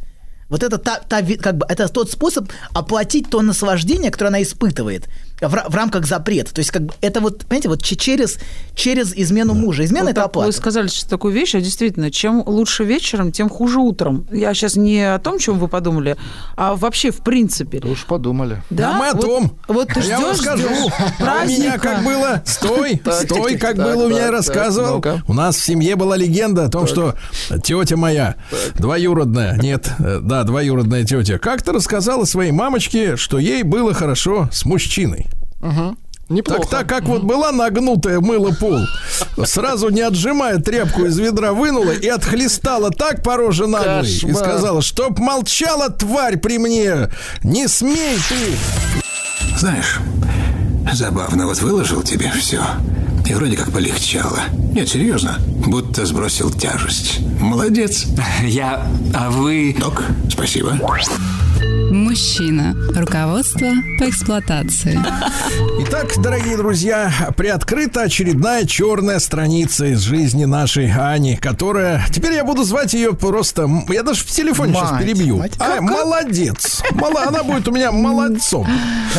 Вот 0.48 0.64
это, 0.64 0.78
та, 0.78 0.98
та 0.98 1.22
как 1.22 1.58
бы, 1.58 1.66
это 1.68 1.88
тот 1.88 2.10
способ 2.10 2.50
оплатить 2.72 3.30
то 3.30 3.40
наслаждение, 3.40 4.10
которое 4.10 4.28
она 4.28 4.42
испытывает 4.42 5.08
в, 5.40 5.48
в 5.70 5.74
рамках 5.74 6.06
запрета. 6.06 6.54
То 6.54 6.60
есть, 6.60 6.70
как 6.70 6.82
бы, 6.82 6.94
это 7.00 7.20
вот, 7.20 7.44
понимаете, 7.46 7.68
вот 7.68 7.82
че- 7.82 7.96
через, 7.96 8.38
через 8.74 9.14
измену 9.14 9.54
мужа. 9.54 9.84
Измена 9.84 10.04
Вот 10.04 10.10
это 10.10 10.20
так 10.20 10.26
оплата. 10.26 10.46
Вы 10.48 10.52
сказали 10.52 10.88
сейчас 10.88 11.04
такую 11.04 11.32
вещь, 11.34 11.54
а 11.54 11.60
действительно, 11.60 12.10
чем 12.10 12.42
лучше 12.46 12.84
вечером, 12.84 13.32
тем 13.32 13.48
хуже 13.48 13.78
утром. 13.78 14.26
Я 14.30 14.54
сейчас 14.54 14.76
не 14.76 15.02
о 15.02 15.18
том, 15.18 15.38
чем 15.38 15.58
вы 15.58 15.68
подумали, 15.68 16.16
а 16.56 16.74
вообще 16.74 17.10
в 17.10 17.18
принципе. 17.18 17.80
Да 17.80 17.88
уж 17.88 18.04
подумали. 18.04 18.62
Да, 18.70 18.96
а 18.96 18.98
мы 18.98 19.08
о 19.08 19.14
вот- 19.14 19.26
том. 19.26 19.58
Вот 19.68 19.88
ты 19.88 20.00
я 20.00 20.20
вам 20.20 20.34
ждешь, 20.34 20.42
скажу. 20.42 20.68
ждешь 20.68 20.92
А 21.20 21.42
у 21.44 21.48
меня 21.48 21.78
как 21.78 22.04
было? 22.04 22.42
Стой, 22.44 23.00
стой, 23.22 23.56
как 23.56 23.76
было 23.76 24.06
у 24.06 24.08
меня 24.08 24.30
рассказывал. 24.30 25.02
У 25.26 25.34
нас 25.34 25.56
в 25.56 25.64
семье 25.64 25.96
была 25.96 26.16
легенда 26.16 26.66
о 26.66 26.68
том, 26.68 26.86
что 26.86 27.14
тетя 27.62 27.96
моя, 27.96 28.36
двоюродная, 28.74 29.56
нет, 29.56 29.90
э, 29.98 30.20
да, 30.22 30.42
двоюродная 30.44 31.04
тетя, 31.04 31.38
как-то 31.38 31.72
рассказала 31.72 32.24
своей 32.24 32.52
мамочке, 32.52 33.16
что 33.16 33.38
ей 33.38 33.62
было 33.62 33.94
хорошо 33.94 34.48
с 34.52 34.64
мужчиной. 34.64 35.29
Неплохо. 36.30 36.60
Так 36.60 36.70
так 36.70 36.88
как 36.88 37.04
вот 37.08 37.24
была 37.24 37.50
нагнутая 37.50 38.20
мыло 38.20 38.52
пол, 38.52 38.78
сразу 39.44 39.88
не 39.88 40.00
отжимая 40.00 40.58
тряпку 40.58 41.04
из 41.06 41.18
ведра 41.18 41.52
вынула 41.52 41.90
и 41.90 42.06
отхлестала 42.06 42.92
так 42.92 43.24
по 43.24 43.36
роже 43.36 43.66
наглой 43.66 44.08
и 44.08 44.32
сказала, 44.32 44.80
чтоб 44.80 45.18
молчала 45.18 45.90
тварь 45.90 46.38
при 46.38 46.58
мне, 46.58 47.10
не 47.42 47.66
смей 47.66 48.16
ты. 48.28 49.58
Знаешь, 49.58 49.98
забавно, 50.92 51.46
вот 51.46 51.60
выложил 51.62 52.02
тебе 52.02 52.30
все. 52.30 52.62
И 53.28 53.34
вроде 53.34 53.56
как 53.56 53.72
полегчало. 53.72 54.40
Нет, 54.72 54.88
серьезно, 54.88 55.38
будто 55.66 56.06
сбросил 56.06 56.50
тяжесть. 56.50 57.20
Молодец. 57.40 58.06
Я... 58.42 58.86
А 59.14 59.30
вы... 59.30 59.76
Док, 59.78 60.04
спасибо. 60.30 60.78
Мужчина. 61.88 62.76
Руководство 62.94 63.68
по 63.98 64.08
эксплуатации. 64.08 65.00
Итак, 65.80 66.12
дорогие 66.18 66.56
друзья, 66.56 67.10
приоткрыта 67.36 68.02
очередная 68.02 68.64
черная 68.66 69.18
страница 69.18 69.86
из 69.86 70.00
жизни 70.00 70.44
нашей 70.44 70.92
Ани, 70.92 71.36
которая... 71.36 72.04
Теперь 72.12 72.34
я 72.34 72.44
буду 72.44 72.62
звать 72.64 72.92
ее 72.94 73.12
просто... 73.14 73.68
Я 73.88 74.02
даже 74.04 74.20
в 74.22 74.26
телефоне 74.26 74.74
сейчас 74.74 74.92
Мать. 74.92 75.04
перебью. 75.04 75.38
Мать. 75.38 75.52
А, 75.58 75.80
молодец. 75.80 76.82
Мала- 76.92 77.24
Она 77.26 77.42
будет 77.42 77.66
у 77.66 77.72
меня 77.72 77.90
молодцом. 77.92 78.66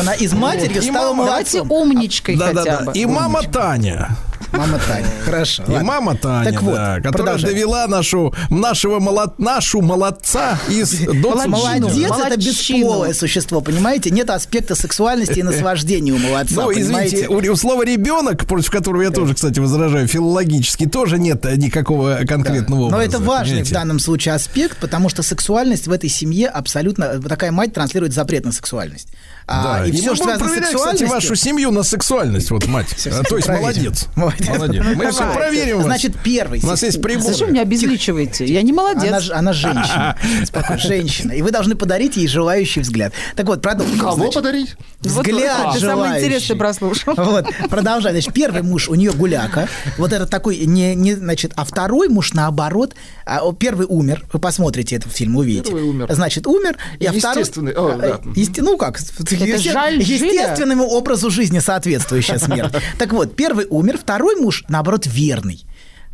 Она 0.00 0.14
из 0.14 0.32
матери 0.32 0.78
И 0.78 0.80
стала 0.80 1.12
мама- 1.12 1.24
Давайте 1.26 1.60
умничкой 1.62 2.36
хотя 2.36 2.52
Да-да-да. 2.54 2.84
бы. 2.92 2.98
И 2.98 3.04
мама 3.04 3.42
Таня. 3.42 4.16
Мама 4.52 4.78
Таня. 4.86 5.06
Хорошо. 5.24 5.62
И 5.66 5.82
мама 5.82 6.14
Таня, 6.16 6.52
Так 6.52 6.62
вот, 6.62 6.74
да, 6.74 6.96
которая 6.96 7.12
продолжаем. 7.12 7.54
довела 7.54 7.86
нашу, 7.86 8.34
нашего 8.50 8.98
молод, 8.98 9.38
нашу 9.38 9.80
молодца 9.80 10.58
из 10.68 11.00
до 11.22 11.46
Молодец, 11.46 12.10
это 12.10 12.36
бесполое 12.36 13.14
существо, 13.14 13.60
понимаете? 13.60 14.10
Нет 14.10 14.30
аспекта 14.30 14.74
сексуальности 14.74 15.38
и 15.38 15.42
наслаждения 15.42 16.12
у 16.12 16.18
молодца, 16.18 16.62
Ну, 16.62 16.72
извините, 16.72 17.28
у, 17.28 17.36
у 17.36 17.56
слова 17.56 17.84
ребенок, 17.84 18.46
против 18.46 18.70
которого 18.70 19.02
я 19.02 19.10
тоже, 19.10 19.34
кстати, 19.34 19.58
возражаю, 19.58 20.06
филологически, 20.06 20.86
тоже 20.86 21.18
нет 21.18 21.44
э, 21.46 21.56
никакого 21.56 22.20
конкретного 22.26 22.80
Но 22.80 22.86
образа. 22.88 23.02
это 23.04 23.18
важный 23.18 23.46
понимаете? 23.48 23.70
в 23.70 23.74
данном 23.74 23.98
случае 23.98 24.34
аспект, 24.34 24.78
потому 24.78 25.08
что 25.08 25.22
сексуальность 25.22 25.86
в 25.86 25.92
этой 25.92 26.08
семье 26.08 26.48
абсолютно... 26.48 27.20
Такая 27.22 27.52
мать 27.52 27.72
транслирует 27.72 28.12
запрет 28.12 28.44
на 28.44 28.52
сексуальность. 28.52 29.08
А, 29.46 29.78
Да, 29.80 29.86
и 29.86 29.90
и 29.90 29.92
все, 29.92 30.10
мы 30.10 30.16
что 30.16 30.24
будем 30.24 30.38
связано 30.38 30.48
с 30.48 30.52
проверять, 30.52 30.74
кстати, 30.76 31.04
вашу 31.04 31.34
семью 31.34 31.70
на 31.72 31.82
сексуальность, 31.82 32.50
вот 32.50 32.66
мать. 32.66 32.88
А, 33.06 33.22
То 33.24 33.36
есть 33.36 33.46
проверим. 33.46 33.62
молодец. 33.62 34.06
Молодец. 34.16 34.48
Молодец. 34.48 34.84
Мы 34.96 35.10
все 35.10 35.32
проверим 35.32 35.76
вас. 35.78 35.84
Значит, 35.86 36.12
первый. 36.22 36.60
У 36.62 36.66
нас 36.66 36.82
есть 36.82 37.02
прибор. 37.02 37.22
Зачем 37.32 37.50
меня 37.50 37.62
обезличиваете? 37.62 38.44
Я 38.46 38.62
не 38.62 38.72
молодец. 38.72 39.30
Она, 39.30 39.52
женщина. 39.52 40.16
Спокойно, 40.44 40.80
женщина. 40.80 41.32
И 41.32 41.42
вы 41.42 41.50
должны 41.50 41.74
подарить 41.74 42.16
ей 42.16 42.28
желающий 42.28 42.80
взгляд. 42.80 43.12
Так 43.36 43.46
вот, 43.46 43.60
продолжим. 43.62 43.98
Кого 43.98 44.14
Значит, 44.16 44.34
подарить? 44.34 44.76
Вот 45.02 45.26
Взгляд 45.26 45.72
ты 45.74 45.80
самое 45.80 45.96
желающий. 45.96 46.26
интересное 46.26 46.56
прослушал. 46.56 47.14
Вот, 47.16 47.46
продолжай. 47.68 48.12
Значит, 48.12 48.32
первый 48.32 48.62
муж 48.62 48.88
у 48.88 48.94
нее 48.94 49.12
гуляка. 49.12 49.68
Вот 49.98 50.12
это 50.12 50.26
такой, 50.26 50.58
не, 50.58 50.94
не, 50.94 51.14
значит, 51.14 51.52
а 51.56 51.64
второй 51.64 52.08
муж 52.08 52.32
наоборот. 52.32 52.94
а, 53.26 53.40
Первый 53.52 53.86
умер. 53.88 54.24
Вы 54.32 54.38
посмотрите 54.38 54.96
этот 54.96 55.12
фильм, 55.12 55.36
увидите. 55.36 55.70
Первый 55.70 55.82
умер. 55.84 56.06
Значит, 56.10 56.46
умер. 56.46 56.76
И 57.00 57.06
а 57.06 57.12
второй- 57.12 57.40
Естественный, 57.40 57.72
о, 57.72 57.96
да. 57.96 58.06
э, 58.06 58.18
есте- 58.36 58.62
Ну 58.62 58.76
как? 58.76 58.98
Есте- 59.46 59.72
жаль 59.72 60.00
Естественному 60.00 60.84
образу 60.86 61.30
жизни 61.30 61.58
соответствующая 61.60 62.38
смерть. 62.38 62.72
Так 62.98 63.12
вот, 63.12 63.36
первый 63.36 63.66
умер, 63.68 63.98
второй 63.98 64.36
муж, 64.36 64.64
наоборот, 64.68 65.06
верный. 65.06 65.64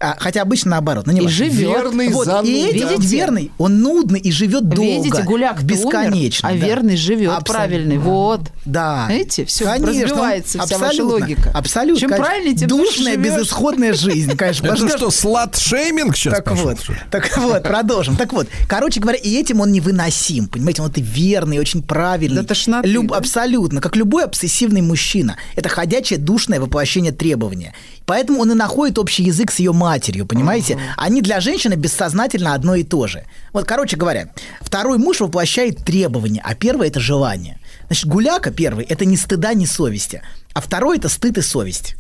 А, 0.00 0.16
хотя 0.20 0.42
обычно 0.42 0.70
наоборот, 0.72 1.06
но 1.06 1.12
не 1.12 1.18
И 1.18 1.22
важно. 1.22 1.36
живет. 1.36 1.58
Верный 1.76 2.08
Вот, 2.10 2.26
зануда. 2.26 2.48
и 2.48 2.66
этим 2.66 2.88
Видите? 2.88 3.16
верный, 3.16 3.50
он 3.58 3.80
нудный 3.80 4.20
и 4.20 4.30
живет 4.30 4.68
долго. 4.68 4.82
Видите, 4.88 5.22
гуляк 5.24 5.62
бесконечно. 5.64 6.48
умер, 6.48 6.58
а 6.58 6.60
да. 6.60 6.66
верный 6.66 6.96
живет, 6.96 7.30
Абсолютно. 7.30 7.54
правильный. 7.54 7.98
Вот. 7.98 8.40
Да. 8.64 9.06
Видите, 9.10 9.44
все 9.44 9.64
Конечно, 9.64 9.86
разбивается 10.04 10.58
вся 10.64 10.78
ваша 10.78 11.04
логика. 11.04 11.50
Абсолютно. 11.52 12.00
Чем 12.00 12.10
правильнее, 12.10 12.54
тем 12.56 12.68
Душная, 12.68 13.16
безысходная 13.16 13.92
жизнь, 13.92 14.36
конечно. 14.36 14.66
Это 14.72 14.88
что, 14.88 15.10
слат-шейминг 15.10 16.16
сейчас 16.16 16.34
Так 16.34 16.52
вот, 16.52 16.78
так 17.10 17.36
вот, 17.38 17.62
продолжим. 17.64 18.16
Так 18.16 18.32
вот, 18.32 18.46
короче 18.68 19.00
говоря, 19.00 19.18
и 19.18 19.34
этим 19.36 19.60
он 19.60 19.72
невыносим, 19.72 20.46
понимаете, 20.46 20.82
он 20.82 20.90
это 20.90 21.00
верный, 21.00 21.58
очень 21.58 21.82
правильный. 21.82 22.42
До 22.42 22.46
тошноты, 22.46 22.88
Люб- 22.88 23.08
да? 23.10 23.16
Абсолютно, 23.16 23.80
как 23.80 23.96
любой 23.96 24.24
обсессивный 24.24 24.80
мужчина. 24.80 25.36
Это 25.56 25.68
ходячее 25.68 26.20
душное 26.20 26.60
воплощение 26.60 27.10
требования. 27.12 27.74
Поэтому 28.08 28.40
он 28.40 28.50
и 28.50 28.54
находит 28.54 28.98
общий 28.98 29.22
язык 29.24 29.50
с 29.50 29.58
ее 29.58 29.72
матерью, 29.72 30.24
понимаете? 30.24 30.80
Они 30.96 31.20
для 31.20 31.40
женщины 31.40 31.74
бессознательно 31.74 32.54
одно 32.54 32.74
и 32.74 32.82
то 32.82 33.06
же. 33.06 33.26
Вот, 33.52 33.66
короче 33.66 33.98
говоря, 33.98 34.30
второй 34.62 34.96
муж 34.96 35.20
воплощает 35.20 35.84
требования, 35.84 36.40
а 36.42 36.54
первый– 36.54 36.88
это 36.88 37.00
желание. 37.00 37.58
Значит, 37.88 38.06
гуляка 38.06 38.50
первый– 38.50 38.84
это 38.88 39.04
ни 39.04 39.14
стыда, 39.14 39.52
ни 39.52 39.66
совести, 39.66 40.22
а 40.54 40.62
второй– 40.62 40.96
это 40.98 41.10
стыд 41.10 41.36
и 41.36 41.42
совесть. 41.42 41.96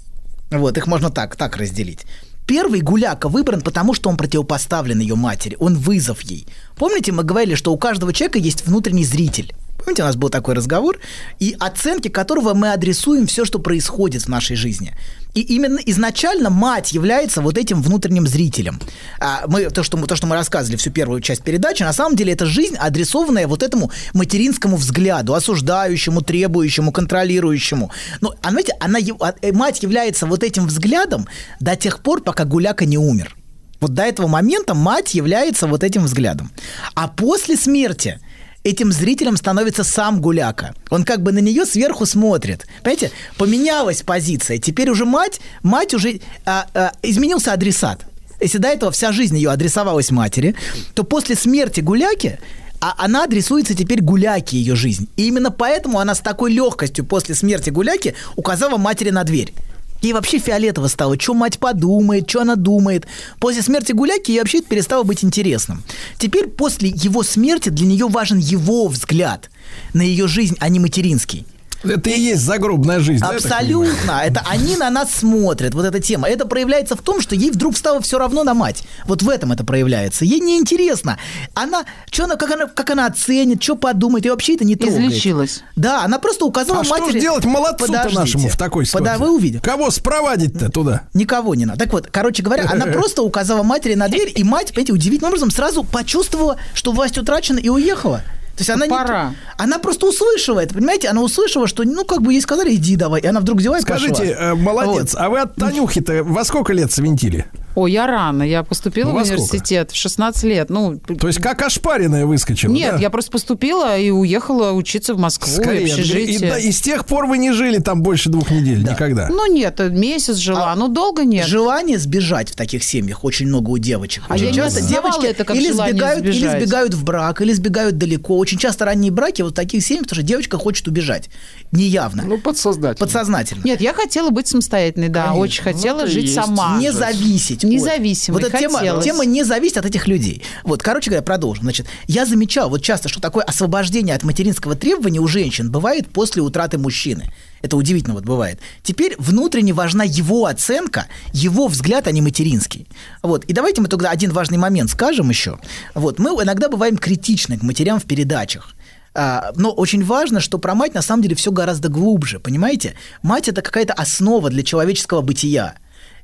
Вот, 0.50 0.78
их 0.78 0.86
можно 0.86 1.10
так, 1.10 1.36
так 1.36 1.58
разделить. 1.58 2.06
Первый 2.46 2.80
гуляка 2.80 3.28
выбран 3.28 3.60
потому, 3.60 3.92
что 3.92 4.08
он 4.08 4.16
противопоставлен 4.16 5.00
ее 5.00 5.14
матери, 5.14 5.58
он 5.60 5.76
вызов 5.76 6.22
ей. 6.22 6.46
Помните, 6.76 7.12
мы 7.12 7.22
говорили, 7.22 7.54
что 7.54 7.70
у 7.70 7.76
каждого 7.76 8.14
человека 8.14 8.38
есть 8.38 8.64
внутренний 8.64 9.04
зритель. 9.04 9.52
Помните, 9.76 10.02
у 10.02 10.06
нас 10.06 10.16
был 10.16 10.28
такой 10.28 10.54
разговор, 10.54 10.98
и 11.38 11.54
оценки 11.58 12.08
которого 12.08 12.52
мы 12.52 12.72
адресуем 12.72 13.26
все, 13.26 13.44
что 13.44 13.58
происходит 13.58 14.22
в 14.22 14.28
нашей 14.28 14.56
жизни. 14.56 14.94
И 15.34 15.40
именно 15.40 15.78
изначально 15.86 16.50
мать 16.50 16.92
является 16.92 17.40
вот 17.40 17.58
этим 17.58 17.82
внутренним 17.82 18.26
зрителем. 18.26 18.80
А 19.20 19.44
мы, 19.46 19.70
то, 19.70 19.82
что 19.82 19.96
мы, 19.96 20.06
то, 20.06 20.16
что 20.16 20.26
мы 20.26 20.34
рассказывали 20.34 20.76
всю 20.76 20.90
первую 20.90 21.20
часть 21.20 21.42
передачи, 21.42 21.82
на 21.82 21.92
самом 21.92 22.16
деле 22.16 22.32
это 22.32 22.46
жизнь, 22.46 22.76
адресованная 22.76 23.46
вот 23.46 23.62
этому 23.62 23.90
материнскому 24.14 24.76
взгляду, 24.76 25.34
осуждающему, 25.34 26.22
требующему, 26.22 26.92
контролирующему. 26.92 27.90
Но, 28.20 28.34
а, 28.42 28.50
знаете, 28.50 28.72
она, 28.80 28.98
а, 29.20 29.34
э, 29.42 29.52
мать 29.52 29.82
является 29.82 30.26
вот 30.26 30.42
этим 30.42 30.66
взглядом 30.66 31.28
до 31.60 31.76
тех 31.76 32.00
пор, 32.00 32.22
пока 32.22 32.44
Гуляка 32.44 32.84
не 32.84 32.98
умер. 32.98 33.36
Вот 33.80 33.94
до 33.94 34.02
этого 34.02 34.26
момента 34.26 34.74
мать 34.74 35.14
является 35.14 35.66
вот 35.66 35.84
этим 35.84 36.04
взглядом. 36.04 36.50
А 36.94 37.06
после 37.06 37.56
смерти 37.56 38.20
этим 38.68 38.92
зрителем 38.92 39.36
становится 39.36 39.84
сам 39.84 40.20
Гуляка. 40.20 40.74
Он 40.90 41.04
как 41.04 41.22
бы 41.22 41.32
на 41.32 41.38
нее 41.38 41.64
сверху 41.64 42.06
смотрит. 42.06 42.66
Понимаете, 42.82 43.10
поменялась 43.36 44.02
позиция. 44.02 44.58
Теперь 44.58 44.90
уже 44.90 45.04
мать, 45.04 45.40
мать 45.62 45.94
уже 45.94 46.20
а, 46.44 46.66
а, 46.74 46.92
изменился 47.02 47.52
адресат. 47.52 48.04
Если 48.40 48.58
до 48.58 48.68
этого 48.68 48.92
вся 48.92 49.12
жизнь 49.12 49.36
ее 49.36 49.50
адресовалась 49.50 50.10
матери, 50.10 50.54
то 50.94 51.02
после 51.02 51.34
смерти 51.34 51.80
Гуляки 51.80 52.38
а 52.80 52.94
она 52.98 53.24
адресуется 53.24 53.74
теперь 53.74 54.00
Гуляке 54.00 54.56
ее 54.56 54.76
жизнь. 54.76 55.08
И 55.16 55.26
именно 55.26 55.50
поэтому 55.50 55.98
она 55.98 56.14
с 56.14 56.20
такой 56.20 56.52
легкостью 56.52 57.04
после 57.04 57.34
смерти 57.34 57.70
Гуляки 57.70 58.14
указала 58.36 58.76
матери 58.76 59.10
на 59.10 59.24
дверь. 59.24 59.52
Ей 60.00 60.12
вообще 60.12 60.38
фиолетово 60.38 60.86
стало, 60.86 61.18
что 61.18 61.34
мать 61.34 61.58
подумает, 61.58 62.28
что 62.30 62.42
она 62.42 62.54
думает. 62.54 63.06
После 63.40 63.62
смерти 63.62 63.92
Гуляки 63.92 64.30
ей 64.30 64.38
вообще 64.38 64.58
это 64.58 64.68
перестало 64.68 65.02
быть 65.02 65.24
интересным. 65.24 65.82
Теперь 66.18 66.46
после 66.46 66.90
его 66.90 67.22
смерти 67.22 67.68
для 67.68 67.86
нее 67.86 68.06
важен 68.06 68.38
его 68.38 68.86
взгляд 68.88 69.50
на 69.94 70.02
ее 70.02 70.28
жизнь, 70.28 70.56
а 70.60 70.68
не 70.68 70.78
материнский. 70.78 71.46
Это 71.84 72.10
и 72.10 72.18
есть 72.18 72.42
загробная 72.42 73.00
жизнь. 73.00 73.20
да? 73.20 73.30
Абсолютно. 73.30 74.22
Это 74.24 74.42
они 74.48 74.76
на 74.76 74.90
нас 74.90 75.12
смотрят, 75.12 75.74
вот 75.74 75.84
эта 75.84 76.00
тема. 76.00 76.28
Это 76.28 76.46
проявляется 76.46 76.96
в 76.96 77.02
том, 77.02 77.20
что 77.20 77.34
ей 77.34 77.50
вдруг 77.50 77.76
стало 77.76 78.00
все 78.00 78.18
равно 78.18 78.44
на 78.44 78.54
мать. 78.54 78.82
Вот 79.04 79.22
в 79.22 79.28
этом 79.28 79.52
это 79.52 79.64
проявляется. 79.64 80.24
Ей 80.24 80.40
неинтересно. 80.40 81.18
Она, 81.54 81.84
что 82.10 82.24
она, 82.24 82.36
как 82.36 82.50
она, 82.50 82.66
как 82.66 82.90
она 82.90 83.06
оценит, 83.06 83.62
что 83.62 83.76
подумает, 83.76 84.26
и 84.26 84.30
вообще 84.30 84.54
это 84.54 84.64
не 84.64 84.76
трогает. 84.76 85.10
Излечилась. 85.10 85.62
Да, 85.76 86.02
она 86.04 86.18
просто 86.18 86.44
указала 86.44 86.80
А 86.80 86.84
что 86.84 86.98
матери... 86.98 87.18
ж 87.18 87.22
делать 87.22 87.44
молодцу-то 87.44 88.08
нашему 88.12 88.48
в 88.48 88.56
такой 88.56 88.86
ситуации? 88.86 89.18
вы 89.18 89.34
увидите. 89.34 89.62
Кого 89.62 89.90
спровадить-то 89.90 90.70
туда? 90.70 91.02
Никого 91.14 91.54
не 91.54 91.66
надо. 91.66 91.78
Так 91.78 91.92
вот, 91.92 92.08
короче 92.10 92.42
говоря, 92.42 92.66
она 92.70 92.86
просто 92.92 93.22
указала 93.22 93.62
матери 93.62 93.94
на 93.94 94.08
дверь, 94.08 94.32
и 94.34 94.42
мать, 94.44 94.68
понимаете, 94.68 94.92
удивительным 94.92 95.30
образом 95.30 95.50
сразу 95.50 95.84
почувствовала, 95.84 96.56
что 96.74 96.92
власть 96.92 97.18
утрачена, 97.18 97.58
и 97.58 97.68
уехала. 97.68 98.22
То 98.58 98.62
есть 98.62 98.70
она 98.70 98.86
не- 98.86 98.90
Пора. 98.90 99.34
она 99.56 99.78
просто 99.78 100.06
услышала 100.08 100.58
это, 100.58 100.74
понимаете? 100.74 101.06
Она 101.08 101.22
услышала, 101.22 101.68
что, 101.68 101.84
ну, 101.84 102.04
как 102.04 102.22
бы 102.22 102.32
ей 102.32 102.40
сказали, 102.40 102.74
иди 102.74 102.96
давай. 102.96 103.20
И 103.20 103.26
она 103.26 103.38
вдруг 103.38 103.58
взяла 103.58 103.78
и 103.78 103.82
Скажите, 103.82 104.12
пошла. 104.14 104.24
э, 104.34 104.54
молодец, 104.56 105.12
Вот. 105.14 105.20
а 105.22 105.28
вы 105.30 105.38
от 105.40 105.54
Танюхи-то 105.54 106.24
во 106.24 106.44
сколько 106.44 106.72
лет 106.72 106.90
свинтили? 106.92 107.46
О, 107.74 107.86
я 107.86 108.06
рано. 108.08 108.42
Я 108.42 108.64
поступила 108.64 109.08
Ну, 109.08 109.12
в 109.12 109.18
во 109.18 109.24
сколько? 109.24 109.40
университет 109.42 109.90
в 109.92 109.96
16 109.96 110.42
лет. 110.44 110.68
Ну, 110.70 110.98
То 110.98 111.28
есть 111.28 111.40
как 111.40 111.62
ошпаренная 111.62 112.26
выскочила? 112.26 112.72
нет, 112.72 112.94
да? 112.96 113.00
я 113.00 113.10
просто 113.10 113.30
поступила 113.30 113.96
и 113.96 114.10
уехала 114.10 114.72
учиться 114.72 115.14
в 115.14 115.18
Москву, 115.18 115.52
Скорее, 115.52 115.86
в 115.86 115.90
общежитие. 115.92 116.36
и, 116.36 116.38
да, 116.40 116.58
и 116.58 116.72
с 116.72 116.80
тех 116.80 117.06
пор 117.06 117.26
вы 117.26 117.38
не 117.38 117.52
жили 117.52 117.78
там 117.78 118.02
больше 118.02 118.30
двух 118.30 118.50
недель 118.50 118.82
никогда. 118.82 119.28
Ну 119.28 119.46
нет, 119.52 119.78
месяц 119.90 120.36
жила, 120.36 120.72
А 120.72 120.76
ну 120.76 120.88
долго 120.88 121.24
нет. 121.24 121.46
Желание 121.46 121.98
сбежать 121.98 122.50
в 122.50 122.56
таких 122.56 122.82
семьях 122.82 123.22
очень 123.24 123.46
много 123.46 123.70
у 123.70 123.78
девочек. 123.78 124.24
А 124.28 124.34
Очень 124.34 124.44
я 124.46 124.50
не 124.50 124.56
часто 124.56 124.80
осознавала 124.80 125.12
девочки 125.12 125.30
это 125.30 125.44
как 125.44 125.56
или 125.56 125.70
сбегают, 125.70 126.24
или 126.24 126.32
сбежать. 126.32 126.62
сбегают 126.62 126.94
в 126.94 127.04
брак, 127.04 127.40
или 127.42 127.52
сбегают 127.52 127.96
далеко. 127.96 128.36
Очень 128.38 128.58
часто 128.58 128.86
ранние 128.86 129.12
браки 129.12 129.42
вот 129.42 129.52
в 129.52 129.54
таких 129.54 129.84
семьях, 129.84 130.04
потому 130.04 130.16
что 130.20 130.26
девочка 130.26 130.58
хочет 130.58 130.88
убежать. 130.88 131.28
Неявно. 131.70 132.24
Ну, 132.26 132.38
подсознательно. 132.38 132.96
подсознательно. 133.06 133.62
Нет, 133.62 133.80
я 133.80 133.92
хотела 133.94 134.30
быть 134.30 134.48
самостоятельной, 134.48 135.08
да, 135.08 135.24
Конечно. 135.26 135.40
очень 135.42 135.62
хотела 135.62 135.98
Ну, 135.98 136.02
это 136.04 136.10
и 136.10 136.14
жить 136.14 136.22
есть. 136.24 136.34
сама. 136.34 136.76
не 136.80 136.90
зависеть. 136.92 137.62
От- 137.68 137.74
Независимой 137.74 138.40
Вот 138.42 138.48
эта 138.48 138.58
тема, 138.58 139.02
тема 139.02 139.24
не 139.24 139.44
зависит 139.44 139.76
от 139.76 139.86
этих 139.86 140.06
людей. 140.08 140.42
Вот, 140.64 140.82
короче 140.82 141.10
говоря, 141.10 141.22
продолжим. 141.22 141.64
Значит, 141.64 141.86
я 142.06 142.26
замечал 142.26 142.68
вот 142.70 142.82
часто, 142.82 143.08
что 143.08 143.20
такое 143.20 143.44
освобождение 143.44 144.14
от 144.14 144.22
материнского 144.24 144.74
требования 144.74 145.20
у 145.20 145.28
женщин 145.28 145.70
бывает 145.70 146.08
после 146.08 146.42
утраты 146.42 146.78
мужчины. 146.78 147.32
Это 147.62 147.76
удивительно 147.76 148.14
вот 148.14 148.24
бывает. 148.24 148.60
Теперь 148.82 149.14
внутренне 149.18 149.72
важна 149.72 150.04
его 150.04 150.46
оценка, 150.46 151.06
его 151.32 151.66
взгляд, 151.66 152.06
а 152.06 152.12
не 152.12 152.22
материнский. 152.22 152.86
Вот. 153.22 153.44
И 153.44 153.52
давайте 153.52 153.80
мы 153.80 153.88
тогда 153.88 154.10
один 154.10 154.32
важный 154.32 154.58
момент 154.58 154.90
скажем 154.90 155.28
еще. 155.30 155.58
Вот. 155.94 156.18
Мы 156.18 156.30
иногда 156.30 156.68
бываем 156.68 156.96
критичны 156.96 157.58
к 157.58 157.62
матерям 157.62 157.98
в 158.00 158.04
передачах. 158.04 158.74
А, 159.14 159.50
но 159.56 159.72
очень 159.72 160.04
важно, 160.04 160.38
что 160.40 160.58
про 160.58 160.74
мать 160.74 160.94
на 160.94 161.02
самом 161.02 161.22
деле 161.22 161.34
все 161.34 161.50
гораздо 161.50 161.88
глубже, 161.88 162.38
понимаете? 162.38 162.94
Мать 163.22 163.48
это 163.48 163.62
какая-то 163.62 163.92
основа 163.92 164.50
для 164.50 164.62
человеческого 164.62 165.22
бытия. 165.22 165.74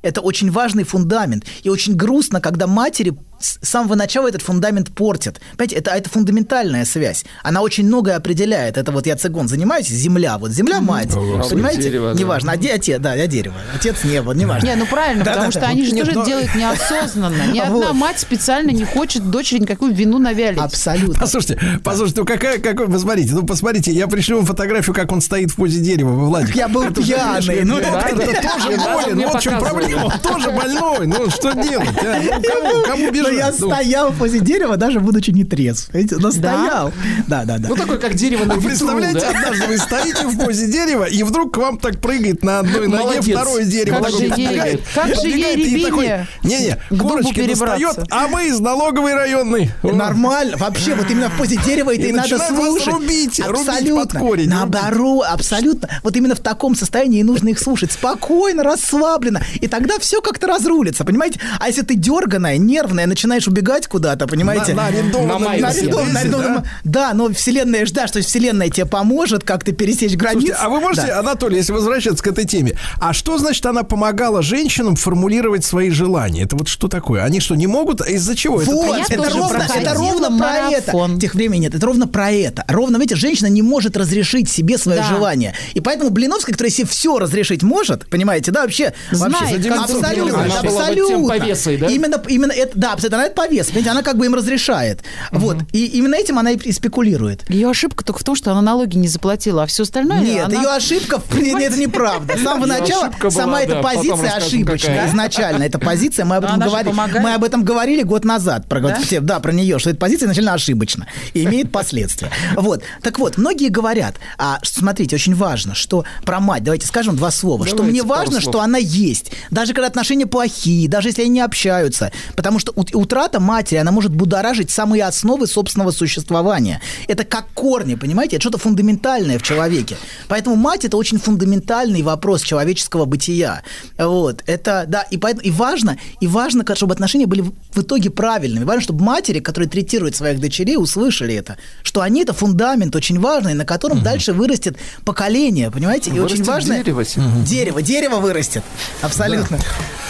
Это 0.01 0.21
очень 0.21 0.51
важный 0.51 0.83
фундамент. 0.83 1.45
И 1.63 1.69
очень 1.69 1.95
грустно, 1.95 2.41
когда 2.41 2.67
матери 2.67 3.13
с 3.39 3.59
самого 3.61 3.95
начала 3.95 4.27
этот 4.29 4.41
фундамент 4.41 4.93
портят. 4.95 5.41
Понимаете, 5.57 5.75
это, 5.75 5.91
это 5.91 6.09
фундаментальная 6.09 6.85
связь. 6.85 7.25
Она 7.43 7.61
очень 7.61 7.85
многое 7.85 8.15
определяет. 8.15 8.77
Это 8.77 8.91
вот 8.91 9.05
я 9.05 9.15
цигун 9.17 9.47
занимаюсь, 9.47 9.87
земля. 9.87 10.37
Вот 10.37 10.51
земля 10.51 10.79
мать. 10.81 11.09
Понимаете? 11.13 11.83
дерево, 11.83 12.13
да. 12.13 12.19
Неважно. 12.19 12.51
А 12.53 12.57
де- 12.57 12.73
отец, 12.73 12.99
да, 13.01 13.13
я 13.13 13.27
дерево. 13.27 13.55
Отец 13.75 14.03
небо, 14.03 14.33
неважно. 14.33 14.65
Не, 14.67 14.75
ну 14.75 14.85
правильно, 14.85 15.23
Да, 15.25 15.31
потому 15.31 15.47
да, 15.47 15.51
что 15.51 15.59
да. 15.61 15.67
они 15.67 15.83
же 15.85 15.95
тоже 15.95 16.11
но- 16.13 16.25
делают 16.25 16.55
неосознанно. 16.55 17.43
Ни 17.51 17.59
одна 17.65 17.93
мать 17.93 18.19
специально 18.19 18.71
не 18.71 18.85
хочет 18.85 19.29
дочери 19.29 19.59
никакую 19.59 19.93
вину 19.93 20.17
навялить. 20.17 20.59
Абсолютно. 20.59 21.19
Послушайте, 21.19 21.59
послушайте, 21.83 22.21
ну 22.21 22.25
какая, 22.25 22.59
какой, 22.59 22.87
посмотрите, 22.89 23.33
ну 23.33 23.43
посмотрите, 23.43 23.91
я 23.91 24.07
пришлю 24.07 24.37
вам 24.37 24.45
фотографию, 24.45 24.95
как 24.95 25.11
он 25.11 25.21
стоит 25.21 25.51
в 25.51 25.55
позе 25.55 25.79
дерева, 25.81 26.09
вы, 26.11 26.25
Владик. 26.27 26.55
Я 26.55 26.67
был 26.67 26.89
пьяный. 26.93 27.63
Ну, 27.63 27.79
Да, 27.79 28.01
это- 28.09 28.17
тоже 28.41 28.77
Да, 28.77 28.93
болен, 28.95 29.15
мне 29.17 29.27
вот 29.27 29.39
в 29.39 29.43
чем 29.43 29.59
проблема, 29.59 30.05
он 30.05 30.19
тоже 30.23 30.51
больной, 30.51 31.07
ну 31.07 31.29
что 31.29 31.51
делать, 31.53 31.89
а? 32.03 32.21
Ну, 32.23 32.41
кому, 32.41 32.83
кому 32.83 33.11
Бежать? 33.31 33.55
я 33.55 33.65
Ну, 33.65 33.71
стоял 33.73 34.11
возле 34.11 34.39
дерева, 34.39 34.77
даже 34.77 34.99
будучи 34.99 35.31
не 35.31 35.43
трезв. 35.43 35.93
Видите, 35.93 36.17
Но 36.17 36.31
стоял. 36.31 36.91
Да, 37.27 37.43
да, 37.45 37.57
да. 37.57 37.69
Ну, 37.69 37.75
такой, 37.75 37.99
как 37.99 38.13
дерево 38.15 38.45
на 38.45 38.53
ветру, 38.53 38.67
представляете, 38.69 39.19
да? 39.19 39.29
однажды 39.29 39.67
вы 39.67 39.77
стоите 39.77 40.27
в 40.27 40.37
позе 40.37 40.67
дерева, 40.71 41.03
и 41.05 41.23
вдруг 41.23 41.53
к 41.53 41.57
вам 41.57 41.77
так 41.77 41.99
прыгает 41.99 42.43
на 42.43 42.59
одной 42.59 42.87
ноге 42.87 43.21
второе 43.21 43.65
дерево. 43.65 43.99
Как 44.01 44.09
же 44.11 44.23
ей- 44.25 44.81
как 44.93 45.15
же 45.15 45.27
ей, 45.27 45.55
Рябине, 45.55 46.27
Не-не, 46.43 46.77
корочки 46.99 47.45
достает, 47.47 47.97
а 48.11 48.27
мы 48.27 48.47
из 48.47 48.59
налоговой 48.59 49.13
районной. 49.13 49.71
Нормально. 49.83 50.57
Вообще, 50.57 50.95
вот 50.95 51.09
именно 51.09 51.29
в 51.29 51.37
позе 51.37 51.57
дерева 51.65 51.93
это 51.93 52.03
И 52.03 52.11
надо 52.11 52.37
слушать. 52.37 52.87
рубить, 52.87 53.39
рубить 53.45 53.67
абсолютно. 53.67 54.05
под 54.05 54.19
корень, 54.19 54.49
Наоборот, 54.49 55.25
абсолютно. 55.29 55.89
Вот 56.03 56.15
именно 56.15 56.35
в 56.35 56.39
таком 56.39 56.75
состоянии 56.75 57.19
и 57.19 57.23
нужно 57.23 57.49
их 57.49 57.59
слушать. 57.59 57.91
Спокойно, 57.91 58.63
расслабленно. 58.63 59.41
И 59.61 59.67
тогда 59.67 59.97
все 59.99 60.21
как-то 60.21 60.47
разрулится, 60.47 61.03
понимаете? 61.03 61.39
А 61.59 61.67
если 61.67 61.81
ты 61.81 61.95
дерганая, 61.95 62.57
нервная, 62.57 63.05
начинаешь 63.15 63.47
убегать 63.47 63.87
куда-то, 63.87 64.27
понимаете? 64.27 64.73
На, 64.73 64.83
на 64.83 64.87
арендованном 64.87 65.41
На 65.41 65.49
На 65.49 65.55
месте, 65.57 65.81
арендованном- 65.85 66.07
на 66.07 66.13
да? 66.13 66.19
арендованном- 66.19 66.63
Да, 66.83 67.13
но 67.13 67.29
вселенная 67.33 67.85
ждет, 67.85 68.09
что 68.09 68.21
вселенная 68.21 68.69
тебе 68.69 68.85
поможет 68.85 69.43
как-то 69.43 69.71
пересечь 69.71 70.15
границу. 70.15 70.47
Слушайте, 70.47 70.61
а 70.65 70.69
вы 70.69 70.79
можете, 70.81 71.07
Да. 71.07 71.19
Анатолий, 71.19 71.57
если 71.57 71.71
возвращаться 71.71 72.23
к 72.23 72.27
этой 72.27 72.45
теме, 72.45 72.73
а 72.99 73.13
что 73.13 73.37
значит 73.37 73.65
она 73.65 73.83
помогала 73.83 74.41
женщинам 74.41 74.95
формулировать 74.95 75.63
свои 75.63 75.89
желания? 75.89 76.43
Это 76.43 76.55
вот 76.57 76.67
что 76.67 76.87
такое? 76.87 77.23
Они 77.23 77.39
что, 77.39 77.55
не 77.55 77.67
могут? 77.67 78.01
А 78.01 78.05
Из-за 78.09 78.35
чего? 78.35 78.61
Это 78.61 78.71
Вот, 78.71 78.97
это 79.09 79.15
тоже 79.23 79.37
ровно, 79.37 79.67
это 79.75 79.93
ровно 79.93 80.27
про 80.27 80.35
марафон. 80.37 81.11
это. 81.13 81.21
Тех 81.21 81.35
времени 81.35 81.61
нет, 81.61 81.75
это 81.75 81.85
ровно 81.85 82.07
про 82.07 82.31
это. 82.31 82.65
Ровно, 82.67 82.97
видите, 82.97 83.15
женщина 83.15 83.47
не 83.47 83.61
может 83.61 83.95
разрешить 83.97 84.49
себе 84.49 84.77
свое 84.77 84.99
Да. 84.99 85.07
желание. 85.07 85.53
И 85.73 85.79
поэтому 85.81 86.09
Блиновская, 86.09 86.53
которая 86.53 86.71
себе 86.71 86.87
все 86.87 87.17
разрешить 87.17 87.63
может, 87.63 88.09
понимаете, 88.09 88.51
да, 88.51 88.61
вообще, 88.63 88.93
Знает, 89.11 89.33
вообще 89.33 89.69
как 89.69 89.79
абсолютно, 89.81 90.43
Она 90.43 90.61
была 90.61 90.61
бы 90.61 90.79
абсолютно. 90.79 91.07
тем 91.15 91.27
повесой, 91.27 91.77
да? 91.77 91.87
Именно, 91.87 92.21
именно 92.27 92.51
это, 92.51 92.71
да, 92.75 92.95
абсолютно, 93.05 93.17
она 93.17 93.25
это 93.25 93.35
повес, 93.35 93.67
понимаете, 93.67 93.89
она 93.91 94.01
как 94.03 94.17
бы 94.17 94.25
им 94.25 94.35
разрешает. 94.35 95.03
Вот, 95.31 95.57
и 95.71 95.85
именно 95.85 96.15
этим 96.15 96.39
она 96.39 96.51
и, 96.51 96.71
спекулирует. 96.71 97.49
Ее 97.49 97.69
ошибка 97.69 98.03
только 98.03 98.19
в 98.19 98.23
том, 98.23 98.35
что 98.35 98.51
она 98.51 98.61
налоги 98.61 98.97
не 98.97 99.07
заплатила, 99.07 99.63
а 99.63 99.65
все 99.65 99.83
остальное... 99.83 100.19
Нет, 100.19 100.45
она- 100.45 100.55
ее 100.55 100.69
ошибка, 100.69 101.21
это 101.31 101.77
неправда. 101.77 102.37
С 102.37 102.41
самого 102.41 102.65
начала 102.65 103.11
сама 103.29 103.61
эта 103.61 103.81
позиция 103.81 104.35
ошибочная. 104.35 105.07
Изначально 105.07 105.63
эта 105.63 105.79
позиция, 105.79 106.25
мы 106.25 106.37
об 106.37 106.45
этом 106.45 106.59
говорили. 106.59 106.95
Мы 107.19 107.33
об 107.33 107.43
этом 107.43 107.63
говорили 107.63 108.03
год 108.03 108.25
назад. 108.25 108.67
Про, 108.67 108.81
Да? 109.21 109.39
про 109.39 109.51
нее, 109.51 109.79
что 109.79 109.89
эта 109.89 109.99
позиция 109.99 110.25
изначально 110.25 110.53
ошибочна 110.53 111.07
и 111.33 111.43
имеет 111.43 111.71
последствия. 111.71 112.29
Вот. 112.55 112.83
Так 113.01 113.19
вот, 113.19 113.37
многие 113.37 113.69
говорят, 113.69 114.15
а, 114.37 114.59
смотрите, 114.63 115.15
очень 115.15 115.35
важно, 115.35 115.75
что 115.75 116.05
про 116.25 116.39
мать, 116.39 116.63
давайте 116.63 116.87
скажем 116.87 117.15
два 117.15 117.31
слова, 117.31 117.65
что 117.67 117.83
мне 117.83 118.03
важно, 118.03 118.41
что 118.41 118.61
она 118.61 118.77
есть, 118.77 119.31
даже 119.51 119.73
когда 119.73 119.87
отношения 119.87 120.25
плохие, 120.25 120.87
даже 120.89 121.09
если 121.09 121.21
они 121.23 121.31
не 121.31 121.41
общаются, 121.41 122.11
потому 122.35 122.59
что 122.59 122.71
утрата 122.95 123.39
матери, 123.39 123.77
она 123.77 123.91
может 123.91 124.13
будоражить 124.13 124.69
самые 124.71 125.03
основы 125.03 125.47
собственного 125.47 125.91
существования. 125.91 126.81
Это 127.07 127.23
как 127.23 127.47
корни, 127.53 127.95
понимаете? 127.95 128.35
Это 128.37 128.43
что-то 128.43 128.57
фундаментальное 128.57 129.37
в 129.39 129.43
человеке. 129.43 129.97
Поэтому 130.27 130.55
мать 130.55 130.85
это 130.85 130.97
очень 130.97 131.19
фундаментальный 131.19 132.01
вопрос 132.01 132.41
человеческого 132.41 133.05
бытия. 133.05 133.63
Вот. 133.97 134.43
Это, 134.47 134.85
да, 134.87 135.01
и, 135.03 135.17
поэтому, 135.17 135.43
и 135.43 135.51
важно, 135.51 135.97
и 136.19 136.27
важно, 136.27 136.63
чтобы 136.75 136.93
отношения 136.93 137.25
были 137.27 137.41
в- 137.41 137.81
итоге 137.81 138.09
правильными. 138.09 138.63
Важно, 138.63 138.81
чтобы 138.81 139.03
матери, 139.03 139.39
которые 139.39 139.69
третируют 139.69 140.15
своих 140.15 140.39
дочерей, 140.39 140.77
услышали 140.77 141.35
это, 141.35 141.57
что 141.83 142.01
они 142.01 142.21
это 142.23 142.33
фундамент 142.33 142.95
очень 142.95 143.19
важный, 143.19 143.53
на 143.53 143.65
котором 143.65 144.01
дальше 144.01 144.33
вырастет 144.33 144.77
поколение, 145.03 145.69
понимаете? 145.71 146.09
И 146.09 146.13
очень 146.13 146.43
Вырастет 146.43 146.47
важно... 146.47 146.77
дерево, 146.77 147.05
Сергей. 147.05 147.43
Дерево, 147.43 147.81
дерево 147.81 148.15
вырастет. 148.17 148.63
Абсолютно. 149.01 149.59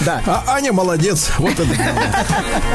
Да. 0.02 0.22
А 0.26 0.44
Аня 0.56 0.72
молодец. 0.74 1.30
Вот 1.38 1.54
это. 1.54 1.66